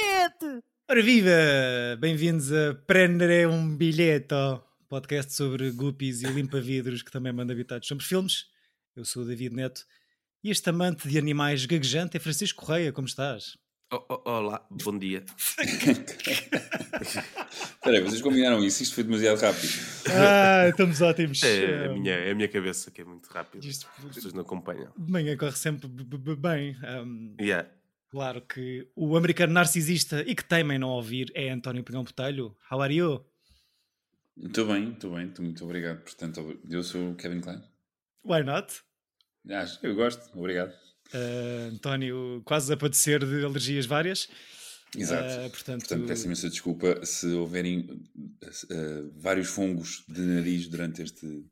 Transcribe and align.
bilhete! 0.00 0.64
Ora 0.88 1.02
viva! 1.02 1.30
Bem-vindos 1.98 2.50
a 2.52 2.74
Prendere 2.86 3.46
um 3.46 3.76
Bilhete, 3.76 4.34
podcast 4.88 5.32
sobre 5.34 5.70
guppies 5.72 6.22
e 6.22 6.26
limpa-vidros 6.26 7.02
que 7.02 7.10
também 7.12 7.32
manda 7.32 7.52
habitados 7.52 7.86
sobre 7.86 8.04
filmes. 8.04 8.46
Eu 8.96 9.04
sou 9.04 9.22
o 9.22 9.26
David 9.26 9.54
Neto 9.54 9.82
e 10.42 10.50
este 10.50 10.68
amante 10.70 11.06
de 11.08 11.18
animais 11.18 11.64
gaguejante 11.66 12.16
é 12.16 12.20
Francisco 12.20 12.64
Correia. 12.64 12.92
Como 12.92 13.06
estás? 13.06 13.56
Oh, 13.92 14.04
oh, 14.08 14.22
olá, 14.30 14.64
bom 14.70 14.96
dia. 14.98 15.24
Espera 15.58 15.98
aí, 17.98 18.00
vocês 18.00 18.22
combinaram 18.22 18.64
isso? 18.64 18.82
Isto 18.84 18.94
foi 18.94 19.02
demasiado 19.04 19.38
rápido. 19.40 19.72
Ah, 20.08 20.68
estamos 20.68 21.00
ótimos. 21.02 21.42
É, 21.42 21.86
a 21.86 21.92
minha, 21.92 22.14
é 22.14 22.30
a 22.30 22.34
minha 22.34 22.48
cabeça 22.48 22.88
que 22.90 23.00
é 23.00 23.04
muito 23.04 23.26
rápida. 23.28 23.66
Isto- 23.66 23.88
As 24.08 24.14
pessoas 24.14 24.32
não 24.32 24.42
acompanham. 24.42 24.92
De 24.96 25.10
manhã 25.10 25.36
corre 25.36 25.56
sempre 25.56 25.88
bem. 26.36 26.76
Um, 26.84 27.34
Yeah. 27.40 27.68
Claro 28.10 28.42
que 28.42 28.88
o 28.96 29.16
americano 29.16 29.52
narcisista 29.52 30.22
e 30.26 30.34
que 30.34 30.44
temem 30.44 30.78
não 30.78 30.88
ouvir 30.88 31.30
é 31.34 31.50
António 31.50 31.84
Pinhão 31.84 32.04
Botelho. 32.04 32.56
How 32.70 32.80
are 32.82 32.94
you? 32.94 33.24
Muito 34.36 34.64
bem, 34.64 34.82
muito 34.86 35.08
bem, 35.10 35.24
muito, 35.26 35.42
muito 35.42 35.64
obrigado. 35.64 36.02
Portanto, 36.02 36.58
eu 36.68 36.82
sou 36.82 37.10
o 37.10 37.14
Kevin 37.14 37.40
Klein. 37.40 37.62
Why 38.24 38.42
not? 38.42 38.80
Acho, 39.48 39.78
eu 39.82 39.94
gosto, 39.94 40.30
obrigado. 40.38 40.72
Uh, 41.12 41.72
António 41.74 42.42
quase 42.44 42.72
a 42.72 42.76
padecer 42.76 43.24
de 43.24 43.44
alergias 43.44 43.86
várias. 43.86 44.28
Exato. 44.96 45.24
Ah, 45.24 45.48
portanto- 45.50 45.80
portanto, 45.80 46.06
peço 46.06 46.26
imensa 46.26 46.50
desculpa 46.50 47.04
se 47.06 47.26
houverem 47.28 48.02
eh, 48.42 49.02
vários 49.16 49.46
fungos 49.48 50.04
de 50.08 50.20
nariz 50.20 50.66
durante 50.68 51.02
este. 51.02 51.44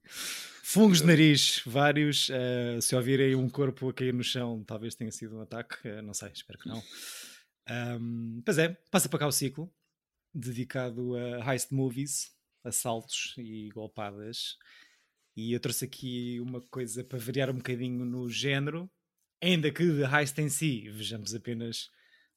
Fungos 0.70 1.00
de 1.00 1.06
nariz, 1.06 1.62
vários. 1.64 2.28
uh, 2.28 2.78
se 2.83 2.94
ouvirem 2.94 3.34
um 3.34 3.48
corpo 3.48 3.88
a 3.88 3.94
cair 3.94 4.12
no 4.12 4.22
chão, 4.22 4.62
talvez 4.66 4.94
tenha 4.94 5.10
sido 5.10 5.38
um 5.38 5.41
ataque. 5.41 5.88
uh, 5.88 6.02
não 6.02 6.12
sei, 6.12 6.30
espero 6.30 6.58
que 6.58 6.69
não. 6.69 6.83
Um, 7.98 8.42
pois 8.44 8.58
é, 8.58 8.77
passa 8.91 9.08
para 9.08 9.20
cá 9.20 9.27
o 9.27 9.33
ciclo 9.33 9.72
dedicado 10.34 11.16
a 11.16 11.50
heist 11.50 11.72
movies, 11.72 12.33
assaltos 12.62 13.33
e 13.38 13.70
golpadas. 13.70 14.58
E 15.34 15.55
eu 15.55 15.58
trouxe 15.58 15.86
aqui 15.86 16.38
uma 16.38 16.60
coisa 16.60 17.03
para 17.03 17.19
variar 17.19 17.48
um 17.48 17.56
bocadinho 17.56 18.05
no 18.05 18.28
género, 18.28 18.91
ainda 19.42 19.70
que 19.70 19.91
de 19.91 20.05
heist 20.05 20.38
em 20.38 20.50
si 20.50 20.91
vejamos 20.91 21.34
apenas 21.34 21.88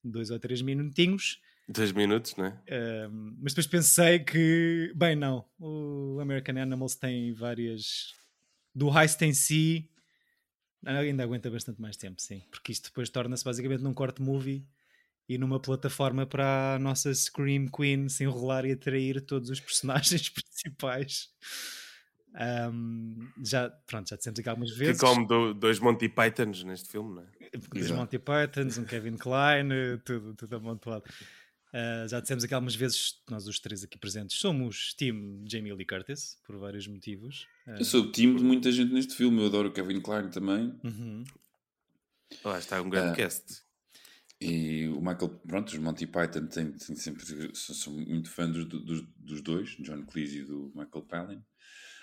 dois 0.01 0.31
ou 0.31 0.39
três 0.39 0.61
minutinhos. 0.61 1.37
Dois 1.67 1.91
minutos, 1.91 2.33
não 2.37 2.45
é? 2.45 3.07
Um, 3.09 3.35
mas 3.41 3.51
depois 3.53 3.67
pensei 3.67 4.19
que, 4.19 4.93
bem, 4.95 5.17
não. 5.17 5.45
O 5.59 6.17
American 6.21 6.55
Animals 6.61 6.95
tem 6.95 7.33
várias. 7.33 8.20
Do 8.73 8.89
heist 8.97 9.21
em 9.21 9.33
si, 9.33 9.89
ainda 10.85 11.23
aguenta 11.23 11.49
bastante 11.49 11.81
mais 11.81 11.97
tempo, 11.97 12.21
sim. 12.21 12.41
Porque 12.49 12.71
isto 12.71 12.89
depois 12.89 13.09
torna-se 13.09 13.43
basicamente 13.43 13.81
num 13.83 13.93
corte 13.93 14.21
movie 14.21 14.65
e 15.27 15.37
numa 15.37 15.59
plataforma 15.59 16.25
para 16.25 16.75
a 16.75 16.79
nossa 16.79 17.13
Scream 17.13 17.67
Queen 17.67 18.09
se 18.09 18.23
enrolar 18.23 18.65
e 18.65 18.71
atrair 18.73 19.21
todos 19.21 19.49
os 19.49 19.59
personagens 19.59 20.27
principais. 20.31 21.29
Um, 22.33 23.29
já, 23.43 23.69
pronto, 23.85 24.09
já 24.09 24.15
dissemos 24.15 24.39
aqui 24.39 24.47
algumas 24.47 24.71
Que 24.71 24.77
vezes. 24.79 25.01
come 25.01 25.27
do- 25.27 25.53
dois 25.53 25.79
Monty 25.79 26.07
Pythons 26.07 26.63
neste 26.63 26.89
filme, 26.89 27.15
não 27.15 27.23
é? 27.23 27.27
Exato. 27.75 27.99
Monty 27.99 28.19
Pythons, 28.19 28.77
um 28.77 28.85
Kevin 28.85 29.17
Klein, 29.17 29.69
eh, 29.71 29.97
tudo, 30.05 30.33
tudo 30.35 30.55
amontoado. 30.55 31.03
Uh, 31.73 32.07
já 32.09 32.19
dissemos 32.19 32.43
aqui 32.43 32.53
algumas 32.53 32.75
vezes, 32.75 33.21
nós 33.29 33.47
os 33.47 33.59
três 33.59 33.81
aqui 33.83 33.97
presentes, 33.97 34.37
somos 34.37 34.93
Team 34.95 35.43
Jamie 35.49 35.73
Lee 35.73 35.85
Curtis, 35.85 36.37
por 36.45 36.57
vários 36.57 36.85
motivos. 36.87 37.47
Uh, 37.65 37.77
Eu 37.79 37.85
sou 37.85 38.03
o 38.03 38.11
time 38.11 38.35
de 38.37 38.43
muita 38.43 38.71
gente 38.71 38.91
neste 38.93 39.15
filme. 39.15 39.39
Eu 39.41 39.45
adoro 39.47 39.69
o 39.69 39.71
Kevin 39.71 40.01
Klein 40.01 40.29
também. 40.29 40.77
uhum. 40.83 41.23
Lá 42.43 42.57
está 42.59 42.81
um 42.81 42.89
grande 42.89 43.11
Ah. 43.11 43.15
cast. 43.15 43.61
E 44.39 44.87
o 44.87 44.99
Michael, 45.01 45.29
pronto, 45.47 45.67
os 45.69 45.77
Monty 45.77 46.07
Python 46.07 46.47
têm, 46.47 46.71
têm 46.71 46.95
sempre. 46.95 47.23
Sou, 47.55 47.75
sou 47.75 47.93
muito 47.93 48.29
fã 48.29 48.49
dos, 48.49 48.65
dos, 48.65 49.03
dos 49.17 49.41
dois, 49.41 49.69
John 49.79 50.03
Cleese 50.05 50.39
e 50.39 50.43
do 50.43 50.71
Michael 50.75 51.03
Palin. 51.07 51.43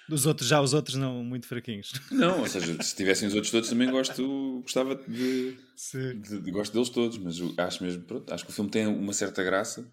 Dos 0.09 0.25
outros, 0.27 0.49
já 0.49 0.61
os 0.61 0.73
outros 0.73 0.97
não 0.97 1.23
muito 1.23 1.47
fraquinhos. 1.47 1.93
Não, 2.11 2.41
ou 2.41 2.47
seja, 2.47 2.83
se 2.83 2.97
tivessem 2.97 3.29
os 3.29 3.35
outros 3.35 3.51
todos 3.51 3.69
também 3.69 3.91
gosto, 3.91 4.61
gostava 4.63 4.95
de, 4.97 5.57
de- 5.93 6.41
de- 6.41 6.51
gosto 6.51 6.73
deles 6.73 6.89
todos, 6.89 7.19
mas 7.19 7.37
acho 7.59 7.83
mesmo, 7.85 8.03
pronto, 8.05 8.33
acho 8.33 8.45
que 8.45 8.51
o 8.51 8.55
filme 8.55 8.71
tem 8.71 8.87
uma 8.87 9.13
certa 9.13 9.43
graça, 9.45 9.87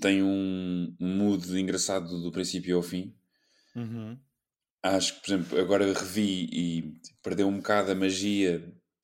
tem 0.00 0.22
um, 0.22 0.94
um 1.00 1.16
mood 1.16 1.58
engraçado 1.58 2.20
do 2.20 2.30
princípio 2.30 2.76
ao 2.76 2.82
fim. 2.82 3.14
Uhum. 3.74 4.18
Acho 4.82 5.14
que, 5.14 5.20
por 5.20 5.34
exemplo, 5.34 5.60
agora 5.60 5.92
revi 5.92 6.48
e 6.52 6.94
perdeu 7.22 7.48
um 7.48 7.56
bocado 7.56 7.90
a 7.92 7.94
magia 7.94 8.62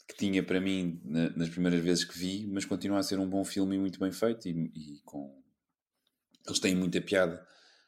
que 0.08 0.16
tinha 0.16 0.42
para 0.42 0.60
mim 0.60 1.00
na- 1.04 1.30
nas 1.30 1.48
primeiras 1.48 1.82
vezes 1.82 2.04
que 2.04 2.18
vi, 2.18 2.46
mas 2.46 2.64
continua 2.64 2.98
a 2.98 3.02
ser 3.02 3.18
um 3.18 3.28
bom 3.28 3.44
filme 3.44 3.76
e 3.76 3.78
muito 3.78 3.98
bem 3.98 4.10
feito 4.12 4.48
e, 4.48 4.50
e 4.74 5.00
com 5.04 5.38
eles 6.46 6.58
têm 6.58 6.74
muita 6.74 7.00
piada. 7.00 7.46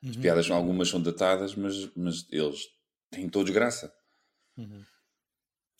As 0.08 0.16
Uhum. 0.16 0.22
piadas 0.22 0.50
algumas 0.50 0.88
são 0.88 1.02
datadas, 1.02 1.54
mas, 1.54 1.94
mas 1.94 2.26
eles 2.30 2.66
têm 3.10 3.28
todos 3.28 3.50
graça. 3.52 3.92
Uhum. 4.56 4.84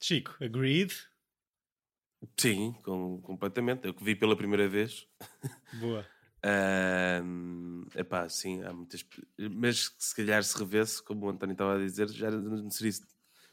Chico, 0.03 0.37
agreed? 0.43 0.93
Sim, 2.39 2.73
com, 2.83 3.21
completamente. 3.23 3.87
Eu 3.87 3.95
que 3.95 4.05
vi 4.05 4.15
pela 4.15 4.37
primeira 4.37 4.69
vez. 4.69 5.07
Boa. 5.73 6.07
Ahm, 6.43 7.85
epá, 7.95 8.29
sim, 8.29 8.63
há 8.63 8.73
muitas. 8.73 9.05
Mas 9.39 9.95
se 9.99 10.15
calhar 10.15 10.43
se 10.43 10.57
revesse, 10.59 11.03
como 11.03 11.27
o 11.27 11.29
António 11.29 11.53
estava 11.53 11.75
a 11.75 11.79
dizer, 11.79 12.09
já 12.09 12.31
não 12.31 12.71
seria 12.71 12.93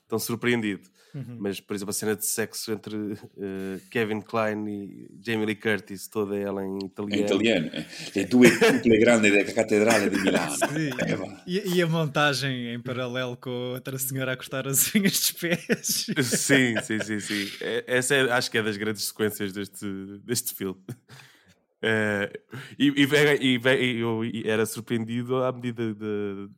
tão 0.07 0.17
surpreendido. 0.19 0.89
Uhum. 1.15 1.37
Mas, 1.39 1.59
por 1.59 1.73
exemplo, 1.75 1.89
a 1.91 1.93
cena 1.93 2.15
de 2.15 2.25
sexo 2.25 2.71
entre 2.71 2.95
eh, 3.39 3.79
Kevin 3.89 4.21
Klein 4.21 4.67
e 4.67 5.07
Jamie 5.25 5.45
Lee 5.47 5.55
Curtis, 5.55 6.07
toda 6.07 6.35
ela 6.37 6.63
em 6.63 6.77
Em 6.77 6.85
italiano. 6.85 7.25
italiano. 7.25 7.71
É 8.15 8.23
due 8.25 8.51
cuple 8.51 8.99
grande 8.99 9.31
da 9.31 9.51
Cattedrale 9.53 10.09
di 10.09 10.19
Milano. 10.21 10.51
Sim. 10.57 10.89
É. 10.99 11.41
E, 11.47 11.75
e 11.75 11.81
a 11.81 11.87
montagem 11.87 12.73
em 12.73 12.79
paralelo 12.79 13.35
com 13.37 13.49
a 13.49 13.73
outra 13.75 13.97
senhora 13.97 14.33
a 14.33 14.37
cortar 14.37 14.67
as 14.67 14.93
unhas 14.93 15.13
dos 15.13 15.31
pés. 15.31 16.05
Sim, 16.23 16.75
sim, 16.83 16.99
sim, 17.03 17.19
sim. 17.19 17.51
É- 17.61 17.83
Essa 17.87 18.13
é- 18.13 18.31
acho 18.31 18.51
que 18.51 18.57
é 18.57 18.61
das 18.63 18.77
grandes 18.77 19.05
sequências 19.05 19.53
deste, 19.53 19.85
deste 20.23 20.53
filme. 20.53 20.79
Eh, 21.79 22.31
e, 22.79 22.87
e, 22.87 23.07
e 23.39 23.57
e 23.57 23.99
eu 23.99 24.21
era 24.45 24.65
surpreendido 24.65 25.43
à 25.43 25.51
medida 25.51 25.93
da, 25.93 26.07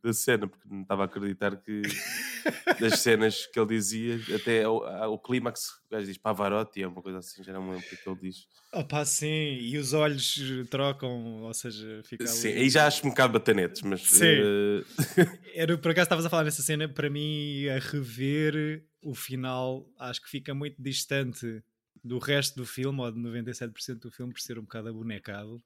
da 0.02 0.12
cena, 0.14 0.48
porque 0.48 0.66
não 0.66 0.82
estava 0.82 1.02
a 1.02 1.04
acreditar 1.04 1.56
que 1.56 1.82
das 2.80 3.00
cenas 3.00 3.46
que 3.46 3.60
ele 3.60 3.68
dizia, 3.68 4.18
até 4.34 4.64
ao, 4.64 4.84
ao 4.86 5.18
clímax, 5.18 5.68
o 5.86 5.94
gajo 5.94 6.06
diz 6.06 6.16
Pavarotti, 6.16 6.82
é 6.82 6.88
uma 6.88 7.02
coisa 7.02 7.18
assim, 7.18 7.44
já 7.44 7.52
não 7.52 7.62
me 7.62 7.72
lembro 7.72 7.84
o 7.84 7.88
que 7.88 7.94
é 7.96 7.98
que 7.98 8.08
ele 8.08 8.18
diz. 8.20 8.36
Opa, 8.72 9.04
sim, 9.04 9.58
e 9.60 9.76
os 9.76 9.92
olhos 9.92 10.38
trocam, 10.70 11.42
ou 11.42 11.52
seja, 11.52 12.02
fica 12.04 12.24
ali. 12.24 12.32
Sim, 12.32 12.52
aí 12.52 12.70
já 12.70 12.86
acho 12.86 13.06
um 13.06 13.10
bocado 13.10 13.32
batanetes, 13.34 13.82
mas 13.82 14.00
Sim. 14.02 14.24
eh, 14.24 14.84
Era, 15.54 15.76
por 15.76 15.90
acaso 15.90 16.04
estavas 16.04 16.24
a 16.24 16.30
falar 16.30 16.44
nessa 16.44 16.62
cena, 16.62 16.88
para 16.88 17.10
mim, 17.10 17.66
a 17.68 17.78
rever 17.78 18.84
o 19.02 19.14
final, 19.14 19.86
acho 19.98 20.22
que 20.22 20.30
fica 20.30 20.54
muito 20.54 20.80
distante 20.80 21.62
do 22.02 22.18
resto 22.18 22.56
do 22.56 22.66
filme, 22.66 23.00
ou 23.00 23.10
de 23.10 23.18
97% 23.18 23.98
do 23.98 24.10
filme, 24.10 24.32
por 24.32 24.40
ser 24.40 24.58
um 24.58 24.62
bocado 24.62 24.88
abonecado. 24.88 25.62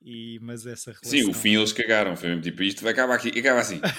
E, 0.00 0.38
mas 0.42 0.66
essa 0.66 0.90
relação... 0.90 1.10
Sim, 1.10 1.28
o 1.28 1.32
fim 1.34 1.54
eles 1.56 1.72
cagaram. 1.72 2.16
Foi 2.16 2.28
mesmo 2.28 2.42
tipo, 2.42 2.62
isto 2.62 2.82
vai 2.82 2.92
acabar 2.92 3.14
aqui. 3.14 3.30
E 3.34 3.38
acaba 3.40 3.60
assim. 3.60 3.80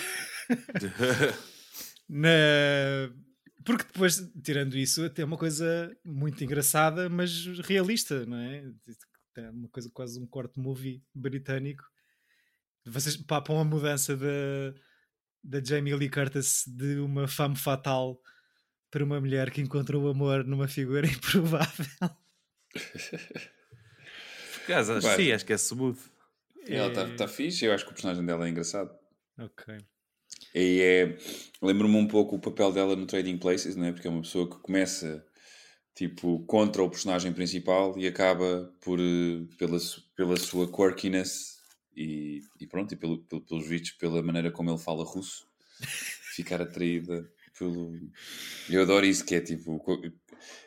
Na- 2.09 2.29
Porque 3.63 3.85
depois, 3.85 4.21
tirando 4.43 4.77
isso, 4.77 5.09
tem 5.09 5.23
uma 5.23 5.37
coisa 5.37 5.95
muito 6.03 6.43
engraçada, 6.43 7.07
mas 7.09 7.45
realista, 7.59 8.25
não 8.25 8.37
é? 8.37 8.63
É 9.37 9.49
uma 9.49 9.69
coisa 9.69 9.89
quase 9.91 10.19
um 10.19 10.27
corte 10.27 10.59
movie 10.59 11.01
britânico. 11.15 11.83
Vocês 12.85 13.15
papam 13.15 13.59
a 13.59 13.63
mudança 13.63 14.17
da, 14.17 14.73
da 15.43 15.63
Jamie 15.63 15.95
Lee 15.95 16.09
Curtis 16.09 16.65
de 16.67 16.97
uma 16.99 17.27
femme 17.27 17.55
fatal 17.55 18.19
para 18.93 19.03
uma 19.03 19.19
mulher 19.19 19.49
que 19.49 19.59
encontra 19.59 19.97
o 19.97 20.07
amor 20.07 20.45
numa 20.45 20.67
figura 20.67 21.07
improvável. 21.09 21.85
por 22.71 24.61
acaso, 24.63 24.93
acho, 24.93 25.15
sim, 25.15 25.31
acho 25.31 25.43
que 25.45 25.53
é 25.53 25.57
smooth. 25.57 25.97
Ela 26.67 26.87
está 26.89 27.01
É- 27.01 27.15
tá 27.15 27.27
fixe. 27.27 27.65
Eu 27.65 27.73
acho 27.73 27.83
que 27.85 27.89
o 27.89 27.93
personagem 27.93 28.23
dela 28.23 28.45
é 28.45 28.51
engraçado. 28.51 28.91
Ok. 29.39 29.75
E 30.53 30.79
é. 30.81 31.17
Lembro-me 31.59 31.95
um 31.95 32.07
pouco 32.07 32.35
o 32.35 32.39
papel 32.39 32.71
dela 32.71 32.95
no 32.95 33.07
Trading 33.07 33.37
Places, 33.39 33.75
não 33.75 33.85
é? 33.85 33.91
Porque 33.91 34.07
é 34.07 34.11
uma 34.11 34.21
pessoa 34.21 34.47
que 34.47 34.57
começa 34.61 35.25
tipo 35.95 36.45
contra 36.45 36.83
o 36.83 36.89
personagem 36.89 37.33
principal 37.33 37.97
e 37.97 38.07
acaba 38.07 38.71
por 38.81 38.99
eh, 38.99 39.43
pela, 39.57 39.77
pela 40.15 40.37
sua 40.37 40.71
quirkiness 40.71 41.57
e, 41.95 42.41
e 42.59 42.67
pronto, 42.67 42.93
e 42.93 42.97
pelo, 42.97 43.23
pelo, 43.25 43.41
pelos 43.41 43.67
vistos, 43.67 43.91
pela 43.93 44.21
maneira 44.23 44.51
como 44.51 44.69
ele 44.69 44.77
fala 44.79 45.03
russo, 45.03 45.47
ficar 46.35 46.61
atraída 46.61 47.27
pelo. 47.57 47.93
Eu 48.69 48.81
adoro 48.81 49.05
isso, 49.05 49.25
que 49.25 49.35
é 49.35 49.41
tipo. 49.41 49.81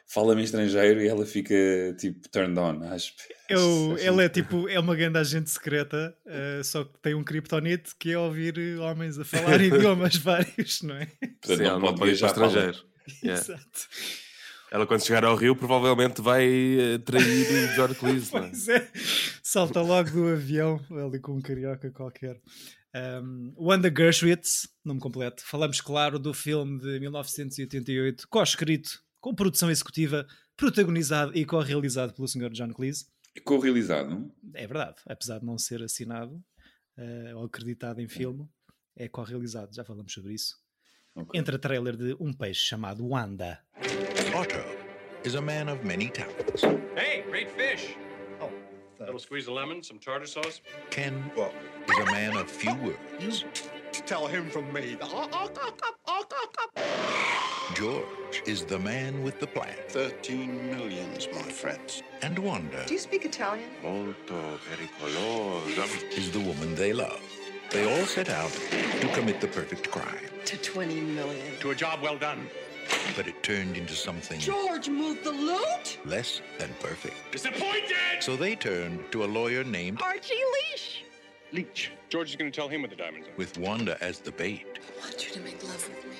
Fala-me 0.08 0.44
estrangeiro 0.44 1.02
e 1.02 1.08
ela 1.08 1.26
fica 1.26 1.54
tipo 1.98 2.28
turned 2.28 2.58
on. 2.58 2.82
Acho, 2.84 3.12
Eu, 3.48 3.94
acho 3.94 4.06
ele 4.06 4.24
é 4.24 4.28
tipo, 4.28 4.68
é 4.68 4.78
uma 4.78 4.94
grande 4.94 5.18
agente 5.18 5.50
secreta, 5.50 6.16
eh, 6.24 6.60
só 6.62 6.84
que 6.84 6.96
tem 7.02 7.14
um 7.14 7.24
kryptonite 7.24 7.92
que 7.98 8.12
é 8.12 8.18
ouvir 8.18 8.56
homens 8.78 9.18
a 9.18 9.24
falar 9.24 9.60
idiomas 9.60 10.16
vários, 10.16 10.82
não 10.82 10.94
é? 10.94 11.06
Portanto, 11.06 11.58
Sim, 11.58 11.64
ela 11.64 11.78
não 11.80 11.94
pode 11.94 12.12
ir 12.12 12.18
para 12.18 12.28
estrangeiro. 12.28 12.78
Yeah. 13.22 13.40
Exato. 13.40 13.88
Ela, 14.68 14.84
quando 14.84 15.04
chegar 15.04 15.24
ao 15.24 15.36
Rio, 15.36 15.54
provavelmente 15.54 16.20
vai 16.20 16.44
eh, 16.44 16.98
trair 16.98 17.24
o 17.78 17.94
Cleese. 17.94 18.34
não 18.34 18.40
é? 18.40 18.48
Pois 18.48 18.68
é. 18.68 18.88
Salta 19.42 19.80
logo 19.80 20.10
do 20.10 20.28
avião, 20.28 20.80
ali 20.90 21.20
com 21.20 21.36
um 21.36 21.40
carioca 21.40 21.88
qualquer. 21.92 22.40
Um, 22.96 23.52
Wanda 23.58 23.90
Gershwitz, 23.94 24.68
nome 24.82 25.00
completo. 25.00 25.44
Falamos, 25.44 25.82
claro, 25.82 26.18
do 26.18 26.32
filme 26.32 26.80
de 26.80 26.98
1988, 26.98 28.26
co-escrito, 28.26 29.02
com 29.20 29.34
produção 29.34 29.70
executiva, 29.70 30.26
protagonizado 30.56 31.36
e 31.36 31.44
co-realizado 31.44 32.14
pelo 32.14 32.26
Sr. 32.26 32.50
John 32.50 32.72
Cleese. 32.72 33.06
Co-realizado, 33.44 34.08
não? 34.08 34.32
É 34.54 34.66
verdade, 34.66 34.96
apesar 35.06 35.40
de 35.40 35.44
não 35.44 35.58
ser 35.58 35.82
assinado 35.82 36.42
uh, 36.96 37.36
ou 37.36 37.44
acreditado 37.44 38.00
em 38.00 38.08
filme, 38.08 38.48
é 38.96 39.08
co-realizado, 39.08 39.74
já 39.74 39.84
falamos 39.84 40.12
sobre 40.12 40.32
isso. 40.32 40.54
Okay. 41.14 41.38
Entre 41.38 41.56
a 41.56 41.58
trailer 41.58 41.96
de 41.96 42.16
Um 42.18 42.32
Peixe 42.32 42.60
chamado 42.60 43.06
Wanda. 43.06 43.60
Otto 44.34 45.26
is 45.26 45.34
a 45.34 45.40
man 45.40 45.70
of 45.70 45.84
many 45.84 46.10
talents. 46.10 46.62
Hey, 46.96 47.22
great 47.28 47.50
fish! 47.50 48.05
A 49.06 49.14
little 49.14 49.20
squeeze 49.20 49.46
of 49.46 49.54
lemon, 49.54 49.84
some 49.84 50.00
tartar 50.00 50.26
sauce. 50.26 50.60
Ken 50.90 51.30
well, 51.36 51.52
is 51.88 51.96
a 51.96 52.06
man 52.06 52.36
of 52.36 52.50
few 52.50 52.74
words. 52.74 53.44
You 53.94 54.02
tell 54.04 54.26
him 54.26 54.50
from 54.50 54.72
me. 54.72 54.96
George 57.74 58.42
is 58.46 58.64
the 58.64 58.80
man 58.80 59.22
with 59.22 59.38
the 59.38 59.46
plan. 59.46 59.76
Thirteen 59.90 60.70
millions, 60.72 61.28
my 61.32 61.42
friends. 61.42 62.02
And 62.20 62.36
Wanda. 62.36 62.84
Do 62.84 62.94
you 62.94 62.98
speak 62.98 63.24
Italian? 63.24 63.70
Molto 63.80 64.58
pericoloso. 64.68 66.18
Is 66.18 66.32
the 66.32 66.40
woman 66.40 66.74
they 66.74 66.92
love. 66.92 67.20
They 67.70 67.84
all 67.88 68.06
set 68.06 68.28
out 68.28 68.50
to 69.00 69.08
commit 69.14 69.40
the 69.40 69.46
perfect 69.46 69.88
crime. 69.88 70.30
To 70.46 70.56
20 70.56 71.00
million. 71.00 71.56
To 71.60 71.70
a 71.70 71.76
job 71.76 72.02
well 72.02 72.18
done. 72.18 72.48
But 73.16 73.26
it 73.26 73.42
turned 73.42 73.76
into 73.76 73.94
something. 73.94 74.38
George 74.38 74.88
moved 74.88 75.24
the 75.24 75.32
loot? 75.32 75.98
Less 76.04 76.40
than 76.58 76.70
perfect. 76.80 77.16
Disappointed! 77.32 78.20
So 78.20 78.36
they 78.36 78.54
turned 78.54 79.00
to 79.12 79.24
a 79.24 79.26
lawyer 79.26 79.64
named 79.64 80.00
Archie 80.02 80.34
Leach. 80.34 81.04
Leach. 81.52 81.92
George 82.08 82.30
is 82.30 82.36
going 82.36 82.50
to 82.50 82.54
tell 82.54 82.68
him 82.68 82.82
what 82.82 82.90
the 82.90 82.96
diamonds 82.96 83.28
are. 83.28 83.32
With 83.36 83.56
Wanda 83.58 83.96
as 84.02 84.18
the 84.18 84.32
bait. 84.32 84.66
I 84.76 85.00
want 85.00 85.26
you 85.26 85.32
to 85.32 85.40
make 85.40 85.62
love 85.62 85.88
with 85.88 86.04
me. 86.04 86.16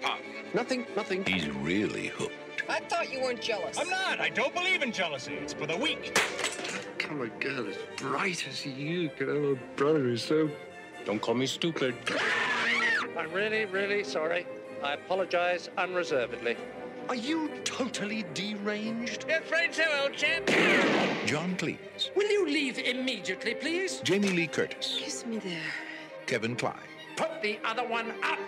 Pop. 0.00 0.18
Nothing, 0.54 0.86
nothing. 0.96 1.24
He's 1.24 1.48
really 1.50 2.08
hooked. 2.08 2.64
I 2.68 2.80
thought 2.80 3.12
you 3.12 3.20
weren't 3.20 3.40
jealous. 3.40 3.78
I'm 3.78 3.88
not. 3.88 4.20
I 4.20 4.28
don't 4.28 4.54
believe 4.54 4.82
in 4.82 4.92
jealousy. 4.92 5.34
It's 5.34 5.52
for 5.52 5.66
the 5.66 5.76
weak. 5.76 6.18
Come 6.98 7.22
a 7.22 7.28
girl 7.28 7.66
as 7.68 7.76
bright 7.96 8.46
as 8.48 8.64
you 8.66 9.10
can 9.16 9.28
have 9.28 9.36
oh, 9.36 9.52
a 9.52 9.76
brother 9.76 10.00
who's 10.00 10.22
so 10.22 10.50
don't 11.04 11.20
call 11.20 11.34
me 11.34 11.46
stupid. 11.46 11.94
I'm 13.18 13.32
really, 13.32 13.64
really 13.64 14.04
sorry. 14.04 14.46
I 14.82 14.94
apologize 14.94 15.68
unreservedly. 15.76 16.56
Are 17.08 17.14
you 17.14 17.50
totally 17.64 18.24
deranged? 18.34 19.24
You're 19.28 19.38
afraid 19.38 19.74
so, 19.74 19.84
old 20.02 20.12
chap. 20.14 20.46
John 21.26 21.56
Cleese. 21.56 22.14
Will 22.14 22.30
you 22.30 22.46
leave 22.46 22.78
immediately, 22.78 23.54
please? 23.54 24.00
Jamie 24.00 24.28
Lee 24.30 24.46
Curtis. 24.46 24.98
Kiss 25.00 25.26
me 25.26 25.38
there. 25.38 25.72
Kevin 26.26 26.54
Klein. 26.54 26.74
Put 27.16 27.42
the 27.42 27.58
other 27.64 27.86
one 27.86 28.12
up. 28.22 28.38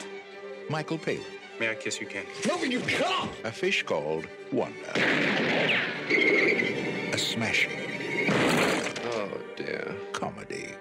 Michael 0.69 0.99
Palin. 0.99 1.23
May 1.59 1.71
I 1.71 1.75
kiss 1.75 2.00
you, 2.00 2.06
Ken? 2.06 2.25
No, 2.47 2.56
you 2.62 2.81
can't. 2.81 3.31
A 3.44 3.50
fish 3.50 3.82
called 3.82 4.27
Wanda. 4.53 4.93
A 7.12 7.19
smashing. 7.19 7.73
Oh, 9.12 9.29
dear. 9.56 9.94
Comedy. 10.12 10.75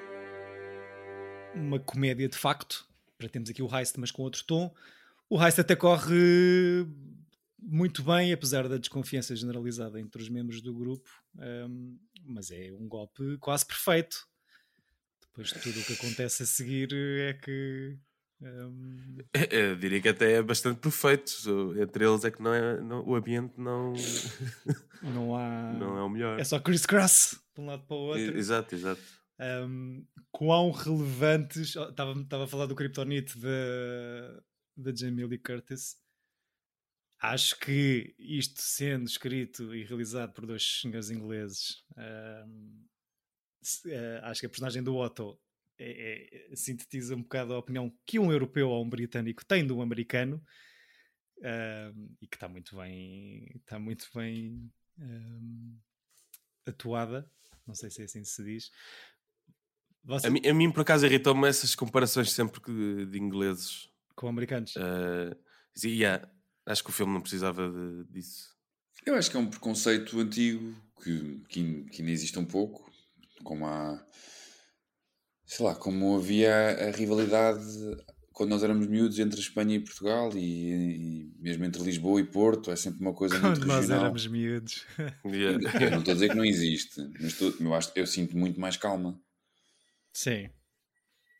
uma 1.54 1.80
comédia 1.80 2.28
de 2.28 2.38
facto. 2.38 2.86
Para 3.18 3.28
termos 3.28 3.50
aqui 3.50 3.62
o 3.62 3.76
Heist, 3.76 3.98
mas 4.00 4.12
com 4.12 4.24
outro 4.24 4.44
tom. 4.46 4.74
O 5.30 5.42
Heist 5.42 5.60
até 5.60 5.76
corre 5.76 6.86
muito 7.62 8.02
bem, 8.02 8.34
apesar 8.34 8.68
da 8.68 8.78
desconfiança 8.78 9.36
generalizada 9.36 10.00
entre 10.00 10.22
os 10.22 10.30
membros 10.30 10.62
do 10.62 10.74
grupo. 10.74 11.10
Um, 11.38 11.98
mas 12.26 12.50
é 12.50 12.72
um 12.72 12.88
golpe 12.88 13.38
quase 13.38 13.66
perfeito. 13.66 14.18
Depois 15.22 15.50
de 15.50 15.60
tudo 15.60 15.80
o 15.80 15.84
que 15.84 15.94
acontece 15.94 16.44
a 16.44 16.46
seguir, 16.46 16.90
é 16.94 17.34
que. 17.34 17.98
Um... 18.42 19.18
Eu 19.52 19.76
diria 19.76 20.02
que 20.02 20.10
até 20.10 20.34
é 20.34 20.42
bastante 20.42 20.80
perfeito. 20.80 21.32
Entre 21.80 22.06
eles 22.06 22.24
é 22.24 22.32
que 22.32 22.42
não 22.42 22.54
é, 22.54 22.82
não, 22.82 23.06
o 23.06 23.16
ambiente 23.16 23.54
não. 23.58 23.94
não 25.04 25.36
há. 25.36 25.74
Não 25.74 25.98
é 25.98 26.04
o 26.04 26.10
melhor. 26.10 26.40
É 26.40 26.44
só 26.44 26.60
Chris 26.60 26.86
Cross 26.86 27.40
de 27.54 27.62
um 27.62 27.68
lado 27.68 27.84
para 27.84 27.96
o 27.96 28.00
outro. 28.00 28.38
Exato, 28.38 28.74
exato 28.74 29.20
um, 29.40 30.06
quão 30.32 30.72
relevantes. 30.72 31.76
Estava, 31.76 32.20
estava 32.20 32.44
a 32.44 32.48
falar 32.48 32.66
do 32.66 32.76
Kryptonite 32.76 33.38
da, 33.40 34.42
da 34.80 34.96
Jamie 34.96 35.26
Lee 35.26 35.38
Curtis. 35.38 35.98
Acho 37.22 37.60
que 37.60 38.16
isto 38.18 38.62
sendo 38.62 39.06
escrito 39.06 39.76
e 39.76 39.84
realizado 39.84 40.34
por 40.34 40.46
dois 40.46 40.80
senhores 40.82 41.10
ingleses, 41.10 41.84
um, 41.98 42.86
uh, 43.88 44.24
acho 44.24 44.40
que 44.40 44.46
a 44.46 44.50
personagem 44.50 44.82
do 44.82 44.96
Otto 44.96 45.38
é, 45.78 46.52
é, 46.52 46.56
sintetiza 46.56 47.16
um 47.16 47.22
bocado 47.22 47.54
a 47.54 47.60
opinião 47.60 47.94
que 48.06 48.20
um 48.20 48.32
europeu 48.32 48.70
ou 48.70 48.84
um 48.84 48.90
britânico 48.90 49.46
tem 49.46 49.68
do 49.68 49.82
americano 49.82 50.42
um, 51.40 52.16
e 52.22 52.28
que 52.28 52.38
está 52.38 52.48
muito 52.48 52.78
bem, 52.78 53.52
está 53.56 53.78
muito 53.78 54.10
bem 54.16 54.72
atuada. 56.66 57.30
Não 57.68 57.76
sei 57.76 57.90
se 57.90 58.02
é 58.02 58.06
assim 58.06 58.24
se 58.24 58.44
diz. 58.44 58.72
Você... 60.04 60.28
A, 60.28 60.30
mim, 60.30 60.42
a 60.48 60.54
mim, 60.54 60.72
por 60.72 60.82
acaso, 60.82 61.06
irritou-me 61.06 61.48
essas 61.48 61.76
comparações 61.76 62.32
sempre 62.32 62.62
de 63.06 63.20
ingleses 63.20 63.90
com 64.20 64.28
americanos. 64.28 64.76
Uh, 64.76 65.34
yeah, 65.82 66.30
acho 66.66 66.84
que 66.84 66.90
o 66.90 66.94
filme 66.94 67.14
não 67.14 67.22
precisava 67.22 67.72
de, 67.72 68.04
disso. 68.12 68.50
Eu 69.06 69.16
acho 69.16 69.32
que 69.32 69.38
é 69.38 69.40
um 69.40 69.50
preconceito 69.50 70.20
antigo 70.20 70.76
que, 71.02 71.42
que, 71.48 71.84
que 71.86 72.02
ainda 72.02 72.12
existe 72.12 72.38
um 72.38 72.46
pouco, 72.46 72.92
como 73.46 73.66
há. 73.66 74.06
Sei 75.46 75.66
lá, 75.66 75.74
como 75.74 76.18
havia 76.18 76.54
a 76.90 76.92
rivalidade 76.92 77.64
quando 78.34 78.52
nós 78.52 78.62
éramos 78.62 78.88
miúdos 78.88 79.18
entre 79.20 79.40
Espanha 79.40 79.78
e 79.78 79.80
Portugal 79.80 80.32
e, 80.36 80.72
e, 80.72 81.34
mesmo 81.40 81.66
entre 81.66 81.82
Lisboa 81.82 82.22
e 82.22 82.24
Porto, 82.24 82.72
é 82.72 82.76
sempre 82.76 83.02
uma 83.02 83.14
coisa 83.14 83.40
quando 83.40 83.58
muito 83.58 83.62
regional. 83.62 83.80
Quando 83.80 83.90
nós 83.90 84.00
éramos 84.00 84.28
miúdos. 84.28 84.86
Yeah. 85.26 85.86
Eu 85.86 85.92
não 85.92 86.00
estou 86.00 86.12
a 86.12 86.16
dizer 86.16 86.30
que 86.30 86.36
não 86.36 86.46
existe, 86.46 87.02
mas 87.20 87.34
estou, 87.34 87.54
eu, 87.60 87.74
acho, 87.74 87.92
eu 87.96 88.06
sinto 88.06 88.38
muito 88.38 88.60
mais 88.60 88.78
calma. 88.78 89.20
Sim. 90.14 90.50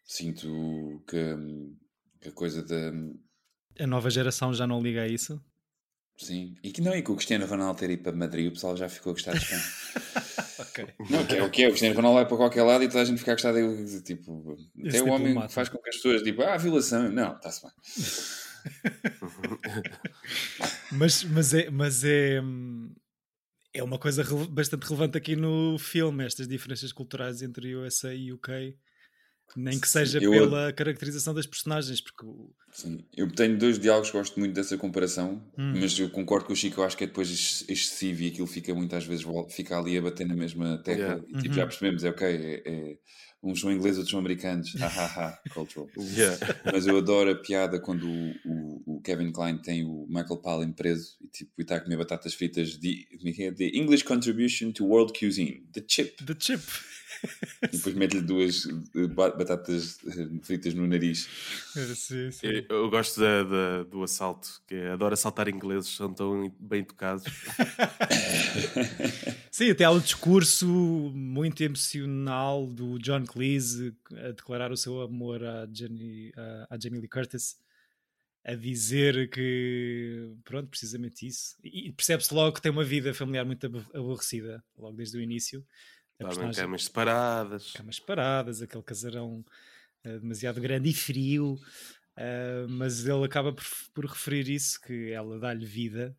Sinto 0.06 1.04
que, 1.08 1.18
que 1.18 1.89
a 2.26 2.32
coisa 2.32 2.64
da. 2.64 3.84
A 3.84 3.88
nova 3.88 4.10
geração 4.10 4.54
já 4.54 4.68
não 4.68 4.82
liga 4.82 5.04
a 5.04 5.08
isso? 5.08 5.42
Sim. 6.18 6.56
E 6.62 6.72
que 6.72 6.82
não, 6.82 6.94
e 6.94 7.02
que 7.02 7.12
o 7.12 7.16
Cristiano 7.16 7.46
Ronaldo 7.46 7.80
ter 7.80 7.90
ido 7.90 8.04
para 8.04 8.12
Madrid, 8.12 8.50
o 8.50 8.52
pessoal 8.52 8.76
já 8.76 8.90
ficou 8.90 9.12
a 9.12 9.14
gostar 9.14 9.32
de 9.32 9.38
Espanha. 9.38 9.64
ok. 10.60 10.88
Não, 11.10 11.26
que 11.26 11.36
é 11.36 11.44
o 11.44 11.50
que 11.50 11.64
é, 11.64 11.68
o 11.68 11.70
Cristiano 11.70 11.96
Ronaldo 11.96 12.18
vai 12.18 12.28
para 12.28 12.38
qualquer 12.38 12.64
lado 12.64 12.84
e 12.84 12.88
toda 12.88 13.02
a 13.02 13.06
gente 13.06 13.20
fica 13.20 13.32
a 13.32 13.36
gostar 13.36 13.54
dele. 13.54 14.02
Tipo, 14.02 14.58
até 14.86 15.02
o 15.02 15.08
homem 15.08 15.40
que 15.40 15.54
faz 15.54 15.70
com 15.70 15.78
que 15.78 15.90
as 15.90 15.96
pessoas, 15.96 16.22
tipo, 16.22 16.42
ah, 16.42 16.58
violação. 16.58 17.10
Não, 17.10 17.38
está-se 17.38 17.62
bem. 17.62 17.72
mas, 20.92 21.24
mas, 21.24 21.54
é, 21.54 21.70
mas 21.70 22.04
é, 22.04 22.42
é 23.74 23.82
uma 23.82 23.98
coisa 23.98 24.26
bastante 24.50 24.84
relevante 24.84 25.18
aqui 25.18 25.38
no 25.38 25.78
filme, 25.80 26.26
estas 26.26 26.50
diferenças 26.50 26.92
culturais 26.92 27.42
entre 27.42 27.76
USA 27.76 28.14
e 28.14 28.34
UK. 28.34 28.78
Nem 29.56 29.80
que 29.80 29.88
seja 29.88 30.20
eu, 30.20 30.32
pela 30.32 30.72
caracterização 30.74 31.34
das 31.34 31.46
personagens, 31.46 32.02
porque... 32.02 32.26
Sim, 32.72 33.04
eu 33.16 33.30
tenho 33.32 33.58
dois 33.58 33.80
diálogos 33.80 34.12
que 34.12 34.18
gosto 34.18 34.40
muito 34.40 34.54
dessa 34.54 34.78
comparação, 34.78 35.44
hum. 35.58 35.74
mas 35.80 35.98
eu 35.98 36.10
concordo 36.10 36.46
com 36.46 36.54
o 36.54 36.56
Chico, 36.56 36.82
eu 36.82 36.86
acho 36.86 36.96
que 36.96 37.04
é 37.04 37.08
depois 37.08 37.66
excessivo 37.68 38.24
e 38.24 38.28
aquilo 38.28 38.48
fica 38.48 38.74
muitas 38.74 39.06
vezes, 39.06 39.26
fica 39.50 39.78
ali 39.78 39.98
a 39.98 40.02
bater 40.02 40.28
na 40.28 40.36
mesma 40.36 40.78
tecla, 40.78 41.04
yeah. 41.04 41.24
e 41.28 41.34
tipo, 41.34 41.48
uhum. 41.48 41.54
já 41.54 41.66
percebemos, 41.66 42.04
é 42.04 42.10
ok, 42.10 42.28
é, 42.28 42.64
é, 42.66 42.98
uns 43.42 43.60
são 43.60 43.72
ingleses, 43.72 43.98
outros 43.98 44.12
são 44.12 44.20
americanos, 44.20 44.74
cultural. 45.54 45.90
Yeah. 46.16 46.38
Mas 46.72 46.88
eu 46.88 46.98
adoro 46.98 47.32
a 47.32 47.36
piada 47.36 47.80
quando 47.80 48.08
o, 48.08 48.34
o, 48.46 48.98
o, 48.98 49.02
Kevin 49.02 49.32
Klein 49.32 49.58
tem 49.58 49.84
o 49.84 50.06
Michael 50.08 50.38
Palin 50.38 50.72
preso 50.72 51.18
e 51.22 51.28
tipo, 51.28 51.52
está 51.62 51.76
a 51.76 51.80
comer 51.80 51.98
batatas 51.98 52.34
fritas, 52.34 52.78
de, 52.78 53.08
é 53.40 53.52
the 53.52 53.72
English 53.74 54.04
contribution 54.04 54.72
to 54.72 54.86
world 54.86 55.18
cuisine, 55.18 55.66
the 55.74 55.84
chip. 55.88 56.24
The 56.26 56.36
chip. 56.38 56.64
E 57.64 57.68
depois 57.76 57.96
mete-lhe 57.96 58.22
duas 58.22 58.66
eh, 58.66 59.08
batatas 59.08 59.98
eh, 60.06 60.30
fritas 60.42 60.74
no 60.74 60.88
nariz. 60.88 61.28
Sim, 61.96 62.32
sim. 62.32 62.48
Eu, 62.48 62.66
eu, 62.70 62.90
gosto 62.90 63.20
da, 63.20 63.44
da, 63.44 63.84
do 63.84 64.04
assalto, 64.04 64.62
que 64.68 64.76
é, 64.76 64.92
adoro 64.92 65.14
assaltar 65.14 65.48
ingleses, 65.48 65.96
são 65.96 66.14
tão 66.14 66.54
bem 66.60 66.84
tocados. 66.84 67.24
sim, 69.52 69.72
até 69.72 69.84
há 69.84 69.92
um 69.92 70.00
discurso 70.00 70.68
muito 70.68 71.62
emocional 71.62 72.66
do 72.68 72.98
John 73.00 73.26
Cleese 73.26 73.96
a 74.12 74.32
declarar 74.32 74.72
o 74.72 74.78
seu 74.78 75.02
amor 75.02 75.44
à, 75.44 75.68
Jenny, 75.72 76.32
à, 76.36 76.76
à 76.76 76.80
Jamie 76.80 77.00
Lee 77.00 77.10
Curtis 77.10 77.58
a 78.44 78.56
dizer 78.56 79.30
que, 79.30 80.34
pronto, 80.44 80.70
precisamente 80.70 81.28
isso. 81.28 81.58
E 81.64 81.92
percebe-se 81.92 82.34
logo 82.34 82.54
que 82.54 82.62
tem 82.62 82.72
uma 82.72 82.84
vida 82.84 83.14
familiar 83.14 83.46
muito 83.46 83.66
aborrecida, 83.94 84.64
logo 84.78 84.96
desde 84.96 85.18
o 85.18 85.22
início. 85.22 85.66
Estavam 86.20 86.52
camas 86.52 86.84
separadas. 86.84 87.72
Camas 87.72 87.96
separadas, 87.96 88.62
aquele 88.62 88.84
casarão 88.84 89.46
uh, 90.06 90.20
demasiado 90.20 90.60
grande 90.60 90.90
e 90.90 90.94
frio. 90.94 91.54
Uh, 92.18 92.68
mas 92.68 93.06
ele 93.06 93.24
acaba 93.24 93.54
por, 93.54 93.66
por, 93.94 94.06
referir 94.06 94.50
isso, 94.50 94.80
que 94.82 95.12
ela 95.12 95.40
dá-lhe 95.40 95.66
vida 95.66 96.16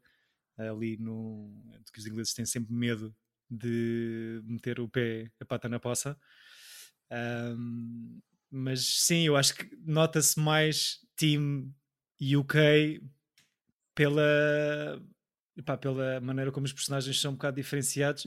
ali 0.57 0.97
no. 0.99 1.51
que 1.93 1.99
os 1.99 2.07
ingleses 2.07 2.35
têm 2.35 2.45
sempre 2.45 2.75
medo 2.75 3.15
de 3.51 4.41
meter 4.45 4.79
o 4.79 4.89
pé, 4.89 5.31
a 5.41 5.45
pata 5.45 5.69
na 5.69 5.81
poça. 5.81 6.17
Um, 7.11 8.21
mas 8.51 8.85
sim, 9.05 9.27
eu 9.27 9.37
acho 9.37 9.55
que 9.55 9.69
nota-se 9.85 10.39
mais 10.39 11.01
Team 11.17 11.73
UK 12.21 13.03
pela, 13.95 15.03
epá, 15.57 15.77
pela 15.77 16.21
maneira 16.21 16.53
como 16.53 16.67
os 16.67 16.73
personagens 16.73 17.21
são 17.21 17.33
um 17.33 17.35
bocado 17.35 17.57
diferenciados. 17.57 18.27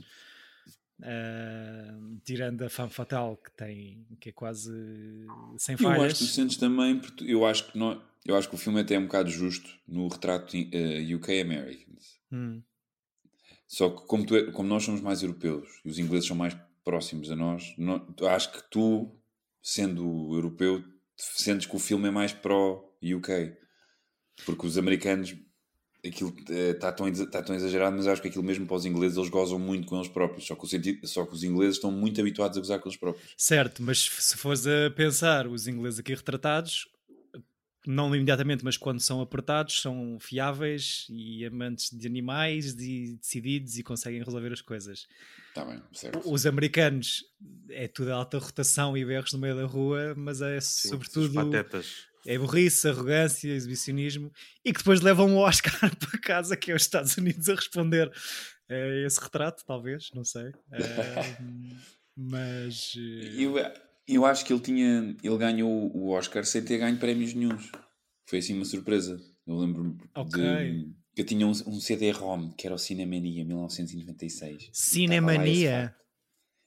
Uh, 1.00 2.20
tirando 2.24 2.62
a 2.62 2.70
fama 2.70 2.88
fatal 2.88 3.36
que 3.36 3.50
tem 3.56 4.06
que 4.20 4.28
é 4.28 4.32
quase 4.32 4.72
sem 5.58 5.76
falhas. 5.76 5.98
Eu 5.98 6.04
acho 6.04 6.14
que 6.14 6.24
tu 6.24 6.30
sentes 6.30 6.56
também, 6.56 7.00
eu 7.22 7.44
acho 7.44 7.72
que 7.72 7.76
não, 7.76 8.00
eu 8.24 8.36
acho 8.36 8.48
que 8.48 8.54
o 8.54 8.58
filme 8.58 8.80
até 8.80 8.94
é 8.94 8.98
um 8.98 9.06
bocado 9.06 9.28
justo 9.28 9.68
no 9.88 10.06
retrato 10.06 10.56
uh, 10.56 10.68
eh, 10.72 11.14
UK 11.14 11.40
Americans. 11.40 12.20
Hum. 12.32 12.62
Só 13.66 13.90
que 13.90 14.06
como, 14.06 14.24
tu, 14.24 14.36
é, 14.36 14.50
como 14.52 14.68
nós 14.68 14.84
somos 14.84 15.00
mais 15.00 15.22
europeus 15.22 15.68
e 15.84 15.88
os 15.88 15.98
ingleses 15.98 16.28
são 16.28 16.36
mais 16.36 16.56
próximos 16.84 17.30
a 17.30 17.36
nós, 17.36 17.74
não, 17.76 18.06
acho 18.28 18.52
que 18.52 18.62
tu, 18.70 19.10
sendo 19.60 20.32
europeu, 20.34 20.84
sentes 21.16 21.66
que 21.66 21.74
o 21.74 21.80
filme 21.80 22.08
é 22.08 22.10
mais 22.10 22.32
pró-UK. 22.32 23.56
Porque 24.44 24.66
os 24.66 24.78
americanos, 24.78 25.34
aquilo 26.06 26.34
está 26.38 26.88
eh, 26.88 26.92
tão, 26.92 27.12
tá 27.26 27.42
tão 27.42 27.56
exagerado, 27.56 27.96
mas 27.96 28.06
acho 28.06 28.20
que 28.20 28.28
aquilo 28.28 28.44
mesmo 28.44 28.66
para 28.66 28.76
os 28.76 28.84
ingleses, 28.84 29.16
eles 29.16 29.30
gozam 29.30 29.58
muito 29.58 29.86
com 29.86 29.96
eles 29.96 30.08
próprios. 30.08 30.46
Só 30.46 30.54
que, 30.54 30.66
sentido, 30.66 31.06
só 31.06 31.24
que 31.24 31.34
os 31.34 31.42
ingleses 31.42 31.76
estão 31.76 31.90
muito 31.90 32.20
habituados 32.20 32.56
a 32.56 32.60
gozar 32.60 32.78
com 32.78 32.88
eles 32.88 32.98
próprios. 32.98 33.32
Certo, 33.36 33.82
mas 33.82 34.10
se 34.18 34.36
fores 34.36 34.66
a 34.66 34.90
pensar, 34.94 35.46
os 35.46 35.66
ingleses 35.66 35.98
aqui 35.98 36.14
retratados, 36.14 36.88
não 37.86 38.14
imediatamente, 38.14 38.64
mas 38.64 38.76
quando 38.76 39.00
são 39.00 39.20
apertados, 39.20 39.80
são 39.80 40.18
fiáveis 40.20 41.06
e 41.10 41.44
amantes 41.44 41.90
de 41.90 42.06
animais 42.06 42.74
e 42.78 43.16
decididos 43.16 43.78
e 43.78 43.82
conseguem 43.82 44.22
resolver 44.22 44.52
as 44.52 44.60
coisas. 44.60 45.06
Tá 45.54 45.64
bem, 45.64 45.82
certo. 45.92 46.30
Os 46.30 46.46
americanos 46.46 47.24
é 47.70 47.86
tudo 47.86 48.12
alta 48.12 48.38
rotação 48.38 48.96
e 48.96 49.04
berros 49.04 49.32
no 49.32 49.38
meio 49.38 49.56
da 49.56 49.66
rua, 49.66 50.14
mas 50.16 50.40
é 50.40 50.60
Sim, 50.60 50.88
sobretudo. 50.88 51.50
É 52.26 52.38
burrice, 52.38 52.88
arrogância, 52.88 53.50
exibicionismo 53.50 54.32
e 54.64 54.72
que 54.72 54.78
depois 54.78 55.02
levam 55.02 55.34
o 55.34 55.38
Oscar 55.38 55.78
para 55.96 56.18
casa, 56.18 56.56
que 56.56 56.72
é 56.72 56.74
os 56.74 56.82
Estados 56.82 57.16
Unidos, 57.18 57.48
a 57.50 57.54
responder 57.54 58.10
a 58.68 59.06
esse 59.06 59.20
retrato, 59.20 59.62
talvez, 59.66 60.10
não 60.14 60.24
sei. 60.24 60.52
É, 62.16 62.16
mas. 62.16 62.94
Eu, 62.96 63.56
eu 64.06 64.24
acho 64.24 64.44
que 64.44 64.52
ele 64.52 64.60
tinha. 64.60 65.16
Ele 65.22 65.38
ganhou 65.38 65.70
o 65.94 66.10
Oscar 66.10 66.44
sem 66.44 66.64
ter 66.64 66.78
ganho 66.78 66.98
prémios 66.98 67.34
nenhums. 67.34 67.70
Foi 68.26 68.38
assim 68.38 68.54
uma 68.54 68.64
surpresa. 68.64 69.20
Eu 69.46 69.56
lembro-me 69.56 69.96
okay. 70.16 70.82
de. 70.82 70.94
Eu 71.16 71.24
tinha 71.24 71.46
um, 71.46 71.50
um 71.50 71.80
CD-ROM 71.80 72.50
que 72.52 72.66
era 72.66 72.74
o 72.74 72.78
Cinemania 72.78 73.44
1996. 73.44 74.70
Cinemania? 74.72 75.94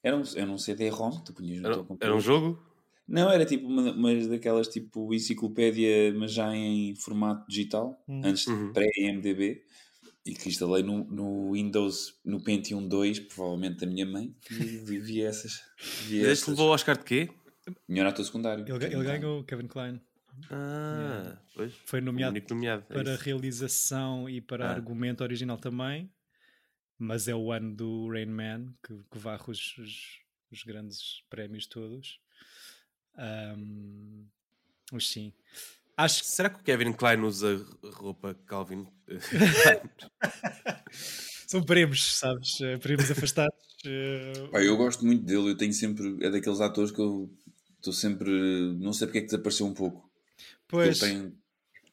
Era 0.01 0.15
um, 0.15 0.23
era 0.35 0.49
um 0.49 0.57
CD-ROM 0.57 1.11
tu 1.23 1.33
punhas 1.33 1.59
no 1.59 1.67
era, 1.67 1.85
Era 1.99 2.15
um 2.15 2.19
jogo? 2.19 2.63
Não, 3.05 3.29
era 3.29 3.45
tipo 3.45 3.67
uma, 3.67 3.91
uma 3.91 4.15
daquelas 4.27 4.67
tipo 4.67 5.13
enciclopédia, 5.13 6.13
mas 6.13 6.31
já 6.31 6.55
em 6.55 6.95
formato 6.95 7.45
digital, 7.47 8.01
hum. 8.07 8.21
antes 8.23 8.47
uhum. 8.47 8.71
pré-IMDB 8.71 9.63
e 10.27 10.33
que 10.33 10.49
instalei 10.49 10.83
no, 10.83 11.05
no 11.05 11.53
Windows, 11.53 12.19
no 12.23 12.43
Pentium 12.43 12.85
2, 12.87 13.19
provavelmente 13.21 13.79
da 13.79 13.87
minha 13.87 14.05
mãe, 14.05 14.35
e 14.51 14.99
vi 14.99 15.21
essas. 15.21 15.63
Vi 16.05 16.19
Este 16.19 16.49
levou 16.49 16.69
o 16.69 16.73
Oscar 16.73 16.97
de 16.97 17.03
quê? 17.03 17.29
Melhor 17.87 18.07
ator 18.07 18.25
secundário. 18.25 18.65
Ele, 18.67 18.85
ele 18.85 19.03
ganhou 19.03 19.43
Kevin 19.43 19.67
Klein. 19.67 20.01
Ah, 20.51 20.99
yeah. 20.99 21.41
pois. 21.55 21.73
Foi 21.85 22.01
nomeado, 22.01 22.39
nomeado 22.49 22.85
é 22.89 22.93
para 22.93 23.15
realização 23.15 24.29
e 24.29 24.39
para 24.39 24.67
ah. 24.67 24.71
argumento 24.71 25.23
original 25.23 25.57
também, 25.57 26.11
mas 26.97 27.27
é 27.27 27.35
o 27.35 27.51
ano 27.51 27.75
do 27.75 28.09
Rain 28.09 28.27
Man 28.27 28.73
que, 28.85 28.93
que 29.11 29.17
varre 29.17 29.45
os, 29.47 29.77
os, 29.77 30.19
os 30.51 30.63
grandes 30.63 31.23
prémios 31.29 31.65
todos. 31.65 32.19
Um, 33.17 34.27
mas 34.91 35.07
sim. 35.07 35.33
Acho... 35.97 36.23
Será 36.23 36.49
que 36.49 36.59
o 36.59 36.63
Kevin 36.63 36.93
Klein 36.93 37.21
usa 37.21 37.65
roupa 37.95 38.35
Calvin? 38.45 38.87
São 41.47 41.63
primos, 41.63 42.17
sabes? 42.17 42.61
Eh, 42.61 42.77
primos 42.77 43.09
afastados. 43.09 43.57
Eh, 43.85 44.47
Pai, 44.51 44.67
eu 44.67 44.77
gosto 44.77 45.03
muito 45.05 45.25
dele. 45.25 45.49
Eu 45.49 45.57
tenho 45.57 45.73
sempre. 45.73 46.17
É 46.23 46.29
daqueles 46.29 46.61
atores 46.61 46.91
que 46.91 46.99
eu 46.99 47.33
estou 47.77 47.93
sempre. 47.93 48.29
Não 48.79 48.93
sei 48.93 49.07
porque 49.07 49.19
é 49.19 49.21
que 49.21 49.27
desapareceu 49.27 49.65
um 49.65 49.73
pouco. 49.73 50.07
Pois. 50.67 51.01
Ele 51.01 51.13
tem, 51.13 51.33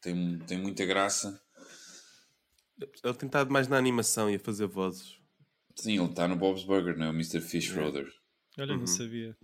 tem, 0.01 0.39
tem 0.39 0.57
muita 0.59 0.85
graça. 0.85 1.41
Ele 2.79 3.13
tem 3.13 3.27
estado 3.27 3.49
mais 3.49 3.67
na 3.67 3.77
animação 3.77 4.29
e 4.29 4.35
a 4.35 4.39
fazer 4.39 4.67
vozes. 4.67 5.17
Sim, 5.75 5.97
ele 5.97 6.09
está 6.09 6.27
no 6.27 6.35
Bob's 6.35 6.63
Burger, 6.63 6.97
não 6.97 7.05
é? 7.05 7.09
O 7.09 7.13
Mr. 7.13 7.39
Fish 7.39 7.71
Roder. 7.71 8.07
Olha, 8.57 8.73
uhum. 8.73 8.79
não 8.79 8.87
sabia 8.87 9.35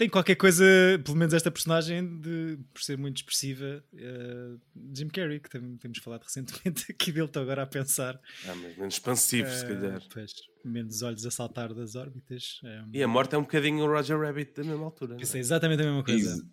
tem 0.00 0.08
qualquer 0.08 0.36
coisa, 0.36 0.64
pelo 1.04 1.14
menos 1.14 1.34
esta 1.34 1.50
personagem, 1.50 2.18
de, 2.20 2.58
por 2.72 2.82
ser 2.82 2.96
muito 2.96 3.18
expressiva, 3.18 3.84
uh, 3.92 4.58
Jim 4.94 5.08
Carrey, 5.08 5.38
que 5.38 5.50
tem, 5.50 5.76
temos 5.76 5.98
falado 5.98 6.22
recentemente 6.22 6.86
aqui 6.90 7.12
dele, 7.12 7.26
estou 7.26 7.42
agora 7.42 7.64
a 7.64 7.66
pensar. 7.66 8.18
Ah, 8.48 8.54
mas 8.54 8.78
menos 8.78 8.94
expansivo, 8.94 9.50
uh, 9.50 9.52
se 9.52 9.66
calhar. 9.66 9.98
Eh, 9.98 10.08
pois, 10.10 10.32
menos 10.64 11.02
olhos 11.02 11.26
a 11.26 11.30
saltar 11.30 11.74
das 11.74 11.96
órbitas. 11.96 12.60
Um... 12.64 12.68
Eh, 12.68 12.84
e 12.94 13.02
a 13.02 13.08
morte 13.08 13.34
é 13.34 13.38
um 13.38 13.42
bocadinho 13.42 13.84
o 13.84 13.88
Roger 13.88 14.18
Rabbit 14.18 14.54
da 14.54 14.64
mesma 14.64 14.86
altura. 14.86 15.18
Isso 15.20 15.36
é, 15.36 15.38
é 15.38 15.40
exatamente 15.40 15.82
a 15.82 15.84
mesma 15.84 16.02
coisa. 16.02 16.48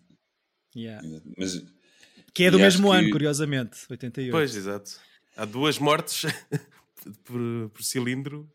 Yeah. 0.76 1.08
Mas, 1.38 1.64
que 2.34 2.44
é 2.44 2.50
do 2.50 2.58
mesmo 2.58 2.92
ano, 2.92 3.06
que... 3.06 3.12
curiosamente, 3.12 3.78
88. 3.88 4.30
Pois, 4.30 4.54
exato. 4.54 4.90
Há 5.34 5.46
duas 5.46 5.78
mortes 5.78 6.30
por, 7.24 7.70
por 7.70 7.82
cilindro 7.82 8.46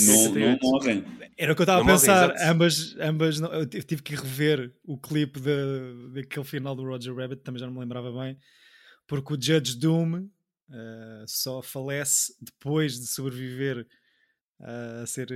não, 0.00 0.34
não 0.34 0.58
morrem. 0.62 1.04
Era 1.36 1.52
o 1.52 1.56
que 1.56 1.62
eu 1.62 1.64
estava 1.64 1.82
a 1.82 1.86
pensar. 1.86 2.28
Morrem, 2.28 2.48
ambas, 2.48 2.96
ambas 2.98 3.40
não, 3.40 3.52
eu 3.52 3.66
tive 3.66 4.02
que 4.02 4.14
rever 4.14 4.72
o 4.84 4.98
clipe 4.98 5.40
de, 5.40 6.12
daquele 6.12 6.44
final 6.44 6.74
do 6.74 6.84
Roger 6.84 7.14
Rabbit, 7.14 7.42
também 7.42 7.60
já 7.60 7.66
não 7.66 7.74
me 7.74 7.80
lembrava 7.80 8.12
bem, 8.12 8.38
porque 9.06 9.34
o 9.34 9.40
Judge 9.40 9.76
Doom 9.76 10.28
uh, 10.68 11.24
só 11.26 11.62
falece 11.62 12.34
depois 12.40 12.98
de 13.00 13.06
sobreviver 13.06 13.86
uh, 14.60 15.02
a 15.02 15.06
ser 15.06 15.28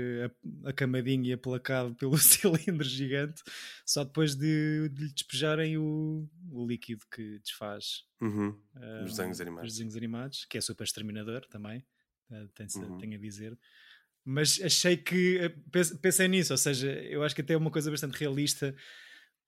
acamadinho 0.65 1.27
e 1.27 1.33
aplacado 1.33 1.95
pelo 1.95 2.17
cilindro 2.19 2.85
gigante, 2.85 3.43
só 3.85 4.05
depois 4.05 4.35
de, 4.35 4.89
de 4.91 5.05
lhe 5.05 5.13
despejarem 5.13 5.79
o, 5.79 6.29
o 6.51 6.67
líquido 6.67 7.05
que 7.11 7.39
desfaz 7.41 8.05
uhum. 8.21 8.51
uh, 8.51 9.05
os, 9.05 9.17
desenhos 9.17 9.41
animados. 9.41 9.69
os 9.69 9.75
desenhos 9.75 9.97
animados, 9.97 10.45
que 10.45 10.59
é 10.59 10.61
super 10.61 10.85
exterminador 10.85 11.45
também, 11.47 11.85
tem, 12.55 12.67
uhum. 12.77 12.99
tem 12.99 13.15
a 13.15 13.19
dizer 13.19 13.59
mas 14.31 14.61
achei 14.63 14.95
que 14.95 15.39
eh, 15.39 15.49
pensei 16.03 16.29
nisso, 16.29 16.53
ou 16.53 16.59
seja, 16.59 16.93
eu 17.05 17.23
acho 17.23 17.35
que 17.35 17.41
até 17.41 17.55
é 17.55 17.57
uma 17.57 17.71
coisa 17.71 17.91
bastante 17.91 18.19
realista, 18.19 18.77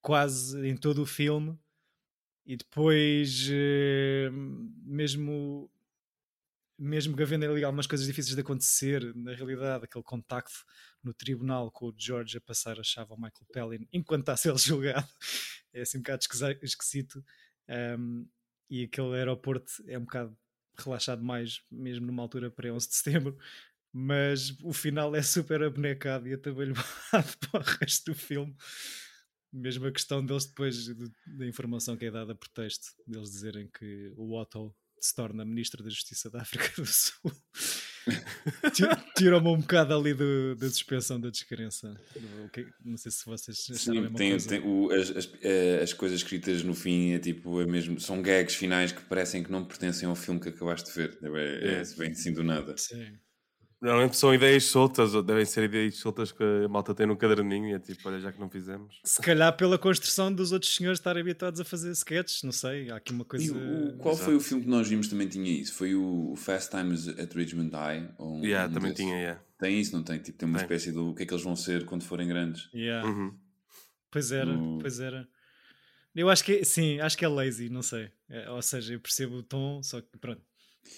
quase 0.01 0.59
em 0.67 0.75
todo 0.75 1.03
o 1.03 1.07
filme, 1.07 1.55
e 2.47 2.57
depois 2.57 3.47
eh, 3.53 4.31
mesmo 4.83 5.71
mesmo 6.79 7.15
havendo 7.21 7.45
ali 7.45 7.63
algumas 7.63 7.87
coisas 7.87 8.07
difíceis 8.07 8.35
de 8.35 8.41
acontecer, 8.41 9.15
na 9.15 9.35
realidade, 9.35 9.85
aquele 9.85 10.03
contacto 10.03 10.65
no 11.05 11.13
tribunal 11.13 11.71
com 11.71 11.89
o 11.89 11.95
George 11.95 12.39
a 12.39 12.41
passar 12.41 12.81
a 12.81 12.83
chave 12.83 13.11
ao 13.11 13.19
Michael 13.19 13.47
Pellin 13.53 13.87
enquanto 13.93 14.23
está 14.23 14.33
a 14.33 14.37
ser 14.39 14.57
julgado, 14.57 15.07
é 15.75 15.83
assim 15.83 15.99
um 15.99 16.01
bocado 16.01 16.25
esquisito. 16.63 17.23
Um, 17.69 18.27
e 18.71 18.85
aquele 18.85 19.15
aeroporto 19.15 19.71
é 19.87 19.99
um 19.99 20.05
bocado 20.05 20.35
relaxado 20.79 21.23
mais, 21.23 21.63
mesmo 21.71 22.07
numa 22.07 22.23
altura 22.23 22.51
para 22.51 22.73
11 22.73 22.89
de 22.89 22.95
setembro, 22.95 23.39
mas 23.93 24.57
o 24.63 24.73
final 24.73 25.15
é 25.15 25.23
super 25.23 25.63
abonecado 25.63 26.29
e 26.29 26.35
atabalhoado 26.35 26.85
para 27.51 27.61
o 27.61 27.79
resto 27.81 28.13
do 28.13 28.15
filme. 28.15 28.55
Mesmo 29.53 29.87
a 29.87 29.93
questão 29.93 30.25
deles 30.25 30.47
depois 30.47 30.87
da 31.27 31.47
informação 31.47 31.97
que 31.97 32.05
é 32.05 32.11
dada 32.11 32.35
por 32.35 32.49
texto, 32.49 32.93
deles 33.07 33.31
dizerem 33.31 33.69
que 33.69 34.13
o 34.17 34.39
Otto 34.39 34.73
se 35.01 35.15
torna 35.15 35.45
Ministro 35.45 35.83
da 35.83 35.91
Justiça 35.91 36.31
da 36.31 36.43
África 36.43 36.71
do 36.81 36.87
Sul. 36.87 37.33
Tirou-me 39.17 39.49
um 39.49 39.59
bocado 39.59 39.95
ali 39.95 40.15
do, 40.15 40.55
da 40.55 40.69
suspensão 40.69 41.21
da 41.21 41.31
descrença. 41.31 41.99
Não 42.85 42.97
sei 42.97 43.11
se 43.11 43.25
vocês 43.25 43.67
acharam 43.71 44.09
Sim, 44.09 44.15
tem, 44.15 44.39
tem 44.39 44.61
o, 44.61 44.91
as, 44.93 45.11
as, 45.11 45.33
eh, 45.43 45.81
as, 45.83 45.93
coisas 45.93 46.19
escritas 46.19 46.63
no 46.63 46.75
fim 46.75 47.13
é 47.13 47.19
tipo, 47.19 47.61
é 47.61 47.67
mesmo, 47.67 47.99
são 48.01 48.23
gags 48.23 48.55
finais 48.55 48.93
que 48.93 49.03
parecem 49.03 49.43
que 49.43 49.51
não 49.51 49.65
pertencem 49.65 50.09
ao 50.09 50.15
filme 50.15 50.41
que 50.41 50.49
acabaste 50.49 50.91
de 50.91 50.97
ver. 50.97 51.19
É, 51.23 51.29
é, 51.29 51.81
é. 51.81 51.85
vem 51.97 52.11
assim 52.11 52.33
do 52.33 52.43
nada. 52.43 52.77
Sim. 52.77 53.19
Normalmente 53.81 54.19
são 54.19 54.35
ideias 54.35 54.65
soltas, 54.65 55.15
ou 55.15 55.23
devem 55.23 55.45
ser 55.47 55.65
ideias 55.65 55.97
soltas 55.97 56.31
que 56.31 56.43
a 56.43 56.69
malta 56.69 56.95
tem 56.95 57.07
no 57.07 57.17
caderninho 57.17 57.69
e 57.69 57.73
é 57.73 57.79
tipo, 57.79 58.07
olha, 58.07 58.21
já 58.21 58.31
que 58.31 58.39
não 58.39 58.51
fizemos. 58.51 59.01
Se 59.03 59.23
calhar 59.23 59.57
pela 59.57 59.79
construção 59.79 60.31
dos 60.31 60.53
outros 60.53 60.75
senhores 60.75 60.99
estarem 60.99 61.23
habituados 61.23 61.61
a 61.61 61.65
fazer 61.65 61.91
sketches, 61.93 62.43
não 62.43 62.53
sei, 62.53 62.91
há 62.91 62.97
aqui 62.97 63.11
uma 63.11 63.25
coisa. 63.25 63.55
O, 63.55 63.97
qual 63.97 64.15
Exato. 64.15 64.27
foi 64.27 64.37
o 64.37 64.41
filme 64.41 64.65
que 64.65 64.69
nós 64.69 64.87
vimos 64.87 65.09
também 65.09 65.29
tinha 65.29 65.51
isso? 65.51 65.73
Foi 65.73 65.95
o 65.95 66.35
Fast 66.37 66.71
Times 66.71 67.09
at 67.09 67.33
Richmond 67.33 67.75
High? 67.75 68.15
Ou 68.19 68.37
um, 68.37 68.45
yeah, 68.45 68.71
um 68.71 68.75
também 68.75 68.93
tinha, 68.93 69.17
yeah. 69.17 69.43
Tem 69.59 69.81
isso, 69.81 69.97
não 69.97 70.03
tem? 70.03 70.19
Tipo, 70.19 70.37
tem 70.37 70.49
uma 70.49 70.59
tem. 70.59 70.65
espécie 70.67 70.93
do 70.93 71.15
que 71.15 71.23
é 71.23 71.27
que 71.27 71.33
eles 71.33 71.45
vão 71.45 71.57
ser 71.57 71.87
quando 71.87 72.05
forem 72.05 72.29
grandes. 72.29 72.69
Yeah. 72.75 73.09
Uhum. 73.09 73.35
Pois 74.11 74.31
era, 74.31 74.53
no... 74.53 74.79
pois 74.79 75.01
era. 75.01 75.27
Eu 76.15 76.29
acho 76.29 76.45
que 76.45 76.65
sim, 76.67 77.01
acho 77.01 77.17
que 77.17 77.25
é 77.25 77.29
lazy, 77.29 77.71
não 77.71 77.83
sei. 77.83 78.11
É, 78.29 78.51
ou 78.51 78.61
seja, 78.61 78.93
eu 78.93 79.01
percebo 79.01 79.37
o 79.37 79.43
tom, 79.43 79.83
só 79.83 80.03
que 80.03 80.19
pronto 80.19 80.43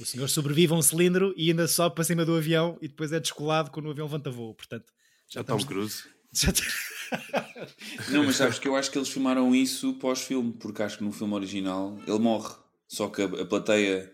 O 0.00 0.04
senhor 0.04 0.28
sobrevive 0.28 0.72
a 0.72 0.76
um 0.76 0.82
cilindro 0.82 1.34
e 1.36 1.50
ainda 1.50 1.68
sobe 1.68 1.94
para 1.94 2.04
cima 2.04 2.24
do 2.24 2.36
avião 2.36 2.78
e 2.80 2.88
depois 2.88 3.12
é 3.12 3.20
descolado 3.20 3.70
quando 3.70 3.86
o 3.86 3.90
avião 3.90 4.06
levanta 4.06 4.30
voo. 4.30 4.54
Portanto, 4.54 4.92
já 5.28 5.40
é 5.40 5.44
Tom 5.44 5.58
Cruise. 5.58 6.04
Já 6.34 6.50
Não, 8.10 8.24
mas 8.24 8.36
sabes 8.36 8.58
que 8.58 8.66
eu 8.66 8.74
acho 8.74 8.90
que 8.90 8.96
eles 8.96 9.10
filmaram 9.10 9.54
isso 9.54 9.92
pós-filme, 9.94 10.50
porque 10.54 10.82
acho 10.82 10.96
que 10.96 11.04
no 11.04 11.12
filme 11.12 11.34
original 11.34 11.98
ele 12.06 12.18
morre. 12.18 12.54
Só 12.88 13.08
que 13.08 13.20
a, 13.20 13.26
a 13.26 13.44
plateia 13.44 14.10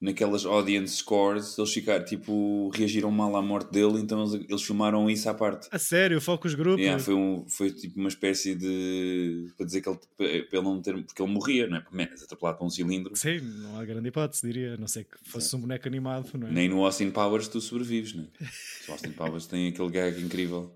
naquelas 0.00 0.46
audience 0.46 0.96
scores, 0.96 1.58
eles 1.58 1.72
ficaram, 1.72 2.04
tipo, 2.04 2.70
reagiram 2.70 3.10
mal 3.10 3.36
à 3.36 3.42
morte 3.42 3.70
dele, 3.70 4.00
então 4.00 4.20
eles, 4.22 4.46
eles 4.48 4.62
filmaram 4.62 5.10
isso 5.10 5.28
à 5.28 5.34
parte. 5.34 5.68
A 5.70 5.78
sério, 5.78 6.20
focus 6.20 6.54
group? 6.54 6.78
Yeah, 6.78 7.02
foi, 7.02 7.14
um, 7.14 7.44
foi 7.46 7.70
tipo 7.70 7.98
uma 8.00 8.08
espécie 8.08 8.54
de. 8.54 9.52
para 9.56 9.66
dizer 9.66 9.82
que 9.82 9.88
ele, 9.88 9.98
para 10.16 10.26
ele 10.26 10.62
não 10.62 10.80
ter. 10.80 10.94
porque 11.04 11.22
ele 11.22 11.30
morria, 11.32 11.66
não 11.66 11.76
é? 11.76 11.80
Porque, 11.80 11.96
menos 11.96 12.22
atropelado 12.22 12.58
por 12.58 12.64
um 12.66 12.70
cilindro. 12.70 13.14
Sim, 13.14 13.40
não 13.40 13.78
há 13.78 13.84
grande 13.84 14.08
hipótese, 14.08 14.46
diria. 14.46 14.76
Não 14.78 14.88
sei 14.88 15.04
que 15.04 15.16
fosse 15.30 15.54
um 15.54 15.60
boneco 15.60 15.86
animado, 15.86 16.30
não 16.34 16.48
é? 16.48 16.50
Nem 16.50 16.68
no 16.68 16.84
Austin 16.84 17.10
Powers 17.10 17.48
tu 17.48 17.60
sobrevives, 17.60 18.14
não 18.14 18.24
é? 18.24 18.26
O 18.88 18.92
Austin 18.92 19.12
Powers 19.12 19.46
tem 19.46 19.68
aquele 19.68 19.90
gag 19.90 20.20
incrível 20.20 20.74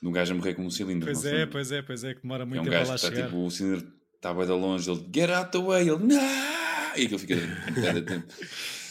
do 0.00 0.10
gajo 0.10 0.32
a 0.32 0.36
morrer 0.36 0.54
com 0.54 0.62
um 0.62 0.70
cilindro. 0.70 1.06
Pois 1.06 1.24
é, 1.24 1.44
pois 1.44 1.72
é, 1.72 1.82
pois 1.82 2.04
é, 2.04 2.14
que 2.14 2.22
demora 2.22 2.46
muito 2.46 2.58
é 2.58 2.62
um 2.62 2.70
gajo 2.70 2.92
a 2.92 2.94
que 2.94 3.00
está, 3.00 3.08
chegar. 3.08 3.26
tipo, 3.26 3.44
o 3.44 3.50
cilindro 3.50 3.92
está 4.14 4.32
bem 4.32 4.46
de 4.46 4.52
longe, 4.52 4.90
ele 4.90 5.06
get 5.12 5.30
out 5.30 5.50
the 5.50 5.58
way, 5.58 5.88
ele 5.88 5.98
não! 5.98 6.59
E 6.96 7.04
aquilo 7.04 7.18
fica 7.18 7.36
cada 7.74 8.02
tempo. 8.02 8.32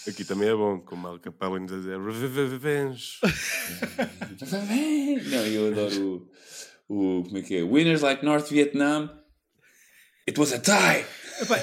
Aqui 0.08 0.26
também 0.26 0.50
é 0.50 0.54
bom, 0.54 0.80
como 0.80 1.08
Al 1.08 1.20
Capone 1.20 1.60
nos 1.60 1.72
dizer 1.72 2.00
revenge. 2.00 3.20
não, 5.30 5.46
eu 5.46 5.72
adoro 5.72 6.30
o, 6.88 7.20
o. 7.20 7.24
Como 7.24 7.38
é 7.38 7.42
que 7.42 7.58
é? 7.58 7.64
Winners 7.64 8.02
like 8.02 8.24
North 8.24 8.50
Vietnam. 8.50 9.10
It 10.28 10.40
was 10.40 10.54
a 10.54 10.60
tie! 10.60 11.06
Epá, 11.42 11.58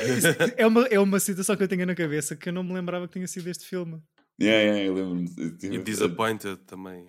é, 0.57 0.66
uma, 0.66 0.87
é 0.87 0.99
uma 0.99 1.21
situação 1.21 1.57
que 1.57 1.62
eu 1.62 1.69
tinha 1.69 1.85
na 1.85 1.95
cabeça 1.95 2.35
que 2.35 2.49
eu 2.49 2.52
não 2.52 2.62
me 2.62 2.73
lembrava 2.73 3.07
que 3.07 3.14
tinha 3.14 3.26
sido 3.26 3.49
este 3.49 3.66
filme. 3.66 4.02
Yeah, 4.40 4.62
yeah, 4.62 4.85
eu 4.85 4.95
lembro-me. 4.95 5.57
E 5.62 5.78
Disappointed 5.78 6.57
também. 6.66 7.07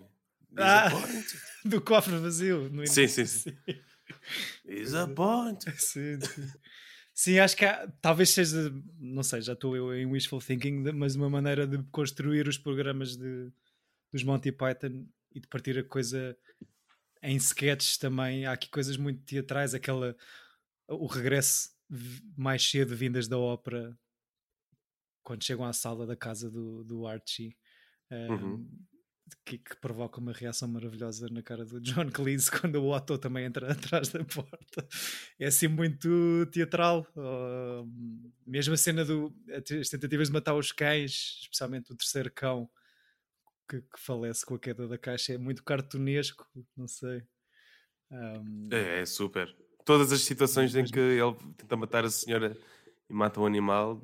Ah, 0.57 0.89
do 1.63 1.81
cofre 1.81 2.17
vazio. 2.17 2.69
No 2.69 2.85
sim, 2.87 3.07
sim, 3.07 3.25
sim. 3.25 3.55
Disappointed. 4.65 5.81
Sim. 5.81 6.19
Sim, 7.19 7.39
acho 7.39 7.57
que 7.57 7.65
há, 7.65 7.87
talvez 7.99 8.29
seja, 8.29 8.71
não 8.99 9.23
sei, 9.23 9.41
já 9.41 9.53
estou 9.53 9.75
eu 9.75 9.91
em 9.95 10.05
wishful 10.05 10.39
thinking, 10.39 10.83
mas 10.93 11.15
uma 11.15 11.27
maneira 11.27 11.65
de 11.65 11.81
construir 11.85 12.47
os 12.47 12.59
programas 12.59 13.17
de, 13.17 13.51
dos 14.11 14.23
Monty 14.23 14.51
Python 14.51 15.07
e 15.33 15.39
de 15.39 15.47
partir 15.47 15.79
a 15.79 15.83
coisa 15.83 16.37
em 17.23 17.35
sketches 17.37 17.97
também. 17.97 18.45
Há 18.45 18.51
aqui 18.51 18.69
coisas 18.69 18.97
muito 18.97 19.23
teatrais, 19.23 19.73
aquela 19.73 20.15
o 20.87 21.07
regresso 21.07 21.71
mais 22.37 22.63
cedo 22.63 22.95
vindas 22.95 23.27
da 23.27 23.39
ópera 23.39 23.97
quando 25.23 25.43
chegam 25.43 25.65
à 25.65 25.73
sala 25.73 26.05
da 26.05 26.15
casa 26.15 26.51
do, 26.51 26.83
do 26.83 27.07
Archie. 27.07 27.57
Um, 28.11 28.29
uhum 28.29 28.67
que, 29.45 29.57
que, 29.57 29.75
provoca 29.77 30.19
uma 30.19 30.31
reação 30.31 30.67
maravilhosa 30.67 31.27
na 31.29 31.41
cara 31.41 31.65
do 31.65 31.79
John 31.79 32.09
Cleese 32.09 32.49
quando 32.61 32.75
o 32.75 32.95
Otto 32.95 33.17
também 33.17 33.45
entra 33.45 33.71
atrás 33.71 34.09
da 34.09 34.23
porta. 34.23 34.87
É 35.39 35.47
assim 35.47 35.67
muito 35.67 36.45
teatral. 36.51 37.05
Uh, 37.15 37.87
mesmo 38.45 38.73
a 38.73 38.77
cena 38.77 39.05
do. 39.05 39.33
as 39.79 39.89
tentativas 39.89 40.27
de 40.27 40.33
matar 40.33 40.55
os 40.55 40.71
cães, 40.71 41.39
especialmente 41.41 41.91
o 41.91 41.95
terceiro 41.95 42.31
cão 42.31 42.69
que, 43.69 43.81
que 43.81 43.99
falece 43.99 44.45
com 44.45 44.55
a 44.55 44.59
queda 44.59 44.87
da 44.87 44.97
caixa, 44.97 45.33
é 45.33 45.37
muito 45.37 45.63
cartunesco. 45.63 46.47
Não 46.75 46.87
sei. 46.87 47.23
Um... 48.11 48.69
É, 48.71 49.01
é, 49.01 49.05
super. 49.05 49.53
Todas 49.85 50.11
as 50.11 50.21
situações 50.21 50.75
em 50.75 50.85
que 50.85 50.99
ele 50.99 51.35
tenta 51.57 51.75
matar 51.75 52.05
a 52.05 52.09
senhora 52.09 52.57
e 53.09 53.13
mata 53.13 53.39
um 53.39 53.45
animal 53.45 54.01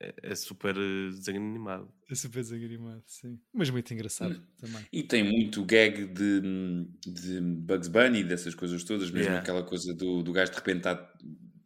é, 0.00 0.14
é 0.22 0.34
super 0.34 0.76
eh, 0.76 1.10
desanimado. 1.10 1.92
É 2.10 2.14
super 2.14 2.42
desanimado, 2.42 3.02
sim. 3.06 3.38
Mas 3.52 3.70
muito 3.70 3.92
engraçado 3.92 4.36
hum. 4.36 4.42
também. 4.58 4.86
E 4.92 5.02
tem 5.02 5.24
muito 5.24 5.64
gag 5.64 6.06
de, 6.06 6.40
de 7.06 7.40
Bugs 7.40 7.88
Bunny, 7.88 8.22
dessas 8.22 8.54
coisas 8.54 8.84
todas, 8.84 9.10
mesmo 9.10 9.30
yeah. 9.30 9.40
aquela 9.40 9.62
coisa 9.64 9.92
do, 9.94 10.22
do 10.22 10.32
gajo 10.32 10.52
de 10.52 10.56
repente 10.58 10.78
estar 10.78 11.14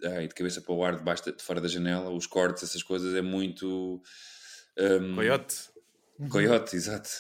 ai, 0.05 0.29
de 0.29 0.35
cabeça 0.35 0.61
para 0.61 0.75
o 0.75 0.85
ar, 0.85 0.97
debaixo 0.97 1.25
de, 1.25 1.37
de 1.37 1.43
fora 1.43 1.61
da 1.61 1.69
janela, 1.69 2.11
os 2.11 2.27
cortes, 2.27 2.63
essas 2.63 2.83
coisas, 2.83 3.15
é 3.15 3.23
muito. 3.23 4.03
Um, 4.79 5.15
coyote. 5.15 5.57
Coyote, 6.31 6.77
exato. 6.77 7.11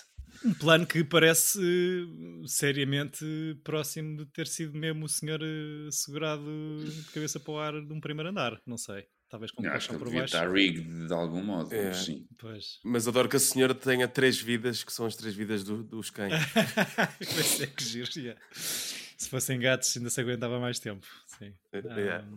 Um 0.44 0.54
plano 0.54 0.86
que 0.86 1.04
parece 1.04 1.58
uh, 1.58 2.48
seriamente 2.48 3.24
próximo 3.62 4.16
de 4.16 4.26
ter 4.26 4.46
sido 4.46 4.76
mesmo 4.76 5.04
o 5.04 5.08
senhor 5.08 5.40
uh, 5.40 5.92
segurado 5.92 6.44
de 6.84 7.12
cabeça 7.12 7.38
para 7.38 7.52
o 7.52 7.58
ar 7.58 7.72
de 7.80 7.92
um 7.92 8.00
primeiro 8.00 8.30
andar, 8.30 8.60
não 8.66 8.76
sei. 8.76 9.06
Talvez 9.32 9.50
com 9.50 9.66
Acho 9.66 9.88
que 9.88 9.96
por 9.96 10.10
baixo. 10.10 10.24
estar 10.26 10.52
rigged 10.52 11.06
de 11.06 11.14
algum 11.14 11.42
modo, 11.42 11.74
é. 11.74 11.94
sim. 11.94 12.26
Pois. 12.36 12.78
Mas 12.84 13.08
adoro 13.08 13.30
que 13.30 13.36
a 13.36 13.40
senhora 13.40 13.74
tenha 13.74 14.06
três 14.06 14.38
vidas, 14.38 14.84
que 14.84 14.92
são 14.92 15.06
as 15.06 15.16
três 15.16 15.34
vidas 15.34 15.64
do, 15.64 15.82
dos 15.82 16.10
cães. 16.10 16.34
É 17.62 17.66
que 17.66 17.82
giro, 17.82 18.10
yeah. 18.14 18.38
Se 18.52 19.30
fossem 19.30 19.58
gatos 19.58 19.96
ainda 19.96 20.10
se 20.10 20.20
aguentava 20.20 20.60
mais 20.60 20.78
tempo. 20.78 21.06
Sim. 21.38 21.54
Yeah. 21.72 22.28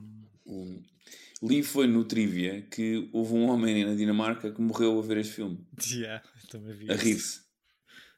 Um, 0.46 0.82
li 1.44 1.62
foi 1.64 1.86
no 1.86 2.06
Trivia 2.06 2.62
que 2.62 3.10
houve 3.12 3.34
um 3.34 3.50
homem 3.50 3.84
na 3.84 3.94
Dinamarca 3.94 4.50
que 4.50 4.62
morreu 4.62 4.98
a 4.98 5.02
ver 5.02 5.18
este 5.18 5.34
filme. 5.34 5.68
Yeah, 5.92 6.24
também 6.50 6.78
vi 6.78 6.90
a 6.90 6.96
rir-se. 6.96 7.42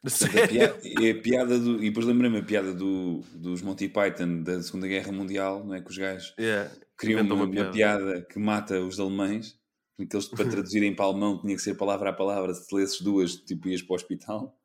A 0.03 0.47
piada, 0.47 0.79
é 1.01 1.09
a 1.11 1.21
piada 1.21 1.59
do. 1.59 1.83
E 1.83 1.89
depois 1.89 2.05
lembrei-me 2.05 2.37
a 2.37 2.43
piada 2.43 2.73
do, 2.73 3.23
dos 3.33 3.61
Monty 3.61 3.89
Python 3.89 4.43
da 4.43 4.61
Segunda 4.61 4.87
Guerra 4.87 5.11
Mundial, 5.11 5.65
não 5.65 5.73
é? 5.73 5.81
Que 5.81 5.89
os 5.89 5.97
gajos 5.97 6.33
yeah 6.39 6.71
criam 6.97 7.21
uma, 7.21 7.35
uma, 7.35 7.49
piada. 7.49 7.71
piada. 7.71 8.21
que 8.23 8.39
mata 8.39 8.81
os 8.81 8.99
alemães, 8.99 9.55
que 9.95 10.15
eles 10.15 10.27
para 10.27 10.49
traduzirem 10.49 10.95
para 10.95 11.05
alemão 11.05 11.39
tinha 11.39 11.55
que 11.55 11.61
ser 11.61 11.75
palavra 11.75 12.09
a 12.09 12.13
palavra, 12.13 12.53
se 12.53 12.73
lesses 12.75 12.99
duas, 13.01 13.35
tipo 13.35 13.69
ias 13.69 13.81
para 13.81 13.93
o 13.93 13.95
hospital. 13.95 14.59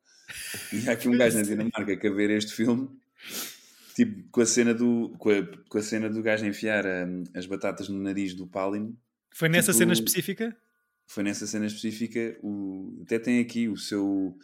E 0.73 0.89
há 0.89 0.93
aqui 0.93 1.07
um 1.07 1.17
gajo 1.17 1.37
na 1.37 1.43
Dinamarca 1.43 1.95
que 1.95 2.07
a 2.07 2.11
ver 2.11 2.31
este 2.31 2.53
filme, 2.53 2.89
tipo 3.95 4.27
com 4.31 4.41
a 4.41 4.45
cena 4.45 4.73
do, 4.73 5.13
com 5.19 5.29
a, 5.29 5.45
com 5.69 5.77
a 5.77 5.81
cena 5.81 6.09
do 6.09 6.21
gajo 6.21 6.45
enfiar 6.45 6.85
um, 6.85 7.23
as 7.35 7.45
batatas 7.45 7.87
no 7.87 8.01
nariz 8.01 8.33
do 8.33 8.47
Palin. 8.47 8.97
Foi 9.31 9.47
nessa 9.47 9.71
tipo, 9.71 9.79
cena 9.79 9.93
específica? 9.93 10.57
Foi 11.05 11.23
nessa 11.23 11.45
cena 11.45 11.65
específica. 11.67 12.37
O, 12.41 13.01
até 13.03 13.19
tem 13.19 13.39
aqui 13.39 13.67
o 13.67 13.77
seu. 13.77 14.35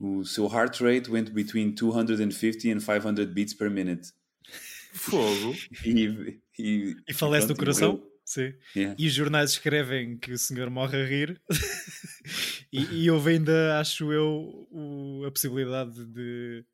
O 0.00 0.24
seu 0.24 0.46
heart 0.46 0.80
rate 0.80 1.10
went 1.10 1.30
between 1.30 1.74
250 1.74 2.68
and 2.70 2.80
500 2.80 3.26
beats 3.26 3.52
per 3.52 3.70
minute. 3.70 4.12
Fogo. 4.92 5.54
E, 5.84 6.40
e, 6.58 6.96
e 7.06 7.14
falece 7.14 7.46
do 7.46 7.54
coração? 7.54 8.02
Sim. 8.24 8.54
Yeah. 8.74 8.96
E 8.98 9.06
os 9.06 9.12
jornais 9.12 9.50
escrevem 9.50 10.16
que 10.16 10.32
o 10.32 10.38
senhor 10.38 10.70
morre 10.70 11.02
a 11.02 11.04
rir. 11.04 11.40
e, 12.72 13.02
e 13.02 13.10
houve 13.10 13.32
ainda, 13.32 13.78
acho 13.78 14.12
eu, 14.12 14.68
o, 14.70 15.24
a 15.26 15.30
possibilidade 15.30 16.04
de, 16.06 16.64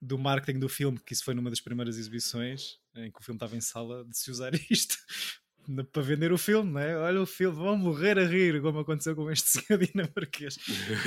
do 0.00 0.18
marketing 0.18 0.60
do 0.60 0.68
filme, 0.68 1.00
que 1.00 1.12
isso 1.12 1.24
foi 1.24 1.34
numa 1.34 1.50
das 1.50 1.60
primeiras 1.60 1.96
exibições, 1.96 2.78
em 2.94 3.10
que 3.10 3.20
o 3.20 3.24
filme 3.24 3.36
estava 3.36 3.56
em 3.56 3.60
sala, 3.60 4.04
de 4.04 4.16
se 4.16 4.30
usar 4.30 4.52
isto 4.70 4.96
para 5.92 6.02
vender 6.02 6.32
o 6.32 6.38
filme, 6.38 6.72
né? 6.72 6.96
Olha 6.96 7.20
o 7.20 7.26
filme, 7.26 7.56
vão 7.56 7.76
morrer 7.76 8.18
a 8.18 8.26
rir, 8.26 8.60
como 8.60 8.80
aconteceu 8.80 9.14
com 9.14 9.30
este 9.30 9.48
senhor 9.60 9.78
dinamarquês. 9.78 10.58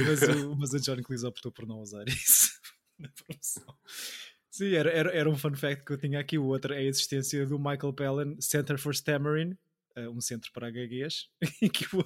mas, 0.05 0.21
o, 0.23 0.55
mas 0.55 0.73
o 0.73 0.79
John 0.79 1.01
Cleese 1.01 1.25
optou 1.25 1.51
por 1.51 1.67
não 1.67 1.81
usar 1.81 2.07
isso 2.07 2.51
na 2.97 3.09
promoção. 3.09 3.77
Sim, 4.49 4.73
era, 4.73 4.89
era, 4.89 5.11
era 5.11 5.29
um 5.29 5.37
fun 5.37 5.53
fact 5.53 5.83
que 5.83 5.91
eu 5.91 5.97
tinha 5.97 6.19
aqui. 6.19 6.37
O 6.37 6.45
outro 6.45 6.73
é 6.73 6.77
a 6.77 6.83
existência 6.83 7.45
do 7.45 7.59
Michael 7.59 7.91
Palin 7.93 8.37
Center 8.39 8.77
for 8.77 8.93
Stammering, 8.93 9.57
uh, 9.97 10.09
um 10.09 10.21
centro 10.21 10.51
para 10.53 10.71
gaguez, 10.71 11.27
que, 11.73 11.93
o, 11.95 12.03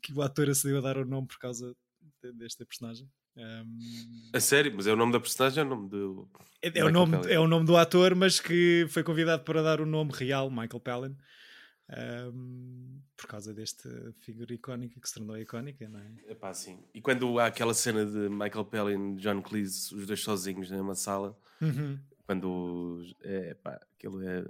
que 0.00 0.12
o 0.12 0.22
ator 0.22 0.48
acedeu 0.48 0.78
a 0.78 0.80
dar 0.80 0.96
o 0.96 1.04
nome 1.04 1.26
por 1.26 1.38
causa 1.38 1.74
de, 2.22 2.32
desta 2.34 2.64
personagem. 2.64 3.10
Um... 3.36 4.30
A 4.32 4.40
sério? 4.40 4.72
Mas 4.74 4.86
é 4.86 4.92
o 4.92 4.96
nome 4.96 5.12
da 5.12 5.20
personagem 5.20 5.62
ou 5.62 5.64
é 5.64 5.66
o 5.66 5.76
nome 5.76 5.88
do. 5.88 6.28
É, 6.62 6.78
é 6.78 6.84
o 6.84 6.90
nome, 6.90 7.16
é 7.32 7.40
o 7.40 7.48
nome 7.48 7.66
do 7.66 7.76
ator, 7.76 8.14
mas 8.14 8.38
que 8.40 8.86
foi 8.90 9.02
convidado 9.02 9.42
para 9.44 9.62
dar 9.62 9.80
o 9.80 9.86
nome 9.86 10.12
real, 10.12 10.50
Michael 10.50 10.80
Palin. 10.80 11.16
Um, 11.90 13.00
por 13.16 13.26
causa 13.26 13.54
desta 13.54 13.88
figura 14.20 14.52
icónica 14.52 15.00
que 15.00 15.08
se 15.08 15.14
tornou 15.14 15.38
icónica, 15.38 15.88
não 15.88 15.98
é? 15.98 16.12
É 16.28 16.34
pá, 16.34 16.52
sim. 16.52 16.78
E 16.92 17.00
quando 17.00 17.38
há 17.38 17.46
aquela 17.46 17.72
cena 17.72 18.04
de 18.04 18.28
Michael 18.28 18.66
Palin 18.66 19.14
e 19.14 19.16
John 19.16 19.40
Cleese, 19.40 19.94
os 19.94 20.06
dois 20.06 20.20
sozinhos 20.20 20.70
numa 20.70 20.94
sala, 20.94 21.36
uhum. 21.60 21.98
quando 22.26 23.02
é 23.22 23.54
pá, 23.54 23.80
aquilo 23.96 24.22
é. 24.22 24.44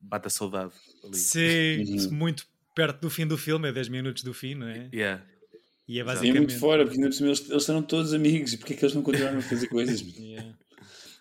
bate 0.00 0.28
a 0.28 0.30
saudade 0.30 0.72
ali. 1.04 1.16
Sim, 1.16 1.82
uhum. 1.82 2.12
muito 2.12 2.46
perto 2.74 3.00
do 3.00 3.10
fim 3.10 3.26
do 3.26 3.36
filme, 3.36 3.68
é 3.68 3.72
10 3.72 3.88
minutos 3.88 4.22
do 4.22 4.32
fim, 4.32 4.54
não 4.54 4.68
é? 4.68 4.88
Yeah. 4.92 5.24
E 5.88 5.98
é 5.98 6.04
basicamente. 6.04 6.36
é 6.36 6.40
muito 6.40 6.58
fora, 6.58 6.84
porque 6.84 7.00
eles, 7.00 7.20
eles 7.20 7.64
serão 7.64 7.82
todos 7.82 8.12
amigos, 8.12 8.52
e 8.52 8.58
porque 8.58 8.74
é 8.74 8.76
que 8.76 8.84
eles 8.84 8.94
não 8.94 9.02
continuaram 9.02 9.38
a 9.38 9.42
fazer 9.42 9.66
coisas? 9.68 10.00
yeah. 10.18 10.56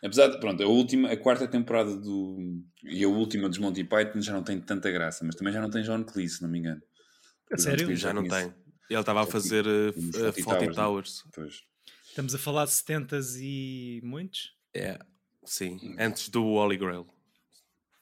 Apesar 0.03 0.27
de, 0.27 0.39
pronto, 0.39 0.61
a 0.61 0.67
última, 0.67 1.11
a 1.11 1.17
quarta 1.17 1.47
temporada 1.47 1.95
do. 1.95 2.61
e 2.83 3.03
a 3.03 3.07
última 3.07 3.49
dos 3.49 3.57
Monty 3.57 3.83
Python 3.83 4.21
já 4.21 4.33
não 4.33 4.43
tem 4.43 4.59
tanta 4.59 4.91
graça, 4.91 5.25
mas 5.25 5.35
também 5.35 5.53
já 5.53 5.61
não 5.61 5.69
tem 5.69 5.83
John 5.83 6.03
Cleese, 6.03 6.35
se 6.35 6.43
não 6.43 6.49
me 6.49 6.59
engano. 6.59 6.81
A 7.51 7.57
sério? 7.57 7.95
Já, 7.95 8.13
não 8.13 8.27
tem. 8.27 8.53
Ele 8.89 8.99
estava 8.99 9.23
a 9.23 9.25
fazer 9.25 9.65
uh, 9.65 9.89
uh, 9.89 10.43
Towers. 10.43 10.75
Towers. 10.75 11.23
Pois. 11.33 11.63
Estamos 12.07 12.35
a 12.35 12.37
falar 12.37 12.65
de 12.65 12.71
70 12.71 13.19
e 13.39 13.99
muitos? 14.03 14.55
É, 14.73 14.99
sim. 15.43 15.95
Antes 15.99 16.29
do 16.29 16.45
Holy 16.45 16.77
Grail. 16.77 17.07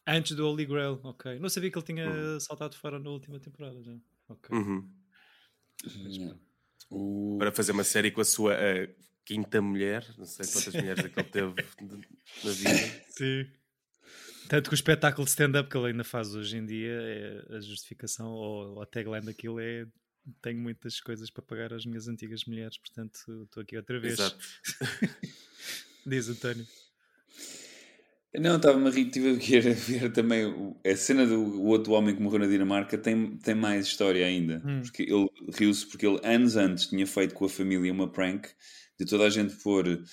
Antes 0.05 0.35
do 0.35 0.45
Holy 0.45 0.65
Grail, 0.65 0.99
ok. 1.03 1.39
Não 1.39 1.49
sabia 1.49 1.71
que 1.71 1.77
ele 1.77 1.85
tinha 1.85 2.09
uhum. 2.09 2.39
saltado 2.39 2.75
fora 2.75 2.99
na 2.99 3.09
última 3.09 3.39
temporada 3.39 3.81
já. 3.81 3.95
Ok. 4.27 4.55
Uhum. 4.55 4.89
O- 6.89 7.37
para 7.39 7.51
fazer 7.51 7.71
uma 7.71 7.83
série 7.83 8.11
com 8.11 8.21
a 8.21 8.25
sua 8.25 8.53
eh, 8.53 8.93
quinta 9.25 9.61
mulher. 9.61 10.05
Não 10.17 10.25
sei 10.25 10.45
quantas 10.45 10.73
mulheres 10.73 11.05
é 11.05 11.09
que 11.09 11.19
ele 11.19 11.29
teve 11.29 11.53
na 12.43 12.51
vida. 12.51 13.03
Sim. 13.09 13.47
Tanto 14.49 14.69
que 14.69 14.73
o 14.73 14.75
espetáculo 14.75 15.25
de 15.25 15.31
stand-up 15.31 15.69
que 15.69 15.77
ele 15.77 15.87
ainda 15.87 16.03
faz 16.03 16.35
hoje 16.35 16.57
em 16.57 16.65
dia, 16.65 16.91
é 16.91 17.55
a 17.55 17.59
justificação 17.61 18.31
ou 18.31 18.81
a 18.81 18.85
tagline 18.85 19.25
daquilo 19.25 19.59
é 19.59 19.87
tenho 20.41 20.59
muitas 20.59 20.99
coisas 21.01 21.29
para 21.29 21.43
pagar 21.43 21.73
às 21.73 21.85
minhas 21.85 22.07
antigas 22.07 22.45
mulheres, 22.45 22.77
portanto 22.77 23.43
estou 23.43 23.61
aqui 23.61 23.75
outra 23.75 23.99
vez. 23.99 24.13
Exato. 24.13 24.37
Diz 26.05 26.29
António. 26.29 26.65
Não, 28.39 28.55
estava-me 28.55 28.87
a 28.87 28.91
rir, 28.91 29.05
estive 29.05 29.29
a 29.29 29.33
ver, 29.33 29.67
a 29.67 29.73
ver 29.73 30.11
também 30.11 30.45
o- 30.45 30.75
a 30.83 30.95
cena 30.95 31.25
do 31.25 31.39
o 31.39 31.65
outro 31.67 31.93
homem 31.93 32.15
que 32.15 32.21
morreu 32.21 32.39
na 32.39 32.47
Dinamarca 32.47 32.97
tem, 32.97 33.37
tem 33.37 33.53
mais 33.53 33.85
história 33.85 34.25
ainda. 34.25 34.61
Hum. 34.65 34.81
Porque 34.81 35.03
ele 35.03 35.29
riu-se 35.53 35.85
porque 35.85 36.05
ele 36.07 36.19
anos 36.23 36.55
antes 36.57 36.87
tinha 36.87 37.05
feito 37.05 37.35
com 37.35 37.45
a 37.45 37.49
família 37.49 37.91
uma 37.91 38.07
prank 38.11 38.47
de 38.99 39.05
toda 39.05 39.25
a 39.25 39.29
gente 39.29 39.53
pôr 39.57 40.03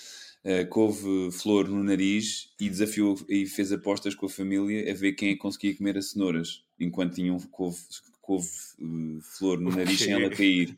eh, 0.45 0.65
couve-flor 0.67 1.69
no 1.69 1.83
nariz 1.83 2.51
e 2.61 2.69
desafiou 2.69 3.19
e 3.29 3.47
fez 3.47 3.73
apostas 3.73 4.15
com 4.15 4.27
a 4.27 4.31
família 4.31 4.91
a 4.91 4.95
ver 4.95 5.13
quem 5.13 5.31
é 5.33 5.37
conseguia 5.37 5.75
comer 5.75 5.97
as 5.97 6.11
cenouras 6.11 6.63
enquanto 6.79 7.15
tinham 7.15 7.39
couve, 7.51 7.79
couve-flor 8.21 9.61
no 9.61 9.71
nariz 9.77 9.99
sem 9.99 10.13
ela 10.13 10.29
cair. 10.31 10.77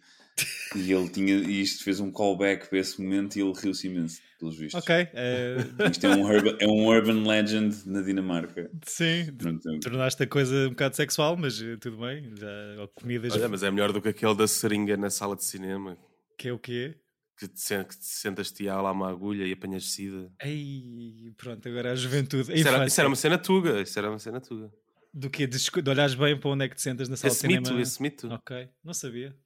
E 0.75 0.91
ele 0.91 1.09
tinha, 1.11 1.35
e 1.35 1.61
isto 1.61 1.85
fez 1.85 2.01
um 2.01 2.11
callback 2.11 2.69
para 2.69 2.79
esse 2.79 3.01
momento 3.01 3.37
e 3.37 3.43
ele 3.43 3.53
riu-se 3.55 3.87
imenso, 3.87 4.21
pelos 4.39 4.57
vistos. 4.57 4.81
Ok. 4.83 4.95
eh, 5.13 5.57
Isto 5.93 6.07
é 6.07 6.11
um, 6.11 6.23
urban, 6.23 6.57
é 6.61 6.67
um 6.67 6.87
urban 6.87 7.27
legend 7.27 7.77
na 7.87 8.01
Dinamarca. 8.01 8.71
sim, 8.87 9.27
Pronto, 9.37 9.61
tornaste 9.81 10.23
a 10.23 10.27
coisa 10.27 10.67
um 10.67 10.71
bocado 10.71 10.97
sexual, 10.97 11.37
mas 11.37 11.61
eh, 11.61 11.77
tudo 11.77 11.99
bem. 11.99 12.35
Já, 12.37 12.47
ou 12.81 12.89
comidas 12.89 13.35
Olha, 13.35 13.49
mas 13.51 13.63
é 13.63 13.71
melhor 13.71 13.93
do 13.93 14.01
que 14.01 14.09
aquele 14.09 14.35
da 14.35 14.49
seringa 14.49 14.97
na 14.97 15.11
sala 15.11 15.37
de 15.37 15.45
cinema. 15.45 15.99
que 16.39 16.49
é 16.49 16.53
o 16.53 16.59
quê? 16.59 16.97
Que 17.39 17.49
te, 17.49 17.61
sen- 17.61 17.85
que 17.85 17.99
te 17.99 18.07
sentas-te 18.07 18.65
lá 18.65 18.91
uma 18.93 19.11
agulha 19.11 19.45
e 19.47 19.53
apanhas 19.53 19.93
sida. 19.93 20.31
Ei, 20.43 21.33
pronto, 21.37 21.69
agora 21.69 21.93
a 21.93 21.95
juventude. 21.95 22.51
A 22.51 22.55
Isso 22.55 22.69
era, 22.69 22.87
isso 22.87 23.01
era 23.01 23.09
uma 23.09 23.17
cena 23.17 23.37
tuga. 23.37 23.81
Isso 23.83 23.99
era 23.99 24.09
uma 24.09 24.19
cena 24.19 24.41
tuga. 24.41 24.71
Do 25.13 25.29
quê? 25.29 25.47
De, 25.47 25.59
de 25.59 25.91
olhares 25.91 26.15
bem 26.15 26.39
para 26.39 26.51
onde 26.51 26.65
é 26.65 26.69
que 26.69 26.77
te 26.77 26.83
sentas 26.83 27.09
na 27.09 27.17
sala 27.17 27.33
Esse 27.33 27.43
de 27.47 27.49
mito, 27.55 27.67
cinema? 27.67 27.83
esse 27.83 28.01
mito. 28.03 28.29
Ok, 28.33 28.69
não 28.83 28.95
sabia. 28.95 29.37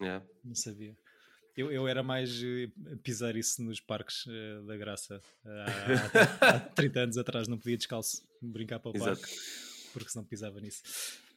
Yeah. 0.00 0.24
Não 0.44 0.54
sabia. 0.54 0.96
Eu, 1.56 1.70
eu 1.70 1.86
era 1.86 2.02
mais 2.02 2.42
eh, 2.42 2.68
pisar 3.02 3.36
isso 3.36 3.62
nos 3.62 3.80
parques 3.80 4.24
eh, 4.28 4.60
da 4.66 4.76
Graça. 4.76 5.22
Há, 6.40 6.56
há 6.56 6.60
30 6.74 7.00
anos 7.00 7.18
atrás 7.18 7.46
não 7.46 7.58
podia 7.58 7.76
descalço 7.76 8.26
brincar 8.42 8.80
para 8.80 8.90
o 8.90 8.96
Exato. 8.96 9.20
parque, 9.20 9.34
porque 9.92 10.10
senão 10.10 10.24
pisava 10.24 10.60
nisso. 10.60 10.82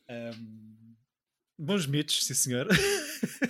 Ahm, 0.10 0.96
bons 1.58 1.86
mitos, 1.86 2.26
sim 2.26 2.34
senhor. 2.34 2.67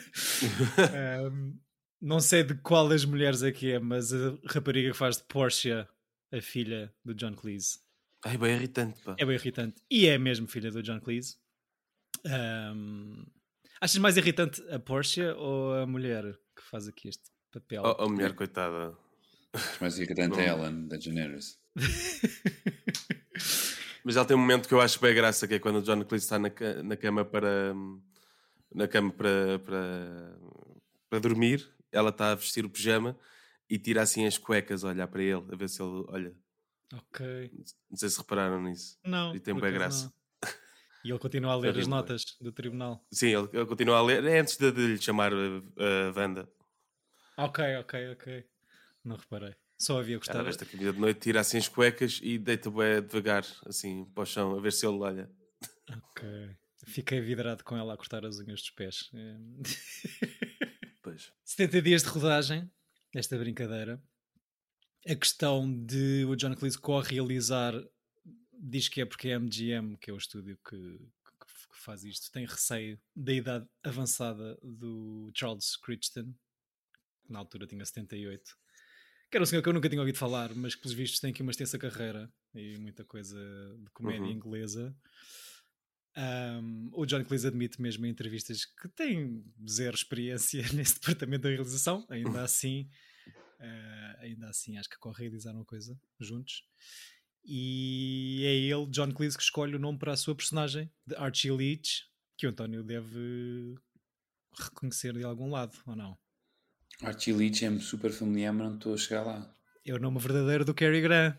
Ahm, 0.94 1.58
não 2.02 2.20
sei 2.20 2.44
de 2.44 2.54
qual 2.56 2.88
das 2.90 3.06
mulheres 3.06 3.42
é 3.44 3.52
que 3.52 3.72
é, 3.72 3.80
mas 3.80 4.14
a 4.14 4.38
rapariga 4.46 4.92
que 4.92 4.98
faz 4.98 5.18
de 5.18 5.24
Portia, 5.24 5.88
a 6.32 6.42
filha 6.42 6.94
do 7.04 7.14
John 7.16 7.34
Cleese, 7.34 7.80
Ai, 8.26 8.38
bem 8.38 8.56
irritante, 8.56 9.02
pá. 9.04 9.16
é 9.18 9.26
bem 9.26 9.36
irritante. 9.36 9.82
E 9.90 10.08
é 10.08 10.18
mesmo 10.18 10.48
filha 10.48 10.70
do 10.72 10.84
John 10.84 11.00
Cleese. 11.00 11.38
Ahm, 12.26 13.26
achas 13.82 13.98
mais 13.98 14.18
irritante 14.18 14.62
a 14.70 14.80
Portia 14.80 15.36
ou 15.36 15.74
a 15.74 15.86
mulher 15.86 16.24
que 16.56 16.64
faz 16.64 16.88
aqui 16.88 17.10
este 17.10 17.24
papel? 17.52 17.84
Oh, 17.86 18.06
oh, 18.06 18.10
mulher, 18.10 18.34
coitada. 18.34 18.98
mas 19.82 20.00
irritante 20.00 20.40
é 20.40 20.48
Ellen, 20.48 20.88
da 20.88 21.00
Generis. 21.00 21.60
Mas 24.08 24.16
ela 24.16 24.26
tem 24.26 24.38
um 24.38 24.40
momento 24.40 24.70
que 24.70 24.74
eu 24.74 24.80
acho 24.80 25.02
bem 25.02 25.14
graça, 25.14 25.46
que 25.46 25.56
é 25.56 25.60
quando 25.60 25.80
o 25.80 25.82
John 25.82 26.02
Cleese 26.06 26.24
está 26.24 26.40
na, 26.40 26.50
na 26.82 26.96
cama 26.96 27.26
para 27.26 27.76
na 28.74 28.88
cama 28.88 29.12
para, 29.12 29.60
para, 29.60 30.40
para 31.10 31.20
dormir, 31.20 31.70
ela 31.92 32.10
está 32.10 32.32
a 32.32 32.36
vestir 32.36 32.64
o 32.64 32.70
pijama 32.70 33.18
e 33.70 33.78
tira 33.78 34.02
assim 34.02 34.26
as 34.26 34.38
cuecas 34.38 34.86
a 34.86 34.88
olhar 34.88 35.10
para 35.10 35.22
ele, 35.22 35.44
a 35.52 35.56
ver 35.58 35.68
se 35.68 35.82
ele 35.82 36.06
olha. 36.08 36.34
Ok. 36.94 37.52
Não 37.90 37.98
sei 37.98 38.08
se 38.08 38.18
repararam 38.18 38.62
nisso. 38.62 38.98
Não. 39.04 39.36
E 39.36 39.42
tem 39.42 39.54
bem 39.54 39.74
graça. 39.74 40.06
não. 40.06 40.14
E 41.08 41.12
ele 41.12 41.20
continua 41.20 41.54
a 41.54 41.56
ler 41.56 41.78
as 41.78 41.88
notas 41.88 42.36
do 42.42 42.52
tribunal. 42.52 43.02
Sim, 43.14 43.28
ele, 43.28 43.48
ele 43.54 43.66
continua 43.66 43.98
a 43.98 44.02
ler 44.04 44.26
é 44.26 44.40
antes 44.40 44.58
de, 44.58 44.70
de 44.74 44.88
lhe 44.88 45.02
chamar 45.02 45.32
a, 45.34 45.38
a 45.38 46.12
Wanda. 46.14 46.50
Ok, 47.38 47.64
ok, 47.78 48.12
ok. 48.12 48.46
Não 49.06 49.16
reparei. 49.16 49.56
Só 49.80 50.00
havia 50.00 50.18
gostado. 50.18 50.44
veste 50.44 50.64
a 50.64 50.68
comida 50.68 50.92
de 50.92 51.00
noite, 51.00 51.22
tira 51.22 51.40
assim 51.40 51.60
as 51.60 51.70
cuecas 51.70 52.20
e 52.22 52.38
deita 52.38 52.70
bem 52.70 53.02
devagar, 53.02 53.46
assim, 53.66 54.04
para 54.04 54.24
o 54.24 54.26
chão, 54.26 54.58
a 54.58 54.60
ver 54.60 54.74
se 54.74 54.86
ele 54.86 54.98
olha. 54.98 55.32
Ok. 55.90 56.28
Fiquei 56.88 57.22
vidrado 57.22 57.64
com 57.64 57.78
ela 57.78 57.94
a 57.94 57.98
cortar 57.98 58.26
as 58.26 58.38
unhas 58.40 58.60
dos 58.60 58.72
pés. 58.72 59.10
Eh, 59.14 59.38
Pois. 61.02 61.32
70 61.46 61.82
dias 61.82 62.04
de 62.04 62.10
rodagem, 62.10 62.70
esta 63.16 63.38
brincadeira. 63.38 64.04
A 65.08 65.16
questão 65.16 65.72
de 65.86 66.26
o 66.26 66.36
John 66.36 66.54
Cleese 66.54 66.78
co-realizar 66.78 67.74
diz 68.60 68.90
que 68.90 69.02
é 69.02 69.06
porque 69.06 69.30
a 69.30 69.40
MGM, 69.40 69.98
que 69.98 70.10
é 70.10 70.14
o 70.14 70.18
estúdio 70.18 70.58
que, 70.68 70.76
que- 70.78 71.68
que 71.70 71.78
faz 71.84 72.04
isto, 72.04 72.32
tem 72.32 72.46
receio 72.46 73.00
da 73.16 73.34
idade 73.34 73.68
avançada 73.84 74.58
do 74.64 75.32
Charles 75.36 75.76
Crichton, 75.78 76.34
que 77.26 77.32
na 77.32 77.40
altura 77.40 77.68
tinha 77.68 77.86
78. 77.86 78.58
Que 79.30 79.38
era 79.38 79.44
um 79.44 79.46
senhor 79.46 79.62
que 79.62 79.70
eu 79.70 79.74
nunca 79.74 79.90
tinha 79.90 80.00
ouvido 80.02 80.18
falar, 80.18 80.54
mas 80.56 80.74
que 80.76 80.82
pelos 80.82 80.96
vistos 80.96 81.20
tem 81.20 81.32
aqui 81.32 81.42
uma 81.42 81.52
extensa 81.52 81.78
carreira 81.78 82.32
e 82.56 82.78
muita 82.78 83.04
coisa 83.04 83.38
de 83.84 83.90
comédia 83.92 84.26
Uhum. 84.26 84.32
inglesa. 84.32 84.96
Um, 86.18 86.90
o 86.94 87.06
John 87.06 87.24
Cleese 87.24 87.46
admite 87.48 87.80
mesmo 87.80 88.06
em 88.06 88.10
entrevistas 88.10 88.66
que 88.66 88.88
tem 88.90 89.46
zero 89.70 89.96
experiência 89.96 90.62
nesse 90.74 90.96
departamento 91.00 91.44
da 91.44 91.50
realização, 91.50 92.08
ainda 92.10 92.42
assim, 92.42 92.90
eh, 93.60 94.16
ainda 94.22 94.50
assim 94.50 94.78
acho 94.80 94.90
que 94.90 94.98
co-realizaram 94.98 95.62
a 95.62 95.66
coisa 95.66 96.00
juntos. 96.20 96.64
E 97.50 98.44
é 98.46 98.54
ele, 98.56 98.86
John 98.88 99.12
Cleese, 99.14 99.38
que 99.38 99.44
escolhe 99.44 99.74
o 99.76 99.80
nome 99.80 99.98
para 99.98 100.12
a 100.12 100.18
sua 100.18 100.36
personagem, 100.36 100.92
de 101.06 101.16
Archie 101.16 101.50
Leach, 101.52 102.04
que 102.38 102.46
o 102.46 102.50
António 102.50 102.84
deve 102.84 103.76
reconhecer 104.60 105.14
de 105.14 105.24
algum 105.24 105.50
lado, 105.50 105.78
ou 105.86 105.96
não? 105.96 106.18
Archie 107.02 107.32
Leach 107.32 107.64
é-me 107.64 107.80
super 107.80 108.12
familiar, 108.12 108.52
mas 108.54 108.68
não 108.68 108.76
estou 108.76 108.94
a 108.94 108.98
chegar 108.98 109.24
lá. 109.24 109.54
É 109.86 109.94
o 109.94 110.00
nome 110.00 110.20
verdadeiro 110.20 110.66
do 110.66 110.74
Cary 110.74 111.00
Grant, 111.02 111.38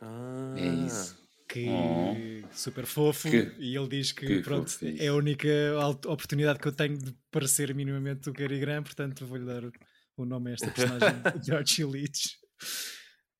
Ah, 0.00 0.54
É 0.58 0.66
isso. 0.86 1.16
que 1.48 1.66
Oh. 1.68 2.48
super 2.52 2.84
fofo, 2.84 3.30
Que- 3.30 3.54
e 3.58 3.76
ele 3.76 3.88
diz 3.88 4.12
que, 4.12 4.26
que 4.26 4.40
pronto, 4.42 4.70
é 4.82 5.06
a 5.06 5.14
única 5.14 5.48
oportunidade 6.06 6.58
que 6.58 6.68
eu 6.68 6.72
tenho 6.72 6.98
de 6.98 7.16
parecer 7.30 7.74
minimamente 7.74 8.28
o 8.28 8.32
Cary 8.32 8.58
Grant, 8.58 8.84
portanto 8.84 9.24
vou-lhe 9.26 9.46
dar 9.46 9.64
o- 9.64 9.72
o 10.18 10.24
nome 10.26 10.50
a 10.50 10.54
esta 10.54 10.70
personagem 10.70 11.08
de 11.42 11.52
Archie 11.54 11.84
Leach. 11.84 12.36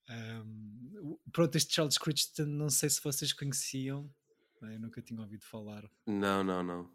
Um, 0.08 0.90
o- 1.12 1.20
pronto, 1.32 1.56
este 1.56 1.74
Charles 1.74 1.98
Crichton, 1.98 2.44
não 2.46 2.70
sei 2.70 2.88
se 2.90 3.02
vocês 3.02 3.32
conheciam, 3.32 4.08
eu 4.62 4.80
nunca 4.80 5.02
tinha 5.02 5.20
ouvido 5.20 5.44
falar. 5.44 5.88
Não, 6.06 6.42
não, 6.44 6.62
não. 6.62 6.90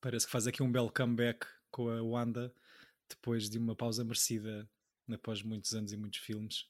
Parece 0.00 0.26
que 0.26 0.32
faz 0.32 0.46
aqui 0.46 0.62
um 0.62 0.70
belo 0.70 0.90
comeback 0.90 1.46
com 1.70 1.88
a 1.90 2.02
Wanda 2.02 2.52
depois 3.08 3.48
de 3.50 3.58
uma 3.58 3.74
pausa 3.74 4.04
merecida 4.04 4.68
após 5.12 5.42
muitos 5.42 5.74
anos 5.74 5.92
e 5.92 5.96
muitos 5.96 6.20
filmes 6.20 6.66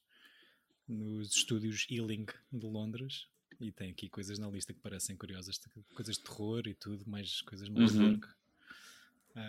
nos 0.87 1.35
estúdios 1.37 1.87
Ealing 1.91 2.27
de 2.53 2.65
Londres. 2.67 3.27
E 3.61 3.73
tem 3.73 3.91
aqui 3.91 4.09
coisas 4.09 4.39
na 4.39 4.49
lista 4.49 4.73
que 4.73 4.81
parecem 4.81 5.17
curiosas, 5.17 5.61
coisas 5.95 6.17
de 6.17 6.23
terror 6.23 6.67
e 6.67 6.75
tudo, 6.75 7.05
mais 7.11 7.43
coisas 7.43 7.69
mais 7.69 7.93
Uhum. 7.95 8.13
dark. 8.19 8.31
Um, 9.37 9.41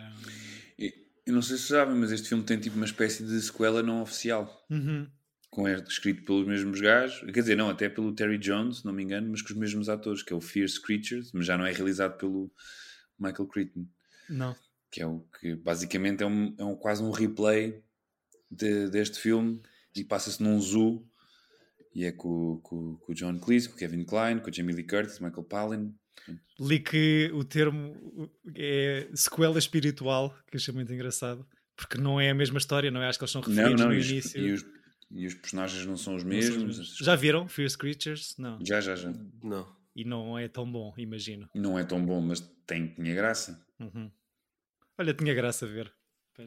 E- 0.78 1.08
Eu 1.26 1.34
não 1.34 1.44
sei 1.44 1.58
se 1.58 1.68
sabem, 1.68 1.94
mas 1.96 2.12
este 2.12 2.28
filme 2.28 2.44
tem 2.44 2.60
tipo 2.60 2.76
uma 2.76 2.86
espécie 2.86 3.24
de 3.24 3.40
sequela 3.40 3.84
não 3.84 4.02
oficial. 4.02 4.66
uhum. 4.70 5.08
Com 5.50 5.68
é 5.68 5.74
escrito 5.76 6.24
pelos 6.24 6.46
mesmos 6.48 6.80
gajos, 6.80 7.20
quer 7.32 7.40
dizer, 7.42 7.56
não, 7.58 7.70
até 7.70 7.90
pelo 7.90 8.14
Terry 8.14 8.38
Jones, 8.38 8.78
se 8.78 8.86
não 8.86 8.94
me 8.94 9.02
engano, 9.04 9.30
mas 9.32 9.42
com 9.42 9.52
os 9.52 9.58
mesmos 9.60 9.90
atores, 9.90 10.22
que 10.22 10.32
é 10.32 10.36
o 10.36 10.42
Fierce 10.42 10.80
Creatures, 10.82 11.32
mas 11.34 11.46
já 11.48 11.58
não 11.58 11.66
é 11.66 11.72
realizado 11.72 12.18
pelo 12.18 12.52
Michael 13.18 13.48
Crichton, 13.48 13.88
Não. 14.30 14.56
que 14.92 15.02
é 15.02 15.08
o 15.08 15.26
que 15.40 15.56
basicamente 15.56 16.22
é, 16.22 16.28
um, 16.28 16.56
é 16.58 16.64
um- 16.64 16.76
quase 16.76 17.02
um 17.02 17.10
replay 17.10 17.82
de- 18.52 18.90
deste 18.90 19.20
filme 19.20 19.60
e 19.96 20.04
passa-se 20.04 20.42
num 20.42 20.60
zoo 20.62 21.04
e 21.96 22.06
é 22.06 22.12
com, 22.12 22.60
com, 22.62 22.96
com 22.98 23.12
o 23.12 23.16
John 23.16 23.40
Cleese, 23.40 23.70
com 23.70 23.76
o 23.76 23.78
Kevin 23.80 24.04
Kline, 24.06 24.42
com 24.42 24.52
o 24.52 24.54
Jamie 24.54 24.76
Lee 24.76 24.86
Curtis, 24.86 25.20
Michael 25.20 25.44
Palin. 25.46 25.96
Li 26.60 26.80
que 26.80 27.32
o 27.34 27.44
termo 27.44 28.30
é 28.56 29.10
sequela 29.16 29.58
espiritual, 29.58 30.38
que 30.52 30.58
achei 30.58 30.72
muito 30.74 30.94
engraçado, 30.94 31.44
porque 31.76 31.98
não 31.98 32.22
é 32.22 32.30
a 32.30 32.36
mesma 32.36 32.60
história, 32.60 32.92
não 32.92 33.02
é? 33.02 33.08
Acho 33.08 33.18
que 33.18 33.24
eles 33.24 33.32
são 33.32 33.42
Não, 33.42 33.50
referidos 33.50 33.82
não, 33.82 33.88
no 33.88 33.96
e 33.96 33.98
os, 34.00 34.10
início. 34.12 34.40
e, 34.48 34.52
os, 34.52 34.66
e 35.12 35.26
os 35.26 35.34
personagens 35.34 35.86
não 35.86 35.98
são 35.98 36.16
os 36.16 36.24
mesmos. 36.24 36.98
Já 36.98 37.16
viram 37.16 37.48
Fierce 37.48 37.78
Creatures? 37.78 38.36
Não. 38.38 38.60
Já, 38.66 38.80
já, 38.80 38.96
já. 38.96 39.12
Não. 39.44 39.68
E 39.96 40.06
não 40.06 40.38
é 40.38 40.48
tão 40.48 40.72
bom, 40.72 40.94
imagino. 40.98 41.50
Não 41.54 41.78
é 41.78 41.84
tão 41.84 42.04
bom, 42.06 42.22
mas 42.22 42.40
tem, 42.66 42.88
tinha 42.88 43.14
graça. 43.16 43.66
Uhum. 43.80 44.12
Olha, 44.98 45.14
tinha 45.14 45.34
graça 45.34 45.66
a 45.66 45.70
ver. 45.70 45.92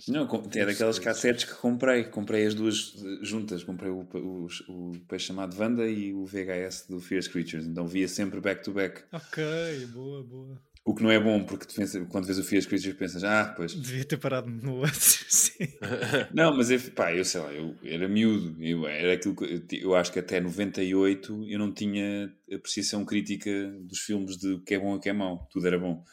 Não, 0.08 0.26
é 0.54 0.64
daquelas 0.64 0.98
cassetes 0.98 1.44
que 1.44 1.54
comprei. 1.54 2.04
Comprei 2.04 2.46
as 2.46 2.54
duas 2.54 2.94
eh, 2.96 3.18
juntas. 3.24 3.62
Comprei 3.62 3.90
o, 3.90 4.08
o, 4.14 4.46
o 4.68 4.98
peixe 5.06 5.26
chamado 5.26 5.54
Wanda 5.58 5.86
e 5.86 6.14
o 6.14 6.24
VHS 6.24 6.86
do 6.88 6.98
Fierce 6.98 7.28
Creatures. 7.28 7.66
Então 7.66 7.86
via 7.86 8.08
sempre 8.08 8.40
back 8.40 8.64
to 8.64 8.72
back. 8.72 9.02
Ok, 9.12 9.86
boa, 9.88 10.22
boa. 10.22 10.62
O 10.84 10.94
que 10.96 11.02
não 11.04 11.12
é 11.12 11.20
bom, 11.20 11.44
porque 11.44 11.64
quando 12.10 12.26
vês 12.26 12.38
o 12.38 12.42
Fear 12.42 12.66
Creatures 12.66 12.96
pensas, 12.96 13.22
ah, 13.22 13.54
pois. 13.56 13.72
Devia 13.72 14.04
ter 14.04 14.16
parado 14.16 14.50
no 14.50 14.78
outro, 14.78 14.92
sim. 15.28 15.68
Não, 16.34 16.56
mas 16.56 16.70
eu, 16.70 16.80
pá, 16.90 17.14
eu 17.14 17.24
sei 17.24 17.40
lá, 17.40 17.52
eu 17.52 17.76
era 17.84 18.08
miúdo, 18.08 18.56
eu, 18.60 18.84
era 18.88 19.12
aquilo 19.12 19.36
que, 19.36 19.44
eu, 19.44 19.62
eu 19.80 19.94
acho 19.94 20.12
que 20.12 20.18
até 20.18 20.40
98 20.40 21.44
eu 21.48 21.58
não 21.58 21.72
tinha 21.72 22.32
apreciação 22.52 23.04
crítica 23.04 23.50
dos 23.82 24.00
filmes 24.00 24.36
de 24.36 24.54
o 24.54 24.60
que 24.60 24.74
é 24.74 24.78
bom 24.80 24.94
e 24.94 24.96
o 24.96 25.00
que 25.00 25.08
é 25.08 25.12
mau, 25.12 25.46
tudo 25.52 25.66
era 25.68 25.78
bom. 25.78 26.04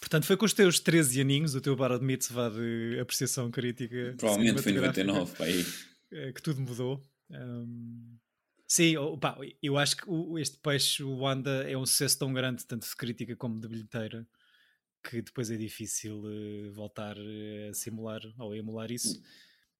Portanto, 0.00 0.24
foi 0.24 0.36
com 0.36 0.46
os 0.46 0.54
teus 0.54 0.80
13 0.80 1.20
aninhos, 1.20 1.54
o 1.54 1.60
teu 1.60 1.76
bar 1.76 1.98
de 1.98 2.04
mitzvah 2.04 2.48
de 2.48 2.98
apreciação 3.00 3.50
crítica. 3.50 4.14
Provavelmente 4.16 4.62
foi 4.62 4.72
em 4.72 4.76
cinematográfica, 4.76 5.04
99, 5.04 5.36
pá, 5.36 5.44
aí. 5.44 5.66
eh, 6.12 6.32
Que 6.32 6.40
tudo 6.40 6.60
mudou. 6.62 7.02
Um, 7.30 8.16
sim, 8.66 8.96
opa, 8.96 9.38
eu 9.62 9.76
acho 9.76 9.96
que 9.96 10.08
o- 10.08 10.38
este 10.38 10.58
peixe, 10.58 11.02
o 11.02 11.18
Wanda, 11.18 11.68
é 11.70 11.76
um 11.76 11.86
sucesso 11.86 12.18
tão 12.18 12.32
grande, 12.32 12.64
tanto 12.66 12.88
de 12.88 12.96
crítica 12.96 13.34
como 13.36 13.60
de 13.60 13.68
bilheteira, 13.68 14.26
que 15.02 15.22
depois 15.22 15.50
é 15.50 15.56
difícil 15.56 16.22
eh, 16.26 16.70
voltar 16.70 17.16
eh, 17.18 17.68
a 17.70 17.74
simular 17.74 18.20
ou 18.38 18.52
a 18.52 18.56
emular 18.56 18.90
isso. 18.90 19.22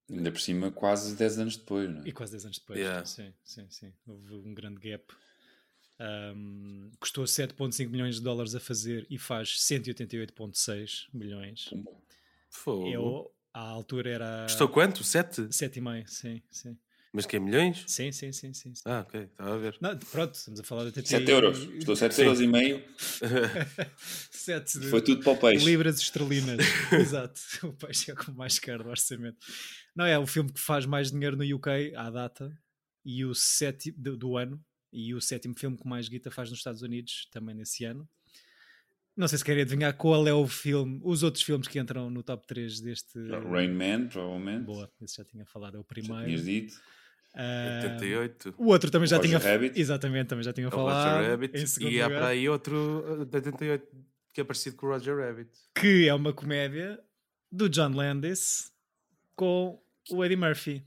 Ainda 0.09 0.31
por 0.31 0.39
cima, 0.39 0.71
quase 0.71 1.15
10 1.17 1.37
anos 1.37 1.57
depois, 1.57 1.89
não 1.89 2.01
é? 2.01 2.07
E 2.07 2.11
quase 2.13 2.31
10 2.31 2.45
anos 2.45 2.59
depois. 2.59 2.79
Yeah. 2.79 3.05
Sim, 3.05 3.33
sim, 3.43 3.67
sim. 3.69 3.93
Houve 4.05 4.33
um 4.35 4.53
grande 4.53 4.79
gap. 4.79 5.03
Um, 5.99 6.91
custou 6.99 7.25
7,5 7.25 7.89
milhões 7.89 8.15
de 8.15 8.21
dólares 8.21 8.53
a 8.55 8.59
fazer 8.59 9.05
e 9.09 9.17
faz 9.17 9.59
188,6 9.59 11.07
milhões. 11.11 11.73
Fogo. 12.49 12.87
Eu, 12.87 13.31
à 13.53 13.61
altura 13.61 14.09
era 14.11 14.45
Custou 14.47 14.69
quanto? 14.69 15.03
Sete? 15.03 15.41
7,5, 15.51 16.07
sim, 16.07 16.41
sim. 16.51 16.77
Mas 17.17 17.25
que 17.25 17.35
é 17.35 17.39
milhões? 17.39 17.83
Sim, 17.87 18.11
sim, 18.11 18.31
sim, 18.31 18.53
sim. 18.53 18.75
sim. 18.75 18.81
Ah, 18.85 18.99
ok, 18.99 19.21
estava 19.23 19.55
a 19.55 19.57
ver. 19.57 19.75
Não, 19.81 19.97
pronto, 19.97 20.35
estamos 20.35 20.59
a 20.59 20.63
falar 20.63 20.91
de 20.91 21.07
7 21.07 21.31
euros, 21.31 21.65
custou 21.65 21.95
7 21.95 22.13
Sim. 22.13 22.21
euros 22.21 22.39
e 22.41 22.45
meio, 22.45 22.83
7 24.29 24.79
foi 24.81 25.01
tudo 25.01 25.23
para 25.23 25.31
o 25.31 25.37
peixe. 25.37 25.65
libras 25.65 25.99
esterlinas. 25.99 26.59
Exato. 26.93 27.41
O 27.63 27.73
peixe 27.73 28.11
é 28.11 28.13
o 28.13 28.35
mais 28.35 28.59
caro 28.59 28.83
do 28.83 28.89
orçamento. 28.91 29.39
Não, 29.95 30.05
é 30.05 30.19
o 30.19 30.27
filme 30.27 30.53
que 30.53 30.59
faz 30.59 30.85
mais 30.85 31.11
dinheiro 31.11 31.35
no 31.35 31.43
UK 31.55 31.95
à 31.95 32.11
data 32.11 32.55
e 33.03 33.25
o 33.25 33.33
sétimo 33.33 33.95
do, 33.97 34.15
do 34.15 34.37
ano 34.37 34.63
e 34.93 35.15
o 35.15 35.19
sétimo 35.19 35.57
filme 35.57 35.75
que 35.75 35.87
mais 35.87 36.07
guita 36.07 36.29
faz 36.29 36.51
nos 36.51 36.59
Estados 36.59 36.83
Unidos 36.83 37.27
também 37.31 37.55
nesse 37.55 37.83
ano. 37.83 38.07
Não 39.15 39.27
sei 39.27 39.39
se 39.39 39.43
querem 39.43 39.63
adivinhar 39.63 39.97
qual 39.97 40.27
é 40.27 40.33
o 40.35 40.47
filme, 40.47 41.01
os 41.03 41.23
outros 41.23 41.43
filmes 41.43 41.67
que 41.67 41.79
entram 41.79 42.11
no 42.11 42.21
top 42.21 42.45
3 42.45 42.79
deste. 42.79 43.17
Rain 43.51 43.69
Man, 43.73 44.07
provavelmente. 44.07 44.65
Boa, 44.65 44.87
esse 45.01 45.17
já 45.17 45.25
tinha 45.25 45.43
falado, 45.47 45.77
é 45.77 45.79
o 45.79 45.81
Já 45.81 45.87
primeiro. 45.87 46.25
tinhas 46.25 46.45
dito. 46.45 46.79
Ah, 47.37 47.79
88. 47.83 48.55
o 48.57 48.67
outro 48.67 48.89
também 48.89 49.07
já 49.07 49.17
Roger 49.17 49.39
tinha 49.39 49.51
Rabbit. 49.51 49.79
Exatamente, 49.79 50.27
também 50.27 50.43
já 50.43 50.51
tinha 50.53 50.65
É 50.65 50.69
o 50.69 50.71
falado. 50.71 51.15
Roger 51.17 51.29
Rabbit. 51.31 51.81
E 51.81 52.01
há 52.01 52.09
para 52.09 52.27
aí 52.27 52.49
outro 52.49 53.05
uh, 53.21 53.25
de 53.25 53.35
88 53.35 53.87
que 54.33 54.41
é 54.41 54.43
parecido 54.43 54.75
com 54.75 54.87
o 54.87 54.89
Roger 54.89 55.17
Rabbit. 55.17 55.49
que 55.75 56.07
é 56.07 56.13
uma 56.13 56.33
comédia 56.33 56.99
do 57.51 57.69
John 57.69 57.89
Landis 57.89 58.71
com 59.35 59.79
o 60.11 60.25
Eddie 60.25 60.35
Murphy. 60.35 60.83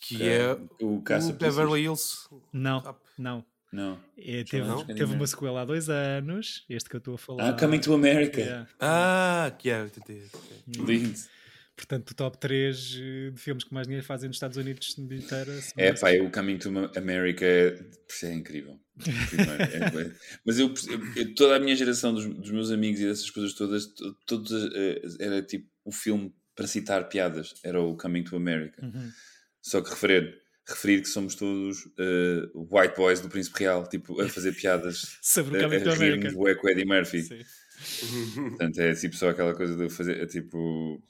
Que 0.00 0.28
é 0.28 0.56
o 0.80 1.00
Caça 1.02 1.30
o 1.30 1.32
Beverly 1.34 1.82
Hills. 1.84 2.28
Não, 2.52 2.82
não. 3.18 3.44
Não. 3.72 3.98
É, 4.18 4.44
teve, 4.44 4.66
Landis 4.66 4.84
com 4.86 4.94
teve 4.94 5.14
uma 5.14 5.26
sequela 5.26 5.62
há 5.62 5.64
dois 5.64 5.88
anos, 5.88 6.64
este 6.68 6.90
que 6.90 6.96
eu 6.96 6.98
estou 6.98 7.14
a 7.14 7.18
falar. 7.18 7.48
Ah, 7.48 7.52
Coming 7.54 7.80
to 7.80 7.94
America. 7.94 8.40
Yeah. 8.40 8.68
Ah, 8.80 9.52
que 9.58 9.70
é 9.70 9.82
88. 9.82 10.30
ok. 10.36 10.84
Lindo. 10.84 11.18
Portanto, 11.76 12.10
o 12.10 12.14
top 12.14 12.38
3 12.38 12.76
de 12.78 13.32
filmes 13.36 13.64
que 13.64 13.72
mais 13.72 13.86
dinheiro 13.86 14.06
fazem 14.06 14.28
nos 14.28 14.36
Estados 14.36 14.56
Unidos 14.56 14.92
são 14.92 15.06
É 15.76 15.92
pá, 15.94 16.12
o 16.20 16.30
Coming 16.30 16.58
to 16.58 16.68
America 16.96 17.44
é, 17.44 17.78
é 18.24 18.32
incrível. 18.32 18.78
É- 19.06 19.78
é- 20.02 20.12
mas 20.44 20.58
eu, 20.58 20.72
eu- 21.16 21.34
toda 21.34 21.56
a 21.56 21.60
minha 21.60 21.74
geração 21.74 22.12
dos, 22.12 22.26
dos 22.26 22.50
meus 22.50 22.70
amigos 22.70 23.00
e 23.00 23.06
dessas 23.06 23.30
coisas 23.30 23.54
todas, 23.54 23.86
to- 23.86 24.14
todos 24.26 24.52
eh, 24.74 25.00
era 25.18 25.42
tipo 25.42 25.66
o 25.84 25.90
filme 25.90 26.32
para 26.54 26.66
citar 26.66 27.08
piadas, 27.08 27.54
era 27.64 27.80
o 27.80 27.96
Coming 27.96 28.22
to 28.24 28.36
America. 28.36 28.84
Uhum. 28.84 29.10
Só 29.62 29.80
que 29.80 29.88
referir, 29.90 30.38
referir 30.68 31.00
que 31.00 31.08
somos 31.08 31.34
todos 31.34 31.88
eh, 31.98 32.42
white 32.54 32.94
boys 32.96 33.20
do 33.20 33.30
Príncipe 33.30 33.60
Real, 33.60 33.88
tipo, 33.88 34.20
a 34.20 34.28
fazer 34.28 34.52
piadas, 34.54 35.18
Sobre 35.22 35.56
a, 35.58 35.62
o 35.62 35.66
a 35.66 35.68
Coming 35.70 35.82
to 35.84 35.90
America. 35.90 36.38
o 36.38 36.68
Eddie 36.68 36.84
Murphy. 36.84 37.22
Sim. 37.22 37.40
Portanto, 38.50 38.78
é 38.78 38.94
tipo 38.94 39.16
só 39.16 39.30
aquela 39.30 39.54
coisa 39.54 39.74
de 39.74 39.88
fazer, 39.92 40.20
é, 40.20 40.26
tipo, 40.26 41.02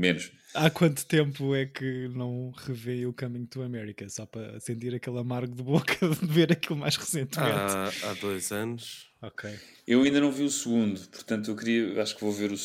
menos. 0.00 0.30
Há 0.54 0.70
quanto 0.70 1.04
tempo 1.06 1.54
é 1.54 1.66
que 1.66 2.08
não 2.08 2.50
revê 2.56 3.04
o 3.06 3.12
Coming 3.12 3.44
to 3.46 3.62
America? 3.62 4.08
Só 4.08 4.24
para 4.24 4.58
sentir 4.60 4.94
aquele 4.94 5.18
amargo 5.18 5.54
de 5.54 5.62
boca 5.62 5.94
de 6.08 6.26
ver 6.26 6.50
aquilo 6.52 6.78
mais 6.78 6.96
recentemente. 6.96 7.38
Há, 7.38 7.88
há 8.04 8.14
dois 8.14 8.50
anos. 8.50 9.10
Ok. 9.20 9.50
Eu 9.86 10.02
ainda 10.02 10.20
não 10.20 10.30
vi 10.32 10.44
o 10.44 10.50
segundo, 10.50 11.00
portanto 11.08 11.50
eu 11.50 11.56
queria, 11.56 12.00
acho 12.02 12.14
que 12.14 12.20
vou 12.22 12.32
ver 12.32 12.52
o, 12.52 12.56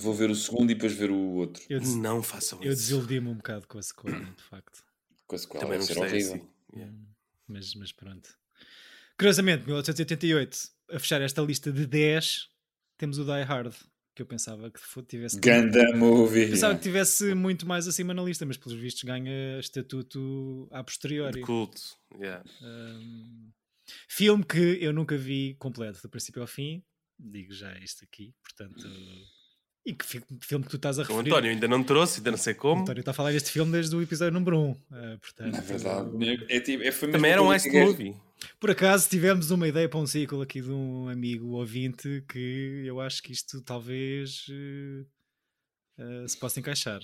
vou 0.00 0.12
ver 0.14 0.28
o 0.30 0.34
segundo 0.34 0.70
e 0.70 0.74
depois 0.74 0.92
ver 0.92 1.10
o 1.10 1.16
outro. 1.16 1.62
Eu, 1.70 1.78
des- 1.80 1.94
Não 1.94 2.22
façam 2.22 2.58
eu 2.62 2.72
isso. 2.72 2.82
desiludi-me 2.82 3.28
um 3.28 3.34
bocado 3.36 3.66
com 3.68 3.78
a 3.78 3.82
sequela, 3.82 4.18
de 4.18 4.42
facto. 4.42 4.82
Com 5.26 5.36
a 5.36 5.38
sequela 5.38 5.60
Também 5.64 5.78
vai 5.78 5.86
não 5.88 5.94
ser 5.94 5.98
horrível. 6.00 6.34
assim. 6.34 6.48
Yeah. 6.76 6.94
Mas, 7.48 7.74
mas 7.74 7.92
pronto. 7.92 8.28
Curiosamente, 9.16 9.64
1888, 9.66 10.58
a 10.92 10.98
fechar 10.98 11.20
esta 11.20 11.42
lista 11.42 11.70
de 11.70 11.86
10, 11.86 12.48
temos 12.98 13.18
o 13.18 13.24
Die 13.24 13.42
Hard, 13.44 13.72
que 14.20 14.22
eu 14.22 14.26
pensava 14.26 14.70
que 14.70 15.02
tivesse. 15.06 15.40
Ganda 15.40 15.96
movie. 15.96 16.50
Pensava 16.50 16.74
que 16.74 16.82
tivesse 16.82 17.34
muito 17.34 17.66
mais 17.66 17.88
acima 17.88 18.12
na 18.12 18.22
lista, 18.22 18.44
mas 18.44 18.58
pelos 18.58 18.78
vistos 18.78 19.02
ganha 19.02 19.58
estatuto 19.58 20.68
a 20.70 20.84
posteriori. 20.84 21.40
De 21.40 21.46
culto. 21.46 21.80
Yeah. 22.14 22.44
Um, 22.60 23.50
filme 24.08 24.44
que 24.44 24.78
eu 24.80 24.92
nunca 24.92 25.16
vi 25.16 25.56
completo, 25.58 26.02
do 26.02 26.10
princípio 26.10 26.42
ao 26.42 26.46
fim. 26.46 26.84
Digo 27.18 27.52
já 27.52 27.76
isto 27.78 28.04
aqui, 28.04 28.34
portanto. 28.42 28.86
E 29.84 29.94
que 29.94 30.04
fi- 30.04 30.22
filme 30.42 30.64
que 30.64 30.70
tu 30.70 30.76
estás 30.76 30.98
a 30.98 31.02
O 31.02 31.04
referir? 31.06 31.30
António 31.30 31.50
ainda 31.50 31.66
não 31.68 31.82
trouxe, 31.82 32.18
ainda 32.20 32.30
não 32.32 32.38
sei 32.38 32.52
O 32.52 32.56
como. 32.56 32.82
António 32.82 33.00
está 33.00 33.12
a 33.12 33.14
falar 33.14 33.32
deste 33.32 33.50
filme 33.50 33.72
desde 33.72 33.96
o 33.96 34.02
episódio 34.02 34.32
número 34.34 34.58
1. 34.58 34.62
Um, 34.70 34.76
portanto, 35.18 35.52
Na 35.54 35.60
verdade, 35.60 36.44
é, 36.48 36.60
tipo, 36.60 36.82
é, 36.82 36.86
mesma 36.90 37.08
Também 37.12 37.30
era 37.32 37.42
um 37.42 37.54
Ice 37.54 37.70
Movie. 37.70 38.16
Por 38.58 38.70
acaso 38.70 39.08
tivemos 39.08 39.50
uma 39.50 39.68
ideia 39.68 39.88
para 39.88 39.98
um 39.98 40.06
ciclo 40.06 40.40
aqui 40.42 40.60
de 40.62 40.70
um 40.70 41.08
amigo 41.08 41.48
ouvinte 41.56 42.22
que 42.28 42.82
eu 42.86 43.00
acho 43.00 43.22
que 43.22 43.32
isto 43.32 43.60
talvez 43.62 44.46
eh, 44.50 45.04
eh, 45.98 46.28
se 46.28 46.36
possa 46.38 46.58
encaixar. 46.60 47.02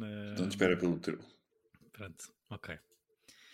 Eh, 0.00 0.30
Então 0.32 0.48
espera 0.48 0.76
pelo 0.76 0.98
teu. 0.98 1.18
pronto, 1.92 2.24
ok. 2.50 2.74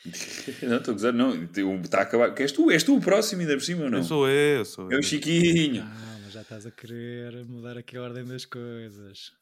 Não, 0.62 0.78
estou 0.78 0.90
a 0.92 0.94
gozar, 0.94 1.12
não. 1.12 1.44
Está 1.84 1.98
a 1.98 2.02
acabar. 2.02 2.34
És 2.40 2.50
tu, 2.50 2.70
és 2.72 2.82
tu 2.82 2.96
o 2.96 3.00
próximo 3.00 3.42
ainda 3.42 3.54
por 3.54 3.62
cima 3.62 3.84
ou 3.84 3.90
não? 3.90 3.98
Eu 3.98 4.04
sou 4.04 4.28
eu, 4.28 4.64
sou 4.64 4.90
É 4.90 4.96
eu. 4.96 4.98
o 4.98 5.02
Chiquinho. 5.02 5.82
Ah, 5.84 6.21
já 6.32 6.42
estás 6.42 6.66
a 6.66 6.70
querer 6.70 7.44
mudar 7.44 7.76
aqui 7.78 7.96
a 7.96 8.02
ordem 8.02 8.24
das 8.24 8.44
coisas. 8.44 9.32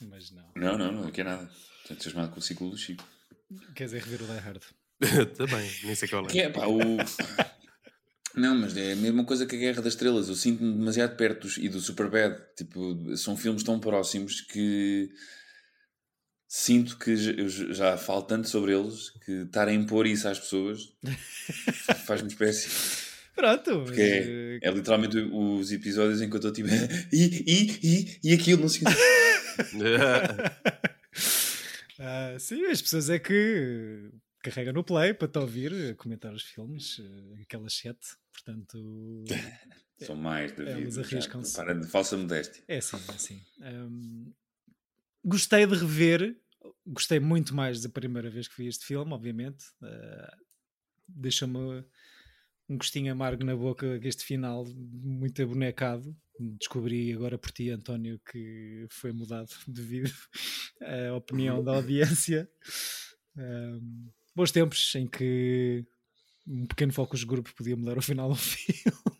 Mas 0.00 0.30
não. 0.30 0.50
Não, 0.54 0.78
não, 0.78 0.92
não, 0.92 1.02
não 1.04 1.10
quer 1.10 1.24
nada. 1.24 1.50
Estou 1.80 1.94
entusiasmado 1.94 2.30
com 2.32 2.38
o 2.38 2.42
ciclo 2.42 2.70
do 2.70 2.76
Chico. 2.76 3.06
Quer 3.74 3.84
dizer, 3.86 4.02
rever 4.02 4.22
o 4.22 4.26
Die 4.26 4.38
Hard. 4.38 4.62
Também, 5.36 5.70
nem 5.84 5.94
sei 5.94 6.08
qual 6.08 6.26
Que 6.26 6.40
é. 6.40 6.44
é, 6.44 6.50
pá, 6.50 6.66
o... 6.66 6.78
Não, 8.34 8.54
mas 8.54 8.76
é 8.76 8.92
a 8.92 8.96
mesma 8.96 9.24
coisa 9.24 9.46
que 9.46 9.56
a 9.56 9.58
Guerra 9.58 9.80
das 9.82 9.94
Estrelas. 9.94 10.28
Eu 10.28 10.34
sinto-me 10.34 10.72
demasiado 10.78 11.16
perto 11.16 11.42
dos- 11.46 11.56
e 11.56 11.68
do 11.68 11.80
Superbad. 11.80 12.36
Tipo, 12.56 13.16
são 13.16 13.36
filmes 13.36 13.62
tão 13.62 13.80
próximos 13.80 14.40
que 14.42 15.10
sinto 16.46 16.98
que 16.98 17.16
já- 17.16 17.32
eu 17.32 17.48
já 17.48 17.96
falo 17.96 18.22
tanto 18.22 18.48
sobre 18.48 18.72
eles 18.78 19.10
que 19.24 19.32
estar 19.42 19.66
a 19.68 19.72
impor 19.72 20.06
isso 20.06 20.28
às 20.28 20.38
pessoas 20.38 20.92
faz-me 22.06 22.28
espécie. 22.28 22.68
Pronto, 23.38 23.70
mas, 23.78 23.84
Porque 23.84 24.00
é, 24.00 24.18
eh, 24.18 24.58
é 24.62 24.70
literalmente 24.72 25.16
os 25.16 25.70
episódios 25.70 26.20
em 26.20 26.28
que 26.28 26.34
eu 26.34 26.38
estou 26.38 26.52
tipo 26.52 26.68
e, 27.12 27.44
e, 27.46 27.78
e, 27.84 28.20
e 28.24 28.34
aquilo, 28.34 28.62
não 28.62 28.68
sei 28.68 28.82
ah, 32.00 32.36
sim, 32.40 32.64
as 32.66 32.82
pessoas 32.82 33.08
é 33.10 33.20
que 33.20 34.10
carregam 34.42 34.72
no 34.72 34.82
play 34.82 35.14
para 35.14 35.28
te 35.28 35.38
ouvir 35.38 35.72
a 35.72 35.94
comentar 35.94 36.34
os 36.34 36.42
filmes, 36.42 37.00
eh, 37.00 37.42
aquelas 37.42 37.74
sete, 37.74 38.16
portanto 38.32 39.24
São 40.04 40.16
mais 40.16 40.50
da 40.50 40.64
vida. 40.64 40.90
já. 40.90 41.02
arriscam-se. 41.02 41.54
Para 41.54 41.74
de 41.74 41.86
falsa 41.86 42.16
modéstia. 42.16 42.64
é 42.66 42.78
assim, 42.78 42.96
é 42.96 43.12
assim. 43.12 43.40
Ahm, 43.60 44.32
gostei 45.24 45.64
de 45.64 45.76
rever, 45.76 46.36
gostei 46.84 47.20
muito 47.20 47.54
mais 47.54 47.80
da 47.82 47.88
primeira 47.88 48.28
vez 48.30 48.48
que 48.48 48.56
vi 48.56 48.66
este 48.66 48.84
filme, 48.84 49.12
obviamente. 49.12 49.64
Ah, 49.80 50.36
Deixa-me 51.08 51.84
um 52.68 52.76
gostinho 52.76 53.12
amargo 53.12 53.44
na 53.44 53.56
boca 53.56 53.98
este 54.02 54.24
final, 54.24 54.64
muito 54.76 55.42
abonecado. 55.42 56.14
Descobri 56.38 57.12
agora 57.12 57.38
por 57.38 57.50
ti, 57.50 57.70
António, 57.70 58.20
que 58.30 58.86
foi 58.90 59.12
mudado 59.12 59.48
devido 59.66 60.12
à 60.80 61.14
opinião 61.14 61.62
da 61.64 61.74
audiência. 61.74 62.48
Ahm, 63.36 64.10
bons 64.34 64.52
tempos 64.52 64.94
em 64.94 65.06
que 65.06 65.84
um 66.46 66.66
pequeno 66.66 66.92
focus 66.92 67.24
grupo 67.24 67.52
podia 67.54 67.76
mudar 67.76 67.98
o 67.98 68.02
final 68.02 68.28
do 68.28 68.36
filme. 68.36 68.82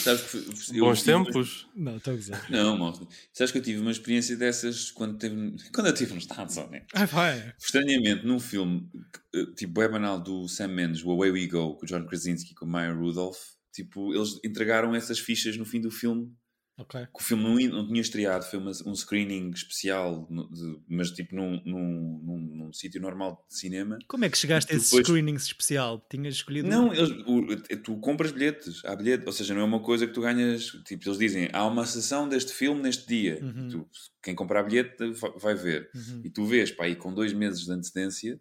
Sabes 0.00 0.22
que 0.22 0.36
eu 0.78 0.84
Bons 0.84 1.02
tive 1.02 1.12
tempos. 1.12 1.68
Não, 1.74 1.96
estou 1.96 2.12
a 2.12 2.16
gozar. 2.16 2.50
Não, 2.50 2.78
malta. 2.78 3.06
Sabes 3.32 3.52
que 3.52 3.58
eu 3.58 3.62
tive 3.62 3.80
uma 3.80 3.90
experiência 3.90 4.36
dessas 4.36 4.90
quando, 4.90 5.18
teve... 5.18 5.34
quando 5.72 5.86
eu 5.86 5.92
estive 5.92 6.14
nos 6.14 6.24
Estados 6.24 6.56
Unidos. 6.56 6.88
Ai, 6.94 7.06
vai. 7.06 7.54
Estranhamente, 7.58 8.26
num 8.26 8.40
filme 8.40 8.88
eh, 9.34 9.46
tipo 9.56 9.80
web 9.80 9.92
banal 9.92 10.20
do 10.20 10.48
Sam 10.48 10.68
Mendes, 10.68 11.04
o 11.04 11.10
Away 11.10 11.30
We 11.30 11.46
Go, 11.46 11.76
com 11.76 11.84
o 11.84 11.88
John 11.88 12.06
Krasinski 12.06 12.52
e 12.52 12.54
com 12.54 12.64
o 12.64 12.68
Maya 12.68 12.92
Rudolph, 12.92 13.38
tipo, 13.72 14.14
eles 14.14 14.38
entregaram 14.44 14.94
essas 14.94 15.18
fichas 15.18 15.56
no 15.56 15.64
fim 15.64 15.80
do 15.80 15.90
filme 15.90 16.32
Ok. 16.80 17.00
que 17.14 17.20
o 17.20 17.22
filme 17.22 17.68
não, 17.68 17.78
não 17.78 17.86
tinha 17.86 18.00
estreado, 18.00 18.44
foi 18.44 18.58
uma- 18.58 18.72
um 18.86 18.94
screening 18.94 19.50
especial, 19.50 20.26
de- 20.30 20.80
mas 20.88 21.10
tipo 21.10 21.34
num, 21.34 21.60
num, 21.64 22.20
num, 22.24 22.38
num 22.56 22.72
sítio 22.72 23.00
normal 23.00 23.44
de 23.48 23.56
cinema. 23.56 23.98
Como 24.08 24.24
é 24.24 24.30
que 24.30 24.36
chegaste 24.38 24.72
a 24.72 24.76
esse 24.76 24.86
Depois- 24.86 25.06
screening 25.06 25.34
especial? 25.34 26.04
Tinhas 26.10 26.34
escolhido. 26.34 26.68
Não, 26.68 26.92
eles, 26.92 27.10
o- 27.26 27.76
tu 27.82 27.96
compras 27.98 28.32
bilhetes, 28.32 28.84
há 28.84 28.96
bilhete, 28.96 29.24
ou 29.26 29.32
seja, 29.32 29.54
não 29.54 29.60
é 29.60 29.64
uma 29.64 29.80
coisa 29.80 30.06
que 30.06 30.12
tu 30.12 30.20
ganhas. 30.22 30.66
Tipo, 30.86 31.08
eles 31.08 31.18
dizem 31.18 31.48
há 31.52 31.66
uma 31.66 31.84
sessão 31.86 32.28
deste 32.28 32.52
filme 32.52 32.80
neste 32.82 33.06
dia. 33.06 33.38
Uhum. 33.42 33.68
Tu- 33.68 33.88
quem 34.22 34.34
comprar 34.34 34.62
bilhete 34.62 35.10
va- 35.12 35.34
vai 35.36 35.54
ver. 35.54 35.90
Uhum. 35.94 36.22
E 36.24 36.30
tu 36.30 36.44
vês, 36.44 36.70
pá, 36.70 36.84
aí 36.84 36.96
com 36.96 37.12
dois 37.12 37.32
meses 37.32 37.64
de 37.64 37.72
antecedência, 37.72 38.40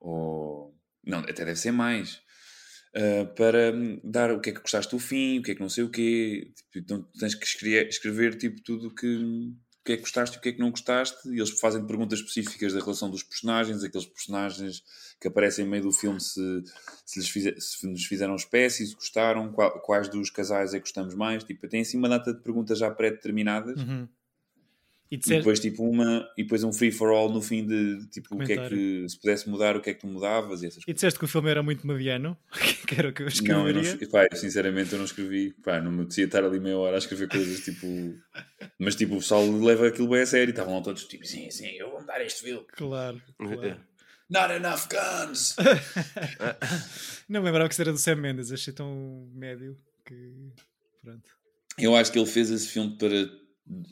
ou. 0.00 0.74
Não, 1.04 1.20
até 1.20 1.44
deve 1.44 1.56
ser 1.56 1.70
mais. 1.72 2.20
Ah, 2.94 3.24
para 3.36 3.72
hum, 3.74 4.00
dar 4.04 4.32
o 4.32 4.40
que 4.40 4.50
é 4.50 4.52
que 4.52 4.60
gostaste 4.60 4.94
do 4.94 4.98
fim, 5.00 5.38
o 5.38 5.42
que 5.42 5.52
é 5.52 5.54
que 5.54 5.60
não 5.60 5.68
sei 5.68 5.84
o 5.84 5.90
quê. 5.90 6.52
Tipo, 6.54 6.78
então 6.78 7.02
tens 7.18 7.34
que 7.34 7.44
escrever, 7.44 7.88
escrever 7.88 8.36
tipo, 8.36 8.60
tudo 8.62 8.94
que, 8.94 9.06
o 9.06 9.54
que 9.84 9.92
é 9.92 9.96
que 9.96 10.02
gostaste 10.02 10.36
e 10.36 10.38
o 10.38 10.42
que 10.42 10.48
é 10.50 10.52
que 10.52 10.58
não 10.60 10.70
gostaste. 10.70 11.16
E 11.28 11.36
eles 11.38 11.50
fazem 11.60 11.86
perguntas 11.86 12.18
específicas 12.20 12.72
da 12.72 12.80
relação 12.80 13.10
dos 13.10 13.22
personagens, 13.22 13.82
aqueles 13.84 14.06
personagens 14.06 14.82
que 15.20 15.26
aparecem 15.28 15.64
no 15.64 15.70
meio 15.70 15.82
do 15.82 15.92
filme, 15.92 16.20
se, 16.20 16.40
se, 17.04 17.18
lhes 17.18 17.28
fize- 17.28 17.60
se 17.60 17.86
nos 17.88 18.04
fizeram 18.04 18.36
espécie, 18.36 18.86
se 18.86 18.94
gostaram, 18.94 19.50
qual- 19.52 19.80
quais 19.80 20.08
dos 20.08 20.30
casais 20.30 20.72
é 20.74 20.78
que 20.78 20.84
gostamos 20.84 21.14
mais. 21.14 21.42
Tipo, 21.44 21.66
tem 21.68 21.80
assim 21.80 21.98
uma 21.98 22.08
data 22.08 22.32
de 22.32 22.40
perguntas 22.42 22.78
já 22.78 22.90
pré-determinadas. 22.90 23.80
Uhum. 23.80 24.08
E 25.10 25.14
E 25.14 25.18
disseste, 25.18 25.38
depois, 25.38 25.58
tipo, 25.60 25.88
uma, 25.88 26.28
e 26.36 26.42
depois 26.42 26.62
um 26.64 26.72
free 26.72 26.92
for 26.92 27.10
all 27.10 27.30
no 27.30 27.40
fim 27.40 27.66
de 27.66 28.06
tipo, 28.10 28.34
o 28.34 28.38
que 28.44 28.52
é 28.52 28.68
que 28.68 29.08
se 29.08 29.18
pudesse 29.18 29.48
mudar, 29.48 29.76
o 29.76 29.80
que 29.80 29.90
é 29.90 29.94
que 29.94 30.00
tu 30.00 30.06
mudavas 30.06 30.62
e 30.62 30.66
essas 30.66 30.82
e 30.82 30.84
coisas. 30.84 30.94
disseste 30.96 31.18
que 31.18 31.24
o 31.24 31.28
filme 31.28 31.50
era 31.50 31.62
muito 31.62 31.86
mediano, 31.86 32.36
que 32.86 32.94
era 32.94 33.08
o 33.08 33.12
que 33.12 33.22
eu 33.22 33.28
Não, 33.42 33.66
eu 33.66 33.74
não, 33.74 33.80
escreveria. 33.80 34.08
pá, 34.10 34.28
eu 34.30 34.36
sinceramente 34.36 34.92
eu 34.92 34.98
não 34.98 35.06
escrevi, 35.06 35.54
pá, 35.64 35.80
não 35.80 35.90
me 35.90 36.00
apetecia 36.02 36.24
estar 36.26 36.44
ali 36.44 36.60
meia 36.60 36.76
hora 36.76 36.96
a 36.96 36.98
escrever 36.98 37.28
coisas 37.28 37.60
tipo. 37.60 37.86
Mas 38.78 38.94
tipo, 38.96 39.14
o 39.14 39.18
pessoal 39.18 39.44
leva 39.50 39.88
aquilo 39.88 40.08
bem 40.08 40.20
a 40.22 40.26
sério 40.26 40.50
e 40.50 40.52
estavam 40.52 40.74
lá 40.74 40.82
todos 40.82 41.04
tipo, 41.04 41.24
sim, 41.24 41.50
sim, 41.50 41.70
eu 41.76 41.90
vou 41.90 42.00
mudar 42.00 42.20
este 42.24 42.42
filme. 42.42 42.66
Claro, 42.72 43.20
claro. 43.38 43.80
Not 44.30 44.52
enough 44.52 44.88
guns! 44.90 45.56
Não 47.28 47.40
me 47.40 47.46
lembrava 47.46 47.66
que 47.68 47.72
isso 47.72 47.80
era 47.82 47.92
do 47.92 47.98
Sam 47.98 48.16
Mendes, 48.16 48.52
achei 48.52 48.74
tão 48.74 49.26
médio 49.32 49.76
que. 50.04 50.52
Pronto. 51.02 51.30
Eu 51.78 51.96
acho 51.96 52.12
que 52.12 52.18
ele 52.18 52.26
fez 52.26 52.50
esse 52.50 52.68
filme 52.68 52.96
para. 52.98 53.30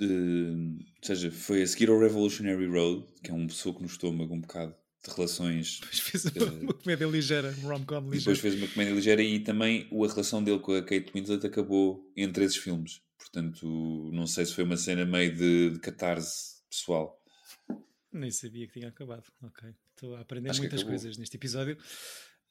Eh, 0.00 0.54
ou 1.00 1.06
seja, 1.06 1.30
foi 1.30 1.62
a 1.62 1.66
seguir 1.66 1.88
ao 1.90 1.98
Revolutionary 1.98 2.66
Road, 2.66 3.06
que 3.22 3.30
é 3.30 3.34
um 3.34 3.48
soco 3.48 3.80
no 3.80 3.86
estômago, 3.86 4.34
um 4.34 4.40
bocado 4.40 4.74
de 5.06 5.14
relações 5.14 5.78
Depois 5.80 6.00
fez 6.00 6.24
uma, 6.24 6.52
uma 6.52 6.74
comédia 6.74 7.06
ligeira, 7.06 7.54
um 7.62 7.68
rom-com 7.68 7.94
Depois 8.10 8.14
ligeiro. 8.14 8.40
fez 8.40 8.54
uma 8.56 8.68
comédia 8.68 8.92
ligeira 8.94 9.22
e 9.22 9.38
também 9.40 9.88
a 9.92 10.06
relação 10.08 10.42
dele 10.42 10.58
com 10.58 10.72
a 10.74 10.82
Kate 10.82 11.12
Winslet 11.14 11.46
acabou 11.46 12.10
entre 12.16 12.44
esses 12.44 12.56
filmes. 12.56 13.00
Portanto, 13.18 14.10
não 14.12 14.26
sei 14.26 14.46
se 14.46 14.54
foi 14.54 14.64
uma 14.64 14.76
cena 14.76 15.04
meio 15.04 15.34
de, 15.34 15.70
de 15.70 15.78
catarse 15.80 16.62
pessoal. 16.70 17.20
Nem 18.12 18.30
sabia 18.30 18.66
que 18.66 18.74
tinha 18.74 18.88
acabado. 18.88 19.24
Ok. 19.42 19.68
Estou 19.90 20.14
a 20.16 20.20
aprender 20.20 20.50
Acho 20.50 20.60
muitas 20.60 20.82
coisas 20.82 21.16
neste 21.16 21.36
episódio. 21.36 21.76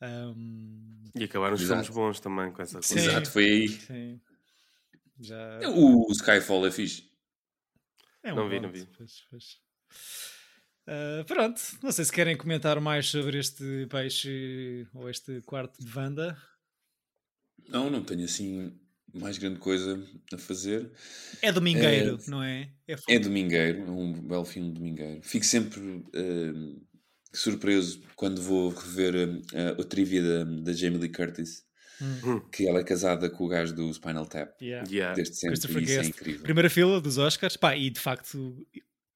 Ahm, 0.01 1.05
E 1.15 1.23
acabaram 1.23 1.55
os 1.55 1.61
Exato. 1.61 1.83
filmes 1.83 1.95
bons 1.95 2.19
também 2.19 2.51
com 2.51 2.61
essa 2.61 2.81
Sim. 2.81 2.93
coisa. 2.95 3.09
Exato, 3.11 3.31
foi 3.31 3.45
aí. 3.45 3.67
sim. 3.69 4.21
Já. 5.19 5.59
O 5.73 6.11
Skyfall 6.11 6.67
é 6.67 6.71
fixe. 6.71 7.09
É 8.25 8.31
Não 8.33 8.49
vi, 8.49 8.59
não 8.59 8.71
vi. 8.71 8.85
pois, 8.97 9.13
pois. 9.29 9.45
Ah, 10.87 11.23
pronto, 11.27 11.61
não 11.81 11.91
sei 11.91 12.05
se 12.05 12.11
querem 12.11 12.37
comentar 12.37 12.79
mais 12.79 13.07
sobre 13.07 13.39
este 13.39 13.87
peixe 13.89 14.87
ou 14.93 15.09
este 15.09 15.41
quarto 15.41 15.83
de 15.83 15.97
Wanda. 15.97 16.37
Não, 17.67 17.89
não 17.89 18.03
tenho 18.03 18.25
assim 18.25 18.79
mais 19.13 19.37
grande 19.37 19.59
coisa 19.59 19.97
a 20.33 20.37
fazer. 20.37 20.91
É 21.41 21.51
domingueiro, 21.51 22.19
É- 22.21 22.29
não 22.29 22.43
é? 22.43 22.71
É, 22.87 22.95
É 23.07 23.19
domingueiro, 23.19 23.85
é 23.85 23.91
um 23.91 24.13
belo 24.27 24.45
filme 24.45 24.71
domingueiro. 24.71 25.21
Fico 25.23 25.45
sempre 25.45 26.03
eh, 26.13 26.53
surpreso 27.33 28.01
quando 28.15 28.41
vou 28.41 28.69
rever 28.69 29.15
eh, 29.53 29.69
a 29.79 29.83
trivia 29.83 30.21
da, 30.21 30.43
da 30.43 30.73
Jamie 30.73 30.99
Lee 30.99 31.11
Curtis, 31.11 31.63
Hum, 32.01 32.39
que 32.51 32.67
ela 32.67 32.79
é 32.79 32.83
casada 32.83 33.29
com 33.29 33.45
o 33.45 33.47
gajo 33.47 33.73
do 33.73 33.91
Spinal 33.93 34.25
Tap. 34.25 34.51
yeah. 34.61 34.87
Yeah. 34.89 35.15
Desde 35.15 35.35
sempre, 35.35 35.57
Christopher 35.59 35.83
isso 35.83 35.91
é 35.93 35.97
Guest. 35.97 36.09
incrível. 36.09 36.43
Primeira 36.43 36.69
fila 36.69 36.99
dos 37.01 37.17
Oscars, 37.17 37.55
pá, 37.57 37.75
e 37.75 37.89
de 37.89 37.99
facto 37.99 38.65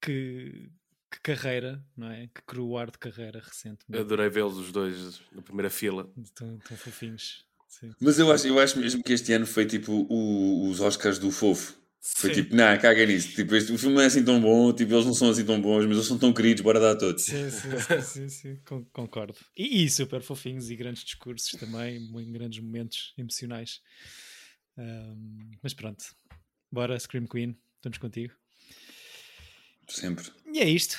que, 0.00 0.70
que 1.10 1.20
carreira, 1.22 1.84
não 1.96 2.10
é? 2.10 2.26
Que 2.34 2.42
cruar 2.46 2.90
de 2.90 2.98
carreira 2.98 3.40
recente. 3.40 3.80
Adorei 3.92 4.28
vê-los 4.28 4.56
os 4.58 4.72
dois 4.72 5.20
na 5.32 5.42
primeira 5.42 5.68
fila. 5.70 6.10
Tão, 6.34 6.58
tão 6.58 6.76
fofinhos. 6.76 7.44
Sim. 7.68 7.92
Mas 8.00 8.18
eu 8.18 8.30
acho, 8.32 8.46
eu 8.48 8.58
acho 8.58 8.78
mesmo 8.78 9.02
que 9.02 9.12
este 9.12 9.32
ano 9.32 9.46
foi 9.46 9.64
tipo 9.64 9.92
o- 10.08 10.68
os 10.68 10.80
Oscars 10.80 11.18
do 11.18 11.30
fofo. 11.30 11.79
Foi 12.02 12.34
Sim. 12.34 12.42
tipo, 12.42 12.56
não, 12.56 12.78
caga 12.78 13.04
nisso. 13.04 13.34
Tipo, 13.34 13.54
este, 13.54 13.72
o 13.72 13.78
filme 13.78 13.94
não 13.96 14.02
é 14.02 14.06
assim 14.06 14.24
tão 14.24 14.40
bom, 14.40 14.72
tipo, 14.72 14.92
eles 14.94 15.04
não 15.04 15.12
são 15.12 15.28
assim 15.30 15.44
tão 15.44 15.60
bons, 15.60 15.84
mas 15.84 15.96
eles 15.96 16.06
são 16.06 16.18
tão 16.18 16.32
queridos, 16.32 16.62
bora 16.62 16.80
dar 16.80 16.92
a 16.92 16.96
todos. 16.96 17.24
Sim, 17.24 17.50
sim, 17.50 17.78
sim, 17.78 18.02
sim, 18.02 18.28
sim, 18.28 18.56
con- 18.64 18.86
concordo. 18.92 19.36
E, 19.54 19.84
e 19.84 19.90
super 19.90 20.22
fofinhos 20.22 20.70
e 20.70 20.76
grandes 20.76 21.04
discursos 21.04 21.50
também, 21.60 21.96
em 21.98 22.32
grandes 22.32 22.58
momentos 22.60 23.12
emocionais. 23.18 23.82
Ahm, 24.78 25.50
mas 25.62 25.74
pronto, 25.74 26.02
bora, 26.72 26.98
Scream 26.98 27.26
Queen, 27.26 27.54
estamos 27.76 27.98
contigo. 27.98 28.32
Sempre. 29.86 30.24
E 30.50 30.58
é 30.60 30.68
isto. 30.68 30.96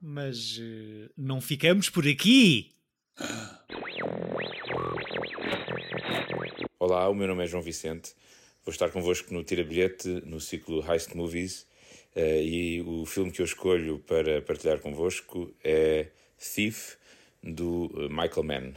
Mas 0.00 0.58
eh, 0.58 1.10
não 1.18 1.38
ficamos 1.40 1.90
por 1.90 2.08
aqui. 2.08 2.72
Olá, 6.78 7.08
o 7.08 7.14
meu 7.14 7.26
nome 7.28 7.44
é 7.44 7.46
João 7.46 7.62
Vicente. 7.62 8.14
Vou 8.64 8.72
estar 8.72 8.90
convosco 8.90 9.32
no 9.32 9.44
Tira 9.44 9.62
Bilhete, 9.62 10.08
no 10.24 10.40
ciclo 10.40 10.82
Heist 10.90 11.14
Movies. 11.14 11.66
eh, 12.16 12.42
e 12.44 12.82
o 12.82 13.04
filme 13.04 13.30
que 13.32 13.40
eu 13.40 13.44
escolho 13.44 13.98
para 13.98 14.40
partilhar 14.40 14.78
convosco 14.78 15.52
é 15.62 16.10
Thief, 16.38 16.94
do 17.42 17.90
eh, 17.96 18.08
Michael 18.08 18.44
Mann. 18.44 18.74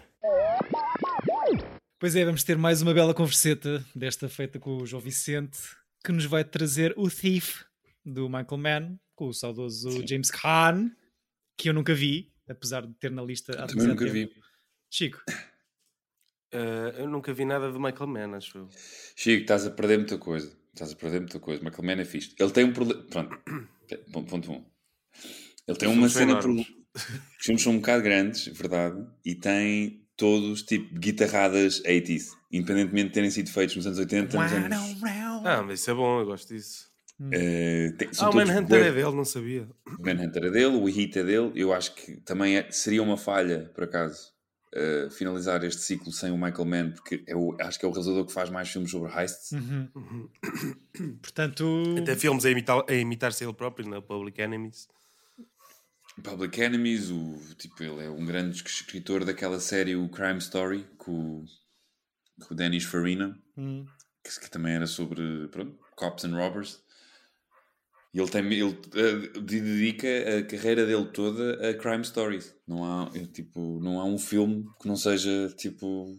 Pois 2.00 2.15
é, 2.15 2.26
vamos 2.26 2.43
ter 2.43 2.58
mais 2.58 2.82
uma 2.82 2.93
bela 2.93 3.13
converseta, 3.13 3.84
desta 3.95 4.28
feita 4.28 4.60
com 4.60 4.78
o 4.78 4.86
João 4.86 5.02
Vicente, 5.02 5.58
que 6.04 6.12
nos 6.12 6.26
vai 6.26 6.43
trazer 6.43 6.93
o 6.97 7.10
Thief, 7.10 7.63
do 8.06 8.28
Michael 8.28 8.58
Mann, 8.58 9.00
com 9.15 9.28
o 9.28 9.34
saudoso 9.34 10.06
James 10.08 10.30
Caan, 10.32 10.91
que 11.58 11.69
eu 11.69 11.73
nunca 11.73 11.93
vi, 11.93 12.32
apesar 12.47 12.86
de 12.86 12.93
ter 12.95 13.12
na 13.12 13.21
lista 13.23 13.52
há 13.54 13.67
Também 13.67 13.88
nunca 13.88 14.06
tempo. 14.06 14.13
vi. 14.13 14.30
Chico, 14.89 15.21
Uh, 16.53 16.97
eu 16.99 17.10
nunca 17.10 17.33
vi 17.33 17.43
nada 17.45 17.71
do 17.71 17.79
Michael 17.79 18.07
Mann, 18.07 18.36
acho 18.36 18.57
eu. 18.60 18.69
Chico, 19.15 19.41
estás 19.41 19.65
a 19.65 19.71
perder 19.71 19.97
muita 19.97 20.17
coisa. 20.17 20.55
Estás 20.73 20.91
a 20.93 20.95
perder 20.95 21.19
muita 21.21 21.39
coisa. 21.39 21.62
Michael 21.63 21.83
Mann 21.83 22.01
é 22.01 22.05
fixe. 22.05 22.33
Ele 22.39 22.51
tem 22.51 22.63
um 22.63 22.73
problema. 22.73 23.03
Pronto. 23.03 23.38
Ponto, 24.12 24.29
ponto 24.29 24.51
um. 24.51 24.65
Ele 25.67 25.77
tem 25.77 25.88
Os 25.89 25.95
uma 25.95 26.10
cena. 26.10 26.39
Pro... 26.39 26.53
Os 26.53 26.65
filmes 27.41 27.62
são 27.62 27.71
um 27.73 27.77
bocado 27.77 28.03
grandes, 28.03 28.47
verdade. 28.47 29.01
E 29.25 29.33
tem 29.36 30.05
todos 30.17 30.63
tipo 30.63 30.93
guitarradas 30.99 31.81
80s. 31.83 32.31
Independentemente 32.51 33.07
de 33.10 33.13
terem 33.13 33.29
sido 33.31 33.49
feitos 33.49 33.75
nos 33.77 33.86
anos 33.86 33.99
80, 33.99 34.38
nos 34.38 34.51
anos. 34.51 35.01
Ah, 35.45 35.62
mas 35.63 35.79
isso 35.79 35.91
é 35.91 35.93
bom, 35.93 36.19
eu 36.19 36.25
gosto 36.25 36.53
disso. 36.53 36.88
eh, 37.31 37.93
tem- 37.97 38.10
Ah, 38.19 38.29
o 38.29 38.33
Manhunter 38.36 38.81
é 38.86 38.91
dele, 38.91 39.12
não 39.15 39.25
sabia. 39.25 39.67
O 39.97 40.01
Manhunter 40.03 40.43
é 40.45 40.49
dele, 40.51 40.75
o 40.75 40.88
Heat 40.89 41.19
é 41.19 41.23
dele. 41.23 41.51
Eu 41.55 41.71
acho 41.73 41.93
que 41.95 42.17
também 42.21 42.57
é- 42.57 42.69
seria 42.71 43.01
uma 43.01 43.17
falha, 43.17 43.71
por 43.73 43.83
acaso, 43.86 44.33
eh, 44.73 45.10
finalizar 45.10 45.63
este 45.63 45.82
ciclo 45.82 46.12
sem 46.12 46.32
o 46.32 46.38
Michael 46.38 46.65
Mann, 46.65 46.91
porque 46.91 47.23
é 47.27 47.36
o- 47.36 47.56
acho 47.60 47.80
que 47.80 47.86
é 47.86 47.88
o 47.88 47.91
realizador 47.91 48.25
que 48.25 48.34
faz 48.34 48.49
mais 48.49 48.69
filmes 48.69 48.91
sobre 48.91 49.10
heists. 49.12 49.51
Uhum. 49.53 50.30
portanto, 51.21 51.95
Até 52.01 52.15
filmes 52.15 52.45
a 52.45 52.51
imitar- 52.51 52.84
a 52.88 52.93
imitar-se 52.93 53.43
ele 53.43 53.53
próprio, 53.53 53.88
na 53.89 54.01
Public 54.01 54.41
Enemies. 54.41 54.88
Public 56.23 56.60
Enemies, 56.60 57.12
o, 57.12 57.37
tipo, 57.58 57.83
ele 57.83 58.04
é 58.06 58.10
um 58.10 58.25
grande 58.25 58.58
escritor 58.63 59.23
daquela 59.23 59.60
série, 59.60 59.96
o 59.96 60.10
Crime 60.10 60.39
Story, 60.39 60.85
com, 60.98 61.12
o- 61.12 61.46
com 62.46 62.54
o 62.54 62.58
Dennis 62.58 62.83
Farina, 62.85 63.37
hum, 63.56 63.85
que, 64.23 64.39
que 64.39 64.50
também 64.50 64.73
era 64.73 64.87
sobre 64.87 65.48
pronto, 65.50 65.77
cops 65.96 66.25
and 66.25 66.35
robbers. 66.35 66.81
E 68.13 68.19
ele, 68.19 68.29
tem, 68.29 68.43
ele 68.45 68.77
eh, 68.95 69.39
dedica 69.39 70.08
a 70.39 70.43
carreira 70.43 70.85
dele 70.85 71.05
toda 71.13 71.69
a 71.69 71.73
crime 71.73 72.03
stories. 72.03 72.55
Não 72.67 72.83
há, 72.83 73.12
eh, 73.13 73.25
tipo, 73.27 73.79
não 73.81 73.99
há 73.99 74.05
um 74.05 74.17
filme 74.17 74.65
que 74.81 74.87
não 74.87 74.95
seja 74.95 75.49
tipo 75.58 76.17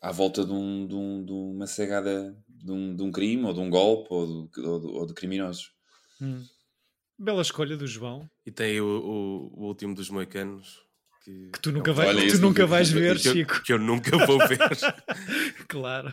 à 0.00 0.12
volta 0.12 0.44
de, 0.44 0.52
um, 0.52 0.86
de, 0.86 0.94
um- 0.94 1.24
de 1.24 1.32
uma 1.32 1.66
cegada 1.66 2.36
de 2.48 2.72
um, 2.72 2.94
de 2.96 3.02
um 3.02 3.10
crime 3.12 3.44
ou 3.44 3.52
de 3.52 3.60
um 3.60 3.68
golpe 3.70 4.08
ou 4.10 4.48
de, 4.48 4.60
ou 4.60 4.80
de- 4.80 4.86
ou 4.86 5.06
de 5.06 5.14
criminosos. 5.14 5.72
hum. 6.20 6.42
bela 7.18 7.42
escolha 7.42 7.76
do 7.76 7.86
João, 7.86 8.28
E 8.46 8.50
tem 8.52 8.80
o, 8.80 8.86
o, 8.86 9.62
o 9.64 9.66
último 9.66 9.94
dos 9.94 10.08
Moicanos. 10.10 10.85
Que, 11.26 11.50
que 11.50 11.60
tu 11.60 11.72
nunca, 11.72 11.90
é 11.90 11.92
um 11.92 11.96
vai, 11.96 12.06
Olha, 12.06 12.20
que 12.20 12.28
tu 12.28 12.34
nunca 12.34 12.46
nunca- 12.62 12.66
vais 12.66 12.88
ver, 12.88 13.18
que 13.18 13.26
eu, 13.28 13.32
Chico. 13.32 13.62
que 13.64 13.72
eu 13.72 13.78
nunca 13.80 14.16
vou 14.26 14.38
ver. 14.46 14.58
Claro. 15.66 16.12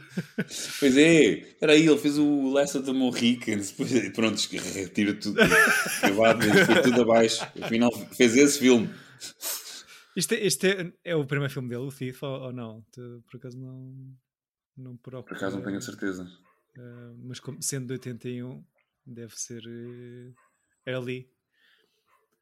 Pois 0.79 0.97
é, 0.97 1.55
era 1.61 1.73
aí, 1.73 1.85
ele 1.85 1.99
fez 1.99 2.17
o 2.17 2.51
Last 2.51 2.79
of 2.79 2.85
the 2.87 2.93
Mohicans, 2.93 3.69
depois, 3.69 4.09
pronto, 4.13 4.41
retira 4.73 5.13
tudo, 5.13 5.39
acabado, 5.39 6.41
foi 6.65 6.81
tudo 6.81 7.01
abaixo. 7.03 7.43
Afinal, 7.61 7.91
fez 8.15 8.35
esse 8.35 8.57
filme. 8.57 8.89
Este, 10.15 10.33
este 10.35 10.67
é, 10.67 10.93
é 11.03 11.15
o 11.15 11.25
primeiro 11.27 11.53
filme 11.53 11.69
dele, 11.69 11.81
o 11.83 11.91
Thief, 11.91 12.23
ou, 12.23 12.45
ou 12.45 12.51
não? 12.51 12.83
Tu, 12.91 13.23
por 13.29 13.37
acaso 13.37 13.59
não, 13.59 13.93
não 14.75 14.97
procuro. 14.97 15.25
Por 15.25 15.37
acaso 15.37 15.57
não 15.57 15.63
tenho 15.63 15.77
a 15.77 15.81
certeza. 15.81 16.23
Uh, 16.75 17.15
mas 17.23 17.39
como, 17.39 17.61
sendo 17.61 17.85
de 17.85 17.93
81, 17.93 18.63
deve 19.05 19.33
ser 19.35 19.61
uh, 19.63 20.33
early. 20.87 21.29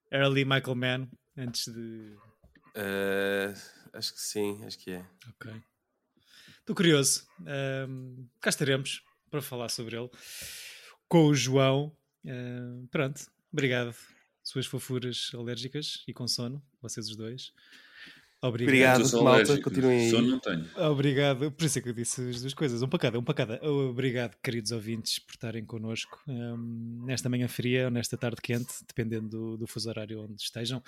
Early 0.09 0.45
Michael 0.45 0.76
Mann, 0.76 1.07
antes 1.38 1.65
de. 1.67 2.15
Uh, 2.76 3.53
acho 3.93 4.13
que 4.13 4.22
sim, 4.22 4.63
acho 4.65 4.78
que 4.78 4.91
é. 4.91 5.05
Ok. 5.30 5.51
Estou 6.59 6.76
curioso. 6.76 7.28
Uh, 7.41 8.28
cá 8.39 8.49
estaremos 8.49 9.03
para 9.30 9.41
falar 9.41 9.69
sobre 9.69 9.97
ele 9.97 10.09
com 11.07 11.26
o 11.26 11.36
João. 11.36 11.95
Uh, 12.24 12.88
pronto, 12.88 13.22
obrigado. 13.51 13.95
Suas 14.43 14.65
fofuras 14.65 15.32
alérgicas 15.34 16.03
e 16.07 16.13
com 16.13 16.28
sono, 16.28 16.61
vocês 16.82 17.07
os 17.07 17.15
dois. 17.15 17.53
Obrigado, 18.43 19.01
Obrigado 19.01 19.24
malta. 19.24 19.61
Continuem 19.61 19.99
aí. 19.99 20.09
Sono 20.09 20.28
não 20.28 20.39
tenho. 20.39 20.67
Obrigado, 20.89 21.51
por 21.51 21.63
isso 21.63 21.78
é 21.78 21.82
que 21.82 21.89
eu 21.89 21.93
disse 21.93 22.28
as 22.28 22.41
duas 22.41 22.53
coisas. 22.55 22.82
Um 22.82 22.88
para 22.88 22.99
cada, 22.99 23.19
um 23.19 23.24
para 23.24 23.36
cada. 23.36 23.63
Obrigado, 23.63 24.36
queridos 24.41 24.72
ouvintes, 24.72 25.19
por 25.19 25.34
estarem 25.34 25.63
connosco 25.63 26.19
um, 26.28 27.03
nesta 27.05 27.30
manhã 27.30 27.47
fria 27.47 27.86
ou 27.86 27.91
nesta 27.91 28.17
tarde 28.17 28.41
quente, 28.41 28.74
dependendo 28.88 29.30
do, 29.30 29.57
do 29.57 29.67
fuso 29.67 29.89
horário 29.89 30.24
onde 30.24 30.41
estejam. 30.41 30.82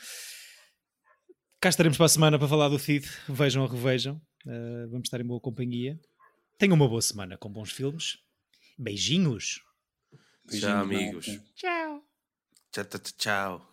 Cá 1.64 1.70
estaremos 1.70 1.96
para 1.98 2.08
a 2.08 2.10
semana 2.10 2.38
para 2.38 2.46
falar 2.46 2.68
do 2.68 2.78
Cid. 2.78 3.10
Vejam 3.30 3.64
ou 3.64 3.70
revejam. 3.70 4.22
Uh, 4.46 4.86
vamos 4.90 5.08
estar 5.08 5.22
em 5.22 5.24
boa 5.24 5.40
companhia. 5.40 5.98
Tenham 6.60 6.76
uma 6.76 6.90
boa 6.90 7.02
semana 7.02 7.38
com 7.38 7.50
bons 7.50 7.72
filmes. 7.72 8.18
Beijinhos. 8.78 9.62
Beijinhos 10.46 10.74
tchau, 10.74 10.82
amigos. 10.82 11.26
Tchau. 11.56 12.04
Tchau, 12.70 12.84
tchau, 12.84 13.00
tchau. 13.18 13.70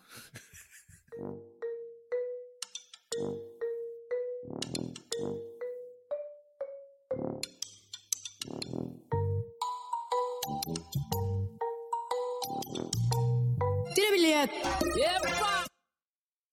Tira 13.92 14.10
bilhete! 14.12 14.54
Epa! 14.96 15.59